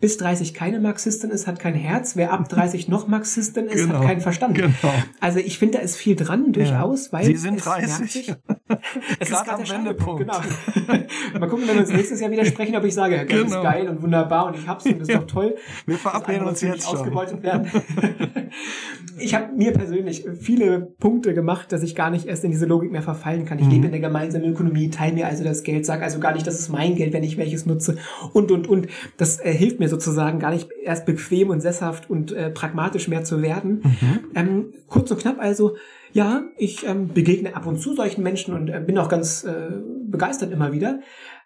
bis 0.00 0.16
30 0.16 0.54
keine 0.54 0.80
Marxistin 0.80 1.30
ist, 1.30 1.46
hat 1.46 1.58
kein 1.58 1.74
Herz. 1.74 2.16
Wer 2.16 2.32
ab 2.32 2.48
30 2.48 2.88
noch 2.88 3.08
Marxistin 3.08 3.66
ist, 3.66 3.86
genau. 3.86 3.98
hat 3.98 4.06
keinen 4.06 4.20
Verstand. 4.20 4.56
Genau. 4.56 4.72
Also 5.20 5.38
ich 5.38 5.58
finde, 5.58 5.78
da 5.78 5.84
ist 5.84 5.96
viel 5.96 6.16
dran 6.16 6.52
durchaus, 6.52 7.06
ja. 7.06 7.12
weil 7.12 7.24
Sie 7.24 7.36
sind 7.36 7.64
30. 7.64 8.34
es 9.20 9.30
ist 9.30 9.44
gerade 9.44 9.62
der 9.62 9.76
Wendepunkt. 9.76 10.20
Genau. 10.20 10.38
Mal 11.38 11.48
gucken, 11.48 11.68
wenn 11.68 11.74
wir 11.74 11.82
uns 11.82 11.92
nächstes 11.92 12.20
Jahr 12.20 12.30
wieder 12.30 12.44
sprechen, 12.44 12.76
ob 12.76 12.84
ich 12.84 12.94
sage, 12.94 13.16
ja, 13.16 13.24
genau. 13.24 13.44
ist 13.44 13.62
geil 13.62 13.88
und 13.88 14.02
wunderbar 14.02 14.46
und 14.46 14.56
ich 14.56 14.66
hab's 14.66 14.86
und 14.86 15.00
das 15.00 15.08
ist 15.08 15.16
doch 15.16 15.26
toll. 15.26 15.56
Wir 15.86 15.96
verabreden 15.96 16.46
uns 16.46 16.60
jetzt 16.62 16.84
schon. 16.84 16.98
ausgebeutet 16.98 17.42
werden. 17.42 17.70
ich 19.18 19.34
habe 19.34 19.52
mir 19.54 19.72
persönlich 19.72 20.24
viele 20.40 20.80
Punkte 20.80 21.34
gemacht, 21.34 21.72
dass 21.72 21.82
ich 21.82 21.94
gar 21.94 22.10
nicht 22.10 22.26
erst 22.26 22.44
in 22.44 22.50
diese 22.50 22.66
Logik 22.66 22.90
mehr 22.90 23.02
verfallen 23.02 23.44
kann. 23.44 23.58
Ich 23.58 23.66
mhm. 23.66 23.72
lebe 23.72 23.86
in 23.86 23.92
der 23.92 24.00
gemeinsamen 24.00 24.46
Ökonomie, 24.46 24.90
teile 24.90 25.17
mir 25.18 25.26
also 25.26 25.44
das 25.44 25.62
Geld, 25.62 25.84
sage 25.84 26.02
also 26.02 26.20
gar 26.20 26.32
nicht, 26.32 26.46
das 26.46 26.58
ist 26.58 26.68
mein 26.68 26.94
Geld, 26.94 27.12
wenn 27.12 27.24
ich 27.24 27.36
welches 27.36 27.66
nutze 27.66 27.98
und, 28.32 28.50
und, 28.50 28.68
und. 28.68 28.86
Das 29.16 29.40
äh, 29.40 29.52
hilft 29.52 29.80
mir 29.80 29.88
sozusagen 29.88 30.38
gar 30.38 30.52
nicht 30.52 30.68
erst 30.82 31.06
bequem 31.06 31.50
und 31.50 31.60
sesshaft 31.60 32.08
und 32.08 32.32
äh, 32.32 32.50
pragmatisch 32.50 33.08
mehr 33.08 33.24
zu 33.24 33.42
werden. 33.42 33.82
Mhm. 33.82 34.18
Ähm, 34.34 34.74
kurz 34.88 35.10
und 35.10 35.20
knapp 35.20 35.38
also, 35.40 35.76
ja, 36.12 36.44
ich 36.56 36.86
ähm, 36.86 37.08
begegne 37.08 37.54
ab 37.54 37.66
und 37.66 37.80
zu 37.80 37.94
solchen 37.94 38.22
Menschen 38.22 38.54
und 38.54 38.68
äh, 38.68 38.82
bin 38.84 38.96
auch 38.98 39.08
ganz 39.08 39.44
äh, 39.44 39.70
begeistert 40.06 40.52
immer 40.52 40.72
wieder, 40.72 41.00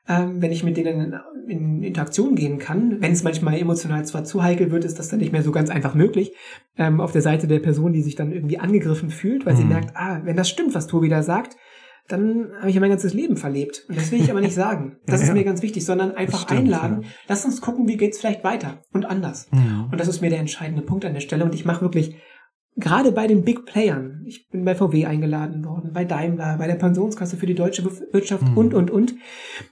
ähm, 0.08 0.40
wenn 0.40 0.52
ich 0.52 0.64
mit 0.64 0.76
denen 0.76 1.14
in 1.48 1.82
Interaktion 1.82 2.34
gehen 2.34 2.58
kann. 2.58 3.00
Wenn 3.00 3.12
es 3.12 3.22
manchmal 3.22 3.58
emotional 3.58 4.04
zwar 4.04 4.24
zu 4.24 4.42
heikel 4.42 4.70
wird, 4.70 4.84
ist 4.84 4.98
das 4.98 5.08
dann 5.08 5.20
nicht 5.20 5.32
mehr 5.32 5.42
so 5.42 5.50
ganz 5.50 5.70
einfach 5.70 5.94
möglich. 5.94 6.32
Ähm, 6.76 7.00
auf 7.00 7.12
der 7.12 7.22
Seite 7.22 7.46
der 7.46 7.58
Person, 7.58 7.92
die 7.92 8.02
sich 8.02 8.14
dann 8.14 8.32
irgendwie 8.32 8.58
angegriffen 8.58 9.10
fühlt, 9.10 9.46
weil 9.46 9.54
mhm. 9.54 9.58
sie 9.58 9.64
merkt, 9.64 9.96
ah, 9.96 10.20
wenn 10.24 10.36
das 10.36 10.48
stimmt, 10.48 10.74
was 10.74 10.86
Tobi 10.86 11.08
da 11.08 11.22
sagt, 11.22 11.56
dann 12.08 12.52
habe 12.58 12.68
ich 12.68 12.74
ja 12.74 12.80
mein 12.80 12.90
ganzes 12.90 13.14
Leben 13.14 13.36
verlebt. 13.36 13.84
Und 13.88 13.96
das 13.96 14.10
will 14.10 14.20
ich 14.20 14.30
aber 14.30 14.40
nicht 14.40 14.54
sagen. 14.54 14.96
Das 15.06 15.20
ja, 15.20 15.28
ist 15.28 15.32
mir 15.34 15.44
ganz 15.44 15.62
wichtig, 15.62 15.84
sondern 15.84 16.12
einfach 16.12 16.42
stimmt, 16.42 16.60
einladen. 16.60 17.02
Ja. 17.02 17.08
Lass 17.28 17.44
uns 17.44 17.60
gucken, 17.60 17.88
wie 17.88 17.96
geht's 17.96 18.18
vielleicht 18.18 18.44
weiter 18.44 18.82
und 18.92 19.04
anders. 19.04 19.48
Und 19.50 19.98
das 19.98 20.08
ist 20.08 20.20
mir 20.20 20.30
der 20.30 20.40
entscheidende 20.40 20.82
Punkt 20.82 21.04
an 21.04 21.14
der 21.14 21.20
Stelle. 21.20 21.44
Und 21.44 21.54
ich 21.54 21.64
mache 21.64 21.82
wirklich 21.82 22.16
gerade 22.76 23.12
bei 23.12 23.26
den 23.26 23.44
Big 23.44 23.66
Playern, 23.66 24.22
ich 24.26 24.48
bin 24.48 24.64
bei 24.64 24.74
VW 24.74 25.06
eingeladen 25.06 25.64
worden, 25.64 25.92
bei 25.92 26.04
Daimler, 26.04 26.56
bei 26.58 26.66
der 26.66 26.76
Pensionskasse 26.76 27.36
für 27.36 27.46
die 27.46 27.54
deutsche 27.54 27.84
Wirtschaft 27.84 28.48
mhm. 28.48 28.56
und, 28.56 28.74
und, 28.74 28.90
und, 28.90 29.14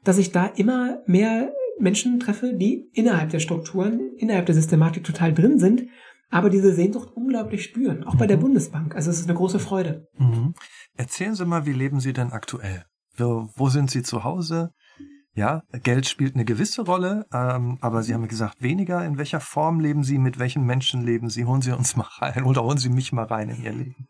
dass 0.05 0.19
ich 0.19 0.33
da 0.33 0.47
immer 0.47 1.03
mehr 1.07 1.53
Menschen 1.79 2.21
treffe, 2.21 2.55
die 2.55 2.91
innerhalb 2.93 3.31
der 3.31 3.41
Strukturen, 3.41 4.01
innerhalb 4.19 4.47
der 4.47 4.55
Systematik 4.55 5.05
total 5.05 5.33
drin 5.33 5.59
sind, 5.59 5.85
aber 6.31 6.51
diese 6.51 6.75
Sehnsucht 6.75 7.11
unglaublich 7.15 7.65
spüren, 7.65 8.05
auch 8.05 8.17
bei 8.17 8.27
der 8.27 8.37
mhm. 8.37 8.43
Bundesbank. 8.43 8.95
Also 8.95 9.11
es 9.11 9.19
ist 9.19 9.29
eine 9.29 9.37
große 9.37 9.59
Freude. 9.59 10.07
Mhm. 10.19 10.55
Erzählen 11.01 11.35
Sie 11.35 11.47
mal, 11.47 11.65
wie 11.65 11.73
leben 11.73 11.99
Sie 11.99 12.13
denn 12.13 12.31
aktuell? 12.31 12.85
Wo, 13.17 13.49
wo 13.57 13.71
sind 13.71 13.91
Sie 13.91 14.03
zu 14.03 14.23
Hause? 14.23 14.75
Ja, 15.33 15.63
Geld 15.83 16.07
spielt 16.07 16.35
eine 16.35 16.45
gewisse 16.45 16.83
Rolle, 16.83 17.25
ähm, 17.33 17.79
aber 17.81 18.03
Sie 18.03 18.13
haben 18.13 18.29
gesagt, 18.29 18.61
weniger. 18.61 19.03
In 19.07 19.17
welcher 19.17 19.41
Form 19.41 19.81
leben 19.81 20.05
Sie? 20.05 20.19
Mit 20.19 20.39
welchen 20.39 20.67
Menschen 20.67 21.03
leben 21.03 21.31
Sie? 21.31 21.47
Holen 21.47 21.63
Sie 21.63 21.73
uns 21.73 21.97
mal 21.97 22.07
rein 22.19 22.45
oder 22.45 22.63
holen 22.63 22.77
Sie 22.77 22.91
mich 22.91 23.13
mal 23.13 23.25
rein 23.25 23.49
in 23.49 23.65
Ihr 23.65 23.73
Leben. 23.73 24.09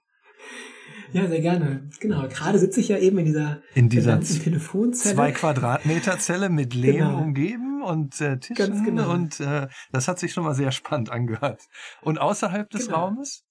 Ja, 1.12 1.28
sehr 1.28 1.41
gerne. 1.41 1.88
Genau. 2.01 2.26
Gerade 2.26 2.59
sitze 2.59 2.80
ich 2.80 2.88
ja 2.88 2.99
eben 2.99 3.18
in 3.18 3.26
dieser, 3.26 3.62
in 3.74 3.88
dieser 3.88 4.20
Telefonzelle. 4.20 5.14
Zwei 5.14 5.30
Quadratmeter 5.30 6.18
Zelle 6.18 6.49
mit 6.49 6.74
Lehm 6.74 6.97
genau. 6.97 7.22
umgeben 7.22 7.82
und 7.84 8.20
äh, 8.20 8.41
Tischen 8.41 8.84
genau. 8.84 9.12
und 9.12 9.38
äh, 9.38 9.68
das 9.93 10.09
hat 10.09 10.18
sich 10.18 10.32
schon 10.32 10.43
mal 10.43 10.55
sehr 10.55 10.72
spannend 10.72 11.11
angehört. 11.11 11.62
Und 12.03 12.20
außerhalb 12.20 12.68
des 12.68 12.86
genau. 12.86 13.07
Raumes? 13.07 13.45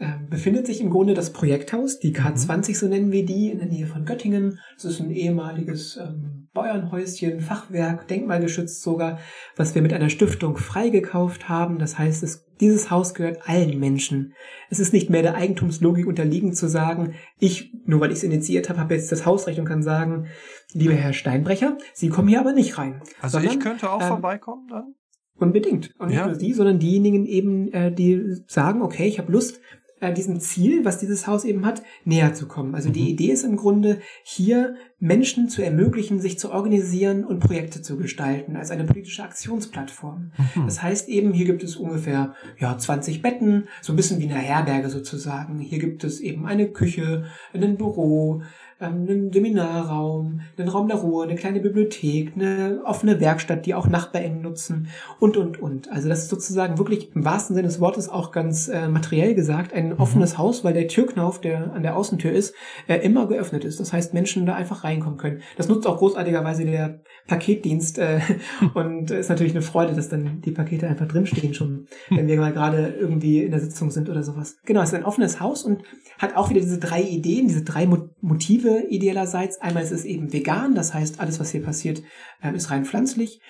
Äh, 0.00 0.12
befindet 0.30 0.66
sich 0.66 0.80
im 0.80 0.90
Grunde 0.90 1.14
das 1.14 1.32
Projekthaus, 1.32 1.98
die 1.98 2.14
K20, 2.14 2.76
so 2.76 2.86
nennen 2.86 3.10
wir 3.10 3.26
die, 3.26 3.50
in 3.50 3.58
der 3.58 3.66
Nähe 3.66 3.86
von 3.86 4.04
Göttingen. 4.04 4.60
Das 4.76 4.84
ist 4.84 5.00
ein 5.00 5.10
ehemaliges 5.10 5.96
ähm, 5.96 6.48
Bauernhäuschen, 6.54 7.40
Fachwerk, 7.40 8.06
denkmalgeschützt 8.06 8.80
sogar, 8.80 9.18
was 9.56 9.74
wir 9.74 9.82
mit 9.82 9.92
einer 9.92 10.08
Stiftung 10.08 10.56
freigekauft 10.56 11.48
haben. 11.48 11.80
Das 11.80 11.98
heißt, 11.98 12.22
es, 12.22 12.46
dieses 12.60 12.92
Haus 12.92 13.12
gehört 13.12 13.48
allen 13.48 13.80
Menschen. 13.80 14.34
Es 14.70 14.78
ist 14.78 14.92
nicht 14.92 15.10
mehr 15.10 15.22
der 15.22 15.34
Eigentumslogik 15.34 16.06
unterliegend 16.06 16.56
zu 16.56 16.68
sagen, 16.68 17.14
ich, 17.40 17.74
nur 17.84 18.00
weil 18.00 18.12
ich 18.12 18.18
es 18.18 18.24
initiiert 18.24 18.68
habe, 18.68 18.78
habe 18.78 18.94
jetzt 18.94 19.10
das 19.10 19.26
Hausrecht 19.26 19.58
und 19.58 19.64
kann 19.64 19.82
sagen, 19.82 20.28
lieber 20.74 20.94
Herr 20.94 21.12
Steinbrecher, 21.12 21.76
Sie 21.92 22.08
kommen 22.08 22.28
hier 22.28 22.38
aber 22.38 22.52
nicht 22.52 22.78
rein. 22.78 23.02
Also 23.20 23.38
Sondern, 23.38 23.58
ich 23.58 23.60
könnte 23.60 23.90
auch 23.90 24.00
ähm, 24.00 24.06
vorbeikommen 24.06 24.68
dann? 24.68 24.94
Unbedingt. 25.40 25.94
Und 25.98 26.08
nicht 26.08 26.18
ja. 26.18 26.26
nur 26.26 26.34
Sie, 26.34 26.52
sondern 26.52 26.78
diejenigen 26.78 27.26
eben, 27.26 27.72
äh, 27.72 27.92
die 27.92 28.36
sagen, 28.46 28.82
okay, 28.82 29.06
ich 29.06 29.18
habe 29.18 29.30
Lust, 29.32 29.60
äh, 30.00 30.12
diesem 30.12 30.40
Ziel, 30.40 30.84
was 30.84 30.98
dieses 30.98 31.26
Haus 31.26 31.44
eben 31.44 31.66
hat, 31.66 31.82
näher 32.04 32.34
zu 32.34 32.46
kommen. 32.46 32.74
Also 32.74 32.88
mhm. 32.88 32.94
die 32.94 33.10
Idee 33.10 33.32
ist 33.32 33.44
im 33.44 33.56
Grunde, 33.56 34.00
hier 34.22 34.76
Menschen 35.00 35.48
zu 35.48 35.62
ermöglichen, 35.62 36.20
sich 36.20 36.38
zu 36.38 36.50
organisieren 36.50 37.24
und 37.24 37.40
Projekte 37.40 37.82
zu 37.82 37.96
gestalten, 37.96 38.56
als 38.56 38.70
eine 38.70 38.84
politische 38.84 39.22
Aktionsplattform. 39.22 40.32
Mhm. 40.54 40.64
Das 40.66 40.82
heißt 40.82 41.08
eben, 41.08 41.32
hier 41.32 41.46
gibt 41.46 41.62
es 41.62 41.76
ungefähr 41.76 42.34
ja, 42.58 42.76
20 42.76 43.22
Betten, 43.22 43.68
so 43.80 43.92
ein 43.92 43.96
bisschen 43.96 44.20
wie 44.20 44.24
eine 44.24 44.34
Herberge 44.34 44.88
sozusagen. 44.88 45.58
Hier 45.58 45.78
gibt 45.78 46.04
es 46.04 46.20
eben 46.20 46.46
eine 46.46 46.68
Küche, 46.68 47.24
ein 47.52 47.76
Büro, 47.76 48.42
einen 48.80 49.32
Seminarraum, 49.32 50.40
einen 50.56 50.68
Raum 50.68 50.86
der 50.88 50.98
Ruhe, 50.98 51.24
eine 51.24 51.34
kleine 51.34 51.60
Bibliothek, 51.60 52.32
eine 52.36 52.80
offene 52.84 53.20
Werkstatt, 53.20 53.66
die 53.66 53.74
auch 53.74 53.88
NachbarInnen 53.88 54.40
nutzen 54.40 54.88
und, 55.18 55.36
und, 55.36 55.60
und. 55.60 55.90
Also 55.90 56.08
das 56.08 56.20
ist 56.20 56.28
sozusagen 56.28 56.78
wirklich 56.78 57.14
im 57.14 57.24
wahrsten 57.24 57.56
Sinne 57.56 57.66
des 57.66 57.80
Wortes 57.80 58.08
auch 58.08 58.30
ganz 58.30 58.68
äh, 58.68 58.88
materiell 58.88 59.34
gesagt 59.34 59.72
ein 59.72 59.90
mhm. 59.90 59.98
offenes 59.98 60.38
Haus, 60.38 60.62
weil 60.62 60.74
der 60.74 60.86
Türknauf, 60.86 61.40
der 61.40 61.72
an 61.72 61.82
der 61.82 61.96
Außentür 61.96 62.30
ist, 62.30 62.54
äh, 62.86 62.96
immer 62.98 63.26
geöffnet 63.26 63.64
ist. 63.64 63.80
Das 63.80 63.92
heißt, 63.92 64.14
Menschen 64.14 64.46
da 64.46 64.54
einfach 64.54 64.84
reinkommen 64.84 65.18
können. 65.18 65.42
Das 65.56 65.68
nutzt 65.68 65.86
auch 65.86 65.98
großartigerweise 65.98 66.64
der 66.64 67.00
Paketdienst 67.28 67.98
äh, 67.98 68.20
und 68.74 69.12
ist 69.12 69.28
natürlich 69.28 69.52
eine 69.52 69.62
Freude, 69.62 69.94
dass 69.94 70.08
dann 70.08 70.40
die 70.40 70.50
Pakete 70.50 70.88
einfach 70.88 71.06
drinstehen 71.06 71.54
schon, 71.54 71.86
wenn 72.10 72.26
wir 72.26 72.38
mal 72.38 72.52
gerade 72.52 72.88
irgendwie 72.98 73.44
in 73.44 73.52
der 73.52 73.60
Sitzung 73.60 73.92
sind 73.92 74.08
oder 74.08 74.24
sowas. 74.24 74.56
Genau, 74.64 74.82
es 74.82 74.88
ist 74.88 74.94
ein 74.94 75.04
offenes 75.04 75.38
Haus 75.38 75.62
und 75.62 75.82
hat 76.18 76.34
auch 76.34 76.50
wieder 76.50 76.60
diese 76.60 76.78
drei 76.78 77.02
Ideen, 77.02 77.46
diese 77.46 77.62
drei 77.62 77.86
Motive, 77.86 78.86
idealerseits. 78.88 79.60
Einmal 79.60 79.84
ist 79.84 79.92
es 79.92 80.04
eben 80.04 80.32
vegan, 80.32 80.74
das 80.74 80.94
heißt, 80.94 81.20
alles, 81.20 81.38
was 81.38 81.52
hier 81.52 81.62
passiert, 81.62 82.02
ähm, 82.42 82.56
ist 82.56 82.70
rein 82.70 82.84
pflanzlich. 82.84 83.40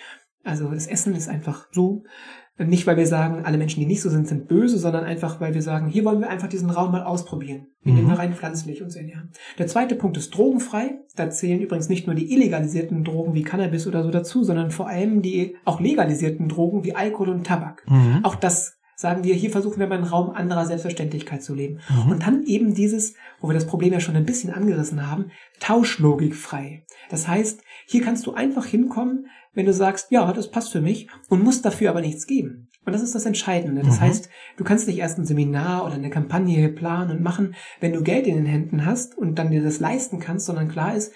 Also 0.45 0.71
das 0.71 0.87
Essen 0.87 1.15
ist 1.15 1.29
einfach 1.29 1.69
so. 1.73 2.05
Nicht, 2.59 2.87
weil 2.87 2.97
wir 2.97 3.07
sagen, 3.07 3.45
alle 3.45 3.57
Menschen, 3.57 3.81
die 3.81 3.87
nicht 3.87 4.01
so 4.01 4.11
sind, 4.11 4.27
sind 4.27 4.49
böse, 4.49 4.79
sondern 4.79 5.05
einfach, 5.05 5.41
weil 5.41 5.55
wir 5.55 5.63
sagen, 5.63 5.89
hier 5.89 6.05
wollen 6.05 6.21
wir 6.21 6.29
einfach 6.29 6.49
diesen 6.49 6.71
Raum 6.71 6.91
mal 6.91 7.05
ausprobieren, 7.05 7.69
indem 7.85 8.07
mhm. 8.07 8.11
wir 8.11 8.19
rein 8.19 8.35
pflanzlich 8.35 8.83
uns 8.83 8.97
ernähren. 8.97 9.31
Der 9.59 9.69
zweite 9.69 9.95
Punkt 9.95 10.17
ist 10.17 10.31
drogenfrei. 10.31 10.99
Da 11.15 11.31
zählen 11.31 11.61
übrigens 11.61 11.89
nicht 11.89 12.07
nur 12.07 12.17
die 12.17 12.33
illegalisierten 12.33 13.05
Drogen 13.05 13.35
wie 13.35 13.43
Cannabis 13.43 13.87
oder 13.87 14.03
so 14.03 14.11
dazu, 14.11 14.43
sondern 14.43 14.71
vor 14.71 14.89
allem 14.89 15.23
die 15.23 15.57
auch 15.65 15.81
legalisierten 15.81 16.49
Drogen 16.49 16.85
wie 16.85 16.95
Alkohol 16.95 17.31
und 17.31 17.47
Tabak. 17.47 17.85
Mhm. 17.89 18.21
Auch 18.25 18.35
das 18.35 18.78
sagen 18.99 19.23
wir, 19.23 19.37
hier 19.37 19.51
versuchen 19.51 19.79
wir 19.79 19.87
mal 19.87 19.95
einen 19.95 20.09
Raum 20.09 20.31
anderer 20.31 20.67
Selbstverständlichkeit 20.67 21.41
zu 21.41 21.55
leben. 21.55 21.79
Mhm. 21.89 22.11
Und 22.11 22.27
dann 22.27 22.43
eben 22.43 22.75
dieses, 22.75 23.15
wo 23.41 23.49
wir 23.49 23.55
das 23.55 23.69
Problem 23.69 23.93
ja 23.93 24.01
schon 24.01 24.17
ein 24.17 24.27
bisschen 24.27 24.53
angerissen 24.53 25.09
haben, 25.09 25.31
Tauschlogik 25.61 26.35
frei. 26.35 26.85
Das 27.09 27.29
heißt, 27.29 27.63
hier 27.87 28.03
kannst 28.03 28.27
du 28.27 28.35
einfach 28.35 28.67
hinkommen, 28.67 29.27
wenn 29.55 29.67
du 29.67 29.73
sagst, 29.73 30.11
ja, 30.11 30.33
das 30.33 30.51
passt 30.51 30.73
für 30.73 30.81
mich 30.81 31.09
und 31.29 31.45
musst 31.45 31.65
dafür 31.65 31.91
aber 31.91 32.01
nichts 32.01 32.27
geben. 32.27 32.71
Und 32.85 32.93
das 32.93 33.03
ist 33.03 33.15
das 33.15 33.25
Entscheidende. 33.25 33.83
Das 33.83 33.99
mhm. 33.99 34.01
heißt, 34.01 34.31
du 34.57 34.65
kannst 34.65 34.89
nicht 34.89 34.99
erst 34.99 35.17
ein 35.17 35.27
Seminar 35.27 35.85
oder 35.85 35.95
eine 35.95 36.11
Kampagne 36.11 36.69
planen 36.69 37.13
und 37.13 37.23
machen, 37.23 37.55
wenn 37.79 37.93
du 37.93 38.03
Geld 38.03 38.27
in 38.27 38.35
den 38.35 38.47
Händen 38.47 38.85
hast 38.85 39.17
und 39.17 39.39
dann 39.39 39.53
dir 39.53 39.63
das 39.63 39.79
leisten 39.79 40.19
kannst, 40.19 40.47
sondern 40.47 40.69
klar 40.69 40.97
ist, 40.97 41.13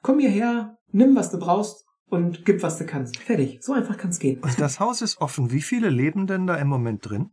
komm 0.00 0.20
hierher, 0.20 0.78
nimm, 0.92 1.16
was 1.16 1.32
du 1.32 1.40
brauchst 1.40 1.86
und 2.10 2.44
gib, 2.44 2.62
was 2.62 2.78
du 2.78 2.86
kannst. 2.86 3.16
Fertig. 3.16 3.58
So 3.62 3.72
einfach 3.72 3.96
kann 3.96 4.10
es 4.10 4.18
gehen. 4.18 4.40
Und 4.40 4.60
das 4.60 4.80
Haus 4.80 5.00
ist 5.02 5.20
offen. 5.20 5.52
Wie 5.52 5.62
viele 5.62 5.88
leben 5.88 6.26
denn 6.26 6.46
da 6.46 6.56
im 6.56 6.68
Moment 6.68 7.08
drin? 7.08 7.30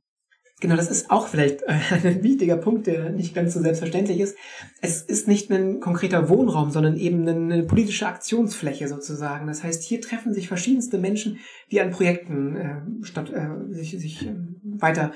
Genau, 0.59 0.75
das 0.75 0.89
ist 0.89 1.11
auch 1.11 1.27
vielleicht 1.27 1.61
äh, 1.63 1.77
ein 2.03 2.23
wichtiger 2.23 2.57
Punkt, 2.57 2.87
der 2.87 3.11
nicht 3.11 3.35
ganz 3.35 3.53
so 3.53 3.61
selbstverständlich 3.61 4.19
ist. 4.19 4.35
Es 4.81 5.03
ist 5.03 5.27
nicht 5.27 5.51
ein 5.51 5.79
konkreter 5.79 6.29
Wohnraum, 6.29 6.71
sondern 6.71 6.97
eben 6.97 7.27
eine 7.27 7.63
politische 7.63 8.07
Aktionsfläche 8.07 8.87
sozusagen. 8.87 9.45
Das 9.45 9.63
heißt, 9.63 9.83
hier 9.83 10.01
treffen 10.01 10.33
sich 10.33 10.47
verschiedenste 10.47 10.97
Menschen, 10.97 11.39
die 11.71 11.79
an 11.79 11.91
Projekten 11.91 12.55
äh, 12.55 12.81
statt, 13.03 13.31
äh, 13.31 13.71
sich, 13.71 13.91
sich 13.91 14.25
äh, 14.25 14.35
weiter 14.63 15.11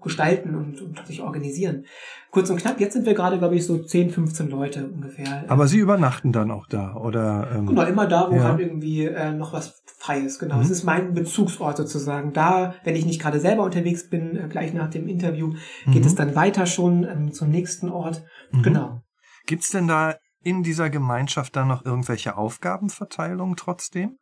gestalten 0.00 0.54
und, 0.54 0.80
und 0.80 1.06
sich 1.06 1.22
organisieren. 1.22 1.84
Kurz 2.30 2.50
und 2.50 2.58
knapp, 2.58 2.80
jetzt 2.80 2.92
sind 2.92 3.06
wir 3.06 3.14
gerade, 3.14 3.38
glaube 3.38 3.56
ich, 3.56 3.66
so 3.66 3.82
10, 3.82 4.10
15 4.10 4.50
Leute 4.50 4.86
ungefähr. 4.86 5.44
Aber 5.48 5.66
Sie 5.66 5.78
übernachten 5.78 6.32
dann 6.32 6.50
auch 6.50 6.66
da, 6.66 6.94
oder? 6.94 7.48
Ähm, 7.54 7.66
genau, 7.66 7.82
immer 7.82 8.06
da, 8.06 8.30
wo 8.30 8.36
ja. 8.36 8.44
halt 8.44 8.60
irgendwie 8.60 9.06
äh, 9.06 9.32
noch 9.32 9.52
was 9.52 9.82
frei 9.98 10.20
ist, 10.20 10.38
genau. 10.38 10.56
Mhm. 10.56 10.60
Das 10.60 10.70
ist 10.70 10.84
mein 10.84 11.12
Bezugsort 11.12 11.76
sozusagen. 11.76 12.32
Da, 12.32 12.74
wenn 12.84 12.96
ich 12.96 13.04
nicht 13.04 13.20
gerade 13.20 13.40
selber 13.40 13.64
unterwegs 13.64 14.08
bin, 14.08 14.36
äh, 14.36 14.48
gleich 14.48 14.72
nach 14.72 14.90
dem 14.90 15.08
Interview, 15.08 15.54
geht 15.86 16.02
mhm. 16.02 16.06
es 16.06 16.14
dann 16.14 16.34
weiter 16.34 16.66
schon 16.66 17.04
ähm, 17.04 17.32
zum 17.32 17.50
nächsten 17.50 17.88
Ort. 17.90 18.22
Mhm. 18.52 18.62
Genau. 18.62 19.02
Gibt's 19.46 19.70
denn 19.70 19.88
da 19.88 20.14
in 20.42 20.62
dieser 20.62 20.88
Gemeinschaft 20.88 21.56
dann 21.56 21.68
noch 21.68 21.84
irgendwelche 21.84 22.36
Aufgabenverteilungen 22.36 23.56
trotzdem? 23.56 24.19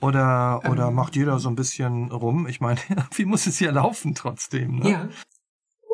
Oder, 0.00 0.62
oder 0.70 0.88
ähm, 0.88 0.94
macht 0.94 1.16
jeder 1.16 1.38
so 1.38 1.48
ein 1.48 1.56
bisschen 1.56 2.10
rum? 2.10 2.46
Ich 2.46 2.60
meine, 2.60 2.80
wie 3.14 3.24
muss 3.24 3.46
es 3.46 3.58
hier 3.58 3.72
laufen 3.72 4.14
trotzdem? 4.14 4.76
Ne? 4.76 4.90
Ja, 4.90 5.08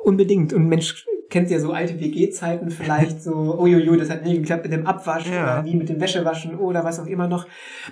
unbedingt. 0.05 0.53
Und 0.53 0.69
Mensch, 0.69 1.07
kennt 1.29 1.51
ja 1.51 1.59
so 1.59 1.73
alte 1.73 2.01
WG-Zeiten 2.01 2.71
vielleicht 2.71 3.23
so, 3.23 3.33
uiuiui, 3.61 3.97
das 3.97 4.11
hat 4.11 4.25
nie 4.25 4.39
geklappt 4.39 4.65
mit 4.65 4.73
dem 4.73 4.87
Abwasch 4.87 5.29
ja. 5.29 5.43
oder 5.43 5.63
nie 5.63 5.75
mit 5.75 5.89
dem 5.89 6.01
Wäschewaschen 6.01 6.57
oder 6.57 6.85
was 6.85 7.01
auch 7.01 7.07
immer 7.07 7.29
noch. 7.29 7.47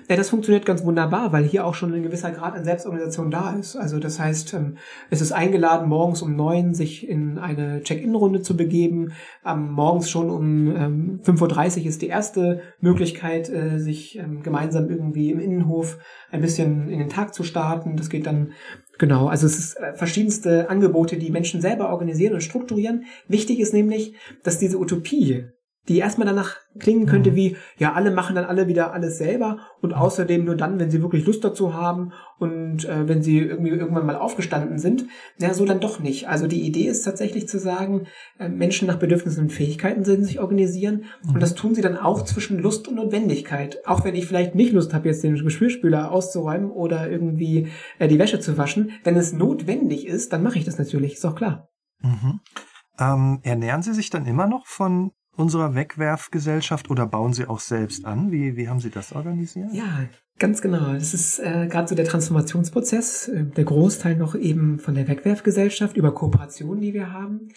Ja, 0.08 0.16
das 0.16 0.30
funktioniert 0.30 0.66
ganz 0.66 0.84
wunderbar, 0.84 1.32
weil 1.32 1.44
hier 1.44 1.66
auch 1.66 1.74
schon 1.74 1.92
ein 1.92 2.02
gewisser 2.02 2.30
Grad 2.30 2.54
an 2.54 2.64
Selbstorganisation 2.64 3.30
da 3.30 3.52
ist. 3.52 3.76
Also 3.76 3.98
das 3.98 4.20
heißt, 4.20 4.54
ähm, 4.54 4.76
es 5.10 5.20
ist 5.20 5.32
eingeladen, 5.32 5.88
morgens 5.88 6.22
um 6.22 6.36
neun 6.36 6.74
sich 6.74 7.08
in 7.08 7.38
eine 7.38 7.82
Check-in-Runde 7.82 8.42
zu 8.42 8.56
begeben. 8.56 9.12
Am 9.42 9.72
morgens 9.72 10.10
schon 10.10 10.30
um 10.30 11.20
5.30 11.22 11.76
ähm, 11.76 11.82
Uhr 11.82 11.88
ist 11.88 12.02
die 12.02 12.08
erste 12.08 12.60
Möglichkeit, 12.80 13.48
äh, 13.48 13.78
sich 13.78 14.18
ähm, 14.18 14.42
gemeinsam 14.42 14.88
irgendwie 14.88 15.30
im 15.30 15.40
Innenhof 15.40 15.98
ein 16.30 16.40
bisschen 16.40 16.88
in 16.88 16.98
den 16.98 17.08
Tag 17.08 17.34
zu 17.34 17.42
starten. 17.44 17.96
Das 17.96 18.10
geht 18.10 18.26
dann 18.26 18.52
Genau, 18.98 19.26
also 19.26 19.46
es 19.46 19.58
ist 19.58 19.74
äh, 19.74 19.94
verschiedenste 19.94 20.70
Angebote, 20.70 21.16
die 21.16 21.30
Menschen 21.30 21.60
selber 21.60 21.90
organisieren 21.90 22.34
und 22.34 22.42
strukturieren. 22.42 23.04
Wichtig 23.26 23.58
ist 23.58 23.74
nämlich, 23.74 24.14
dass 24.42 24.58
diese 24.58 24.78
Utopie, 24.78 25.46
die 25.88 25.98
erstmal 25.98 26.26
danach 26.26 26.56
klingen 26.78 27.06
könnte 27.06 27.32
mhm. 27.32 27.36
wie, 27.36 27.56
ja, 27.78 27.92
alle 27.92 28.10
machen 28.10 28.34
dann 28.34 28.46
alle 28.46 28.68
wieder 28.68 28.92
alles 28.92 29.18
selber 29.18 29.58
und 29.80 29.92
außerdem 29.92 30.44
nur 30.44 30.56
dann, 30.56 30.80
wenn 30.80 30.90
sie 30.90 31.02
wirklich 31.02 31.26
Lust 31.26 31.44
dazu 31.44 31.74
haben 31.74 32.12
und 32.38 32.84
äh, 32.84 33.06
wenn 33.06 33.22
sie 33.22 33.38
irgendwie 33.38 33.70
irgendwann 33.70 34.06
mal 34.06 34.16
aufgestanden 34.16 34.78
sind. 34.78 35.06
Ja, 35.38 35.54
so 35.54 35.64
dann 35.64 35.80
doch 35.80 36.00
nicht. 36.00 36.28
Also 36.28 36.46
die 36.46 36.62
Idee 36.62 36.86
ist 36.86 37.02
tatsächlich 37.02 37.48
zu 37.48 37.58
sagen, 37.58 38.06
äh, 38.38 38.48
Menschen 38.48 38.88
nach 38.88 38.98
Bedürfnissen 38.98 39.44
und 39.44 39.50
Fähigkeiten 39.50 40.04
sollen 40.04 40.24
sich 40.24 40.40
organisieren 40.40 41.04
mhm. 41.22 41.34
und 41.34 41.42
das 41.42 41.54
tun 41.54 41.74
sie 41.74 41.82
dann 41.82 41.98
auch 41.98 42.22
zwischen 42.22 42.58
Lust 42.58 42.88
und 42.88 42.96
Notwendigkeit. 42.96 43.86
Auch 43.86 44.04
wenn 44.04 44.14
ich 44.14 44.26
vielleicht 44.26 44.54
nicht 44.54 44.72
Lust 44.72 44.94
habe, 44.94 45.08
jetzt 45.08 45.22
den 45.22 45.36
Geschirrspüler 45.36 46.10
auszuräumen 46.10 46.70
oder 46.70 47.10
irgendwie 47.10 47.68
äh, 47.98 48.08
die 48.08 48.18
Wäsche 48.18 48.40
zu 48.40 48.56
waschen, 48.58 48.92
wenn 49.04 49.16
es 49.16 49.32
notwendig 49.32 50.06
ist, 50.06 50.32
dann 50.32 50.42
mache 50.42 50.58
ich 50.58 50.64
das 50.64 50.78
natürlich, 50.78 51.14
ist 51.14 51.24
auch 51.24 51.34
klar. 51.34 51.68
Mhm. 52.00 52.40
Ähm, 52.98 53.40
ernähren 53.42 53.82
Sie 53.82 53.92
sich 53.92 54.10
dann 54.10 54.26
immer 54.26 54.46
noch 54.46 54.66
von 54.66 55.12
unserer 55.36 55.74
Wegwerfgesellschaft 55.74 56.90
oder 56.90 57.06
bauen 57.06 57.32
Sie 57.32 57.46
auch 57.46 57.60
selbst 57.60 58.04
an? 58.04 58.30
Wie, 58.30 58.56
wie 58.56 58.68
haben 58.68 58.80
Sie 58.80 58.90
das 58.90 59.12
organisiert? 59.12 59.72
Ja, 59.72 60.04
ganz 60.38 60.62
genau. 60.62 60.92
Das 60.92 61.14
ist 61.14 61.38
äh, 61.38 61.66
gerade 61.68 61.88
so 61.88 61.94
der 61.94 62.04
Transformationsprozess, 62.04 63.28
äh, 63.28 63.44
der 63.44 63.64
Großteil 63.64 64.16
noch 64.16 64.34
eben 64.34 64.78
von 64.78 64.94
der 64.94 65.08
Wegwerfgesellschaft 65.08 65.96
über 65.96 66.14
Kooperationen, 66.14 66.80
die 66.80 66.94
wir 66.94 67.12
haben. 67.12 67.48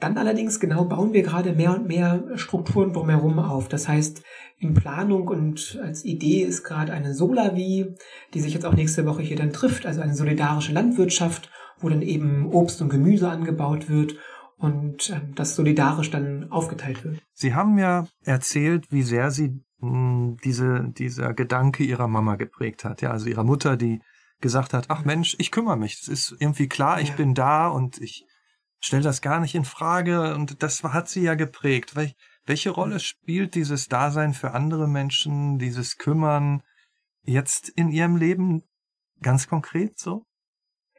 Dann 0.00 0.18
allerdings 0.18 0.58
genau 0.58 0.84
bauen 0.84 1.12
wir 1.12 1.22
gerade 1.22 1.52
mehr 1.52 1.76
und 1.76 1.86
mehr 1.86 2.24
Strukturen 2.34 2.92
drumherum 2.92 3.38
auf. 3.38 3.68
Das 3.68 3.86
heißt, 3.86 4.24
in 4.58 4.74
Planung 4.74 5.28
und 5.28 5.78
als 5.82 6.04
Idee 6.04 6.42
ist 6.42 6.64
gerade 6.64 6.92
eine 6.92 7.14
Solavi, 7.14 7.94
die 8.34 8.40
sich 8.40 8.52
jetzt 8.52 8.66
auch 8.66 8.74
nächste 8.74 9.06
Woche 9.06 9.22
hier 9.22 9.36
dann 9.36 9.52
trifft, 9.52 9.86
also 9.86 10.00
eine 10.00 10.14
solidarische 10.14 10.72
Landwirtschaft, 10.72 11.50
wo 11.78 11.88
dann 11.88 12.02
eben 12.02 12.52
Obst 12.52 12.82
und 12.82 12.88
Gemüse 12.88 13.28
angebaut 13.28 13.88
wird 13.88 14.16
und 14.62 15.10
ähm, 15.10 15.34
das 15.34 15.56
solidarisch 15.56 16.10
dann 16.10 16.50
aufgeteilt 16.52 17.02
wird. 17.02 17.20
Sie 17.32 17.54
haben 17.54 17.78
ja 17.78 18.06
erzählt, 18.22 18.92
wie 18.92 19.02
sehr 19.02 19.32
Sie 19.32 19.60
mh, 19.80 19.90
hm, 19.90 20.36
diese, 20.44 20.84
dieser 20.96 21.34
Gedanke 21.34 21.82
Ihrer 21.82 22.06
Mama 22.06 22.36
geprägt 22.36 22.84
hat. 22.84 23.02
Ja, 23.02 23.10
also 23.10 23.28
Ihrer 23.28 23.42
Mutter, 23.42 23.76
die 23.76 24.00
gesagt 24.40 24.72
hat, 24.72 24.88
ach 24.88 25.04
Mensch, 25.04 25.34
ich 25.40 25.50
kümmere 25.50 25.76
mich. 25.76 25.98
Es 26.00 26.06
ist 26.06 26.36
irgendwie 26.38 26.68
klar, 26.68 27.00
ich 27.00 27.08
ja. 27.08 27.16
bin 27.16 27.34
da 27.34 27.66
und 27.66 28.00
ich 28.00 28.24
stelle 28.78 29.02
das 29.02 29.20
gar 29.20 29.40
nicht 29.40 29.56
in 29.56 29.64
Frage. 29.64 30.34
Und 30.36 30.62
das 30.62 30.84
hat 30.84 31.08
sie 31.08 31.22
ja 31.22 31.34
geprägt. 31.34 31.96
Wel 31.96 32.12
welche 32.44 32.70
Rolle 32.70 32.98
spielt 32.98 33.54
dieses 33.54 33.88
Dasein 33.88 34.34
für 34.34 34.52
andere 34.52 34.88
Menschen, 34.88 35.60
dieses 35.60 35.96
Kümmern 35.96 36.62
jetzt 37.22 37.68
in 37.68 37.90
Ihrem 37.90 38.16
Leben 38.16 38.62
ganz 39.20 39.46
konkret 39.46 39.98
so? 39.98 40.24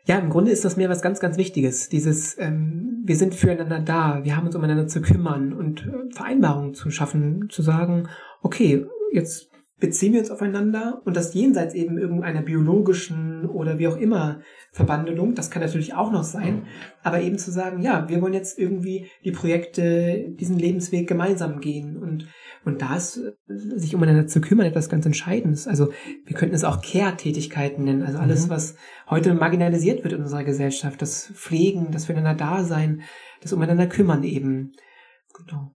Ja, 0.06 0.20
im 0.20 0.30
Grunde 0.30 0.51
ist 0.51 0.66
das 0.66 0.76
mir 0.76 0.89
was 0.89 1.01
ganz, 1.01 1.22
ganz 1.22 1.38
Wichtiges. 1.38 1.88
Dieses, 1.88 2.38
ähm, 2.38 3.01
wir 3.06 3.16
sind 3.16 3.36
füreinander 3.36 3.80
da, 3.80 4.24
wir 4.24 4.36
haben 4.36 4.47
uns 4.47 4.56
umeinander 4.56 4.88
zu 4.88 5.01
kümmern 5.01 5.54
und 5.54 5.88
äh, 5.88 6.14
Vereinbarungen 6.14 6.74
zu 6.74 6.91
schaffen, 6.91 7.47
zu 7.49 7.62
sagen, 7.62 8.10
okay, 8.41 8.86
jetzt 9.14 9.49
beziehen 9.80 10.14
wir 10.14 10.20
uns 10.20 10.32
aufeinander 10.32 11.01
und 11.06 11.16
das 11.18 11.34
jenseits 11.34 11.74
eben 11.74 11.97
irgendeiner 11.97 12.41
biologischen 12.41 13.45
oder 13.45 13.80
wie 13.80 13.88
auch 13.88 13.97
immer 13.97 14.41
Verbandelung, 14.72 15.36
das 15.36 15.51
kann 15.51 15.62
natürlich 15.62 15.93
auch 15.93 16.12
noch 16.12 16.24
sein, 16.24 16.68
aber 17.01 17.22
eben 17.22 17.38
zu 17.38 17.51
sagen, 17.51 17.82
ja, 17.82 18.08
wir 18.08 18.22
wollen 18.22 18.34
jetzt 18.34 18.58
irgendwie 18.58 19.10
die 19.26 19.32
Projekte, 19.32 20.30
diesen 20.30 20.58
Lebensweg 20.58 21.08
gemeinsam 21.08 21.60
gehen 21.60 21.97
und 21.97 22.28
und 22.66 22.82
da 22.82 22.95
ist 22.95 23.20
sich 23.47 23.95
umeinander 23.95 24.28
zu 24.28 24.39
kümmern 24.39 24.66
etwas 24.66 24.89
ganz 24.89 25.05
Entscheidendes. 25.05 25.68
Also 25.68 25.91
wir 26.26 26.36
könnten 26.36 26.55
es 26.55 26.64
auch 26.64 26.82
Care-Tätigkeiten 26.82 27.84
nennen, 27.84 28.03
also 28.03 28.20
alles, 28.20 28.45
mhm. 28.45 28.51
was 28.51 28.76
heute 29.09 29.34
marginalisiert 29.34 30.03
wird 30.03 30.14
in 30.14 30.22
unserer 30.22 30.43
Gesellschaft, 30.43 31.01
das 31.01 31.32
Pflegen, 31.34 31.91
das 31.91 32.05
Füreinander 32.05 32.36
Dasein, 32.36 33.01
das 33.41 33.53
Umeinander 33.53 33.88
kümmern 33.88 34.24
eben. 34.24 34.72
Genau. 35.34 35.74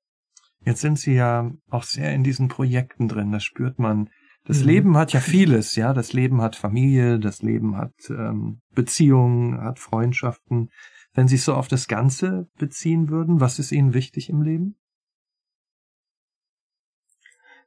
Jetzt 0.65 0.81
sind 0.81 0.99
Sie 0.99 1.15
ja 1.15 1.51
auch 1.71 1.83
sehr 1.83 2.13
in 2.15 2.25
diesen 2.25 2.49
Projekten 2.49 3.09
drin, 3.09 3.33
das 3.33 3.45
spürt 3.45 3.79
man. 3.79 4.09
Das 4.45 4.61
mhm. 4.61 4.67
Leben 4.67 4.97
hat 4.97 5.13
ja 5.13 5.21
vieles, 5.21 5.77
ja. 5.77 5.93
Das 5.93 6.13
Leben 6.13 6.41
hat 6.41 6.57
Familie, 6.57 7.19
das 7.19 7.43
Leben 7.43 7.77
hat 7.77 7.95
ähm, 8.09 8.61
Beziehungen, 8.75 9.61
hat 9.61 9.79
Freundschaften. 9.79 10.71
Wenn 11.13 11.29
Sie 11.29 11.37
es 11.37 11.45
so 11.45 11.55
auf 11.55 11.69
das 11.69 11.87
Ganze 11.87 12.49
beziehen 12.59 13.11
würden, 13.11 13.41
was 13.41 13.59
ist 13.59 13.73
Ihnen 13.73 13.93
wichtig 13.93 14.31
im 14.31 14.43
Leben? 14.43 14.77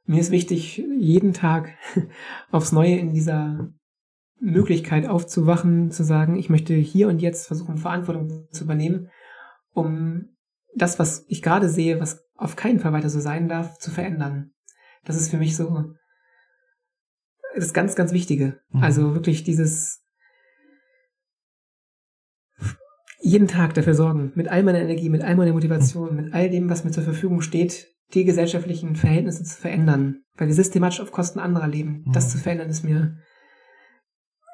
Mir 0.04 0.20
ist 0.20 0.30
wichtig, 0.30 0.78
jeden 0.98 1.32
Tag 1.32 1.74
aufs 2.50 2.72
Neue 2.72 2.96
in 2.96 3.12
dieser 3.12 3.72
Möglichkeit 4.40 5.06
aufzuwachen, 5.06 5.90
zu 5.92 6.02
sagen, 6.02 6.36
ich 6.36 6.50
möchte 6.50 6.74
hier 6.74 7.08
und 7.08 7.22
jetzt 7.22 7.46
versuchen, 7.46 7.76
Verantwortung 7.76 8.48
zu 8.50 8.64
übernehmen, 8.64 9.08
um 9.72 10.36
das, 10.74 10.98
was 10.98 11.24
ich 11.28 11.42
gerade 11.42 11.68
sehe, 11.68 12.00
was 12.00 12.24
auf 12.36 12.56
keinen 12.56 12.80
Fall 12.80 12.92
weiter 12.92 13.08
so 13.08 13.20
sein 13.20 13.48
darf, 13.48 13.78
zu 13.78 13.90
verändern. 13.90 14.52
Das 15.04 15.16
ist 15.16 15.30
für 15.30 15.36
mich 15.36 15.56
so 15.56 15.94
das 17.54 17.72
ganz, 17.72 17.94
ganz 17.94 18.12
Wichtige. 18.12 18.60
Mhm. 18.70 18.82
Also 18.82 19.14
wirklich 19.14 19.44
dieses 19.44 20.00
jeden 23.20 23.46
Tag 23.46 23.74
dafür 23.74 23.94
sorgen, 23.94 24.32
mit 24.34 24.48
all 24.48 24.64
meiner 24.64 24.80
Energie, 24.80 25.08
mit 25.08 25.22
all 25.22 25.36
meiner 25.36 25.52
Motivation, 25.52 26.10
mhm. 26.10 26.24
mit 26.24 26.34
all 26.34 26.50
dem, 26.50 26.68
was 26.68 26.84
mir 26.84 26.90
zur 26.90 27.04
Verfügung 27.04 27.40
steht, 27.40 27.91
die 28.14 28.24
gesellschaftlichen 28.24 28.96
Verhältnisse 28.96 29.44
zu 29.44 29.56
verändern, 29.56 30.22
weil 30.36 30.48
wir 30.48 30.54
systematisch 30.54 31.00
auf 31.00 31.12
Kosten 31.12 31.38
anderer 31.38 31.68
leben. 31.68 32.04
Mhm. 32.06 32.12
Das 32.12 32.30
zu 32.30 32.38
verändern 32.38 32.68
ist 32.68 32.84
mir, 32.84 33.16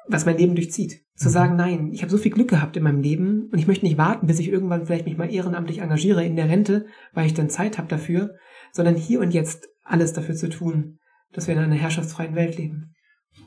was 0.07 0.25
mein 0.25 0.37
Leben 0.37 0.55
durchzieht. 0.55 1.03
Zu 1.15 1.27
mhm. 1.27 1.33
sagen, 1.33 1.55
nein, 1.55 1.91
ich 1.91 2.01
habe 2.01 2.11
so 2.11 2.17
viel 2.17 2.31
Glück 2.31 2.49
gehabt 2.49 2.77
in 2.77 2.83
meinem 2.83 3.01
Leben 3.01 3.49
und 3.51 3.59
ich 3.59 3.67
möchte 3.67 3.85
nicht 3.85 3.97
warten, 3.97 4.27
bis 4.27 4.39
ich 4.39 4.49
irgendwann 4.49 4.85
vielleicht 4.85 5.05
mich 5.05 5.17
mal 5.17 5.31
ehrenamtlich 5.31 5.79
engagiere 5.79 6.25
in 6.25 6.35
der 6.35 6.49
Rente, 6.49 6.85
weil 7.13 7.25
ich 7.25 7.33
dann 7.33 7.49
Zeit 7.49 7.77
habe 7.77 7.87
dafür, 7.87 8.35
sondern 8.71 8.95
hier 8.95 9.19
und 9.19 9.31
jetzt 9.31 9.67
alles 9.83 10.13
dafür 10.13 10.35
zu 10.35 10.49
tun, 10.49 10.99
dass 11.33 11.47
wir 11.47 11.55
in 11.55 11.61
einer 11.61 11.75
herrschaftsfreien 11.75 12.35
Welt 12.35 12.57
leben. 12.57 12.93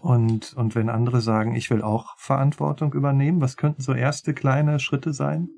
Und, 0.01 0.55
und 0.55 0.75
wenn 0.75 0.89
andere 0.89 1.21
sagen, 1.21 1.55
ich 1.55 1.71
will 1.71 1.83
auch 1.83 2.19
Verantwortung 2.19 2.93
übernehmen, 2.93 3.41
was 3.41 3.57
könnten 3.57 3.83
so 3.83 3.93
erste 3.93 4.35
kleine 4.35 4.79
Schritte 4.79 5.13
sein? 5.13 5.49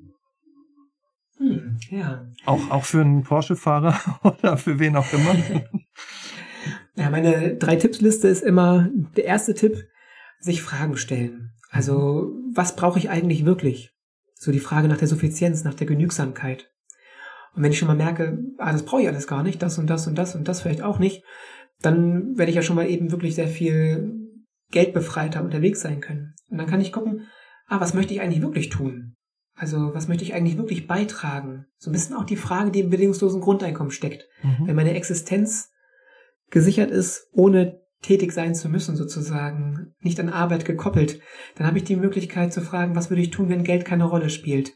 Hm, 1.37 1.77
ja. 1.89 2.25
Auch, 2.45 2.71
auch 2.71 2.85
für 2.85 3.01
einen 3.01 3.23
Porsche-Fahrer 3.23 3.99
oder 4.23 4.57
für 4.57 4.79
wen 4.79 4.95
auch 4.95 5.11
immer? 5.11 5.35
ja, 6.95 7.09
meine 7.09 7.55
drei 7.55 7.75
Tippsliste 7.75 8.27
ist 8.27 8.43
immer 8.43 8.89
der 9.15 9.25
erste 9.25 9.53
Tipp, 9.53 9.87
sich 10.39 10.61
Fragen 10.61 10.97
stellen. 10.97 11.51
Also, 11.69 12.33
was 12.53 12.75
brauche 12.75 12.99
ich 12.99 13.09
eigentlich 13.09 13.45
wirklich? 13.45 13.91
So 14.35 14.51
die 14.51 14.59
Frage 14.59 14.87
nach 14.87 14.97
der 14.97 15.07
Suffizienz, 15.07 15.63
nach 15.63 15.73
der 15.73 15.87
Genügsamkeit. 15.87 16.71
Und 17.55 17.63
wenn 17.63 17.71
ich 17.71 17.79
schon 17.79 17.87
mal 17.87 17.95
merke, 17.95 18.39
ah, 18.57 18.71
das 18.71 18.83
brauche 18.83 19.01
ich 19.01 19.07
alles 19.07 19.27
gar 19.27 19.43
nicht, 19.43 19.61
das 19.61 19.77
und 19.77 19.89
das 19.89 20.07
und 20.07 20.15
das 20.15 20.35
und 20.35 20.47
das 20.47 20.61
vielleicht 20.61 20.81
auch 20.81 20.99
nicht, 20.99 21.23
dann 21.81 22.37
werde 22.37 22.49
ich 22.49 22.55
ja 22.55 22.61
schon 22.61 22.75
mal 22.75 22.89
eben 22.89 23.11
wirklich 23.11 23.35
sehr 23.35 23.47
viel 23.47 24.13
geldbefreiter 24.71 25.43
unterwegs 25.43 25.81
sein 25.81 26.01
können. 26.01 26.33
Und 26.49 26.57
dann 26.57 26.67
kann 26.67 26.81
ich 26.81 26.91
gucken, 26.91 27.27
ah, 27.67 27.79
was 27.79 27.93
möchte 27.93 28.13
ich 28.13 28.21
eigentlich 28.21 28.41
wirklich 28.41 28.69
tun? 28.69 29.14
Also, 29.55 29.93
was 29.93 30.07
möchte 30.07 30.23
ich 30.23 30.33
eigentlich 30.33 30.57
wirklich 30.57 30.85
beitragen? 30.85 31.65
So 31.77 31.89
ein 31.89 31.93
bisschen 31.93 32.15
auch 32.15 32.25
die 32.25 32.35
Frage, 32.35 32.71
die 32.71 32.81
im 32.81 32.89
bedingungslosen 32.89 33.41
Grundeinkommen 33.41 33.91
steckt. 33.91 34.27
Mhm. 34.43 34.67
Wenn 34.67 34.75
meine 34.75 34.93
Existenz 34.95 35.71
gesichert 36.49 36.91
ist, 36.91 37.29
ohne 37.31 37.81
tätig 38.01 38.33
sein 38.33 38.53
zu 38.53 38.69
müssen, 38.69 38.95
sozusagen, 38.95 39.93
nicht 39.99 40.19
an 40.19 40.29
Arbeit 40.29 40.65
gekoppelt, 40.65 41.19
dann 41.55 41.65
habe 41.65 41.77
ich 41.77 41.85
die 41.85 41.95
Möglichkeit 41.95 42.53
zu 42.53 42.61
fragen, 42.61 42.95
was 42.95 43.09
würde 43.09 43.21
ich 43.21 43.31
tun, 43.31 43.49
wenn 43.49 43.63
Geld 43.63 43.85
keine 43.85 44.03
Rolle 44.03 44.29
spielt? 44.29 44.73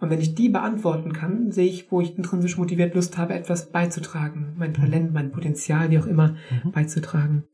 Und 0.00 0.10
wenn 0.10 0.20
ich 0.20 0.34
die 0.34 0.48
beantworten 0.48 1.12
kann, 1.12 1.50
sehe 1.50 1.66
ich, 1.66 1.90
wo 1.90 2.00
ich 2.00 2.16
intrinsisch 2.16 2.58
motiviert 2.58 2.94
Lust 2.94 3.16
habe, 3.16 3.34
etwas 3.34 3.70
beizutragen, 3.70 4.54
mein 4.56 4.74
Talent, 4.74 5.12
mein 5.12 5.30
Potenzial, 5.30 5.90
wie 5.90 5.98
auch 5.98 6.06
immer, 6.06 6.36
mhm. 6.50 6.72
beizutragen. 6.72 7.44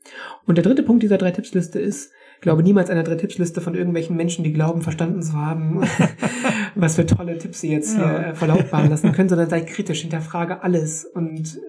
Und 0.47 0.57
der 0.57 0.65
dritte 0.65 0.83
Punkt 0.83 1.03
dieser 1.03 1.19
drei 1.19 1.31
Tippsliste 1.31 1.79
ist, 1.79 2.13
glaube 2.41 2.63
niemals 2.63 2.91
einer 2.91 3.03
drei 3.03 3.17
Tippsliste 3.17 3.61
von 3.61 3.75
irgendwelchen 3.75 4.17
Menschen, 4.17 4.45
die 4.45 4.53
glauben, 4.53 4.83
verstanden 4.83 5.23
zu 5.23 5.35
haben, 5.35 5.83
was 6.75 6.97
für 6.97 7.07
tolle 7.07 7.39
Tipps 7.39 7.61
sie 7.61 7.71
jetzt 7.71 7.97
ja. 7.97 8.09
hier 8.09 8.27
äh, 8.29 8.35
verlautbaren 8.35 8.91
lassen 8.91 9.13
können, 9.13 9.29
sondern 9.29 9.51
sei 9.51 9.63
kritisch, 9.63 10.01
hinterfrage 10.03 10.63
alles 10.63 11.05
und 11.05 11.61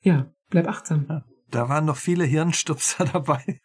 ja, 0.00 0.32
bleib 0.50 0.68
achtsam. 0.68 1.06
Ja. 1.08 1.24
Da 1.50 1.70
waren 1.70 1.86
noch 1.86 1.96
viele 1.96 2.24
Hirnstupser 2.24 3.04
dabei, 3.12 3.60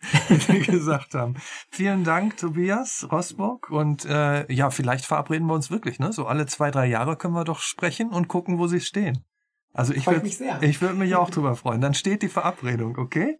die 0.47 0.59
gesagt 0.59 1.15
haben. 1.15 1.35
Vielen 1.69 2.03
Dank, 2.03 2.37
Tobias 2.37 3.07
Rosburg. 3.11 3.69
Und 3.69 4.05
äh, 4.05 4.51
ja, 4.51 4.69
vielleicht 4.69 5.05
verabreden 5.05 5.47
wir 5.47 5.53
uns 5.53 5.69
wirklich, 5.69 5.99
ne? 5.99 6.13
So 6.13 6.25
alle 6.25 6.45
zwei, 6.45 6.71
drei 6.71 6.85
Jahre 6.85 7.17
können 7.17 7.33
wir 7.33 7.43
doch 7.43 7.59
sprechen 7.59 8.09
und 8.09 8.29
gucken, 8.29 8.57
wo 8.57 8.67
sie 8.67 8.79
stehen. 8.79 9.25
Also 9.73 9.93
ich 9.93 10.05
würde 10.07 10.27
ich 10.61 10.81
würde 10.81 10.95
mich 10.95 11.15
auch 11.15 11.29
drüber 11.29 11.55
freuen. 11.55 11.81
Dann 11.81 11.93
steht 11.93 12.21
die 12.21 12.29
Verabredung, 12.29 12.97
okay? 12.97 13.39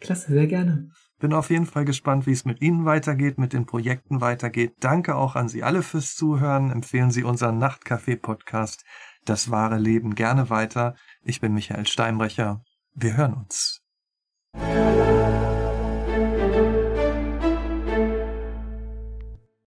Klasse, 0.00 0.32
sehr 0.32 0.46
gerne. 0.46 0.90
Bin 1.24 1.32
auf 1.32 1.48
jeden 1.48 1.64
Fall 1.64 1.86
gespannt, 1.86 2.26
wie 2.26 2.32
es 2.32 2.44
mit 2.44 2.60
Ihnen 2.60 2.84
weitergeht, 2.84 3.38
mit 3.38 3.54
den 3.54 3.64
Projekten 3.64 4.20
weitergeht. 4.20 4.74
Danke 4.80 5.14
auch 5.14 5.36
an 5.36 5.48
Sie 5.48 5.62
alle 5.62 5.80
fürs 5.80 6.14
Zuhören. 6.14 6.70
Empfehlen 6.70 7.10
Sie 7.10 7.24
unseren 7.24 7.56
Nachtcafé-Podcast 7.56 8.84
Das 9.24 9.50
wahre 9.50 9.78
Leben 9.78 10.16
gerne 10.16 10.50
weiter. 10.50 10.96
Ich 11.22 11.40
bin 11.40 11.54
Michael 11.54 11.86
Steinbrecher. 11.86 12.62
Wir 12.92 13.16
hören 13.16 13.32
uns. 13.32 13.80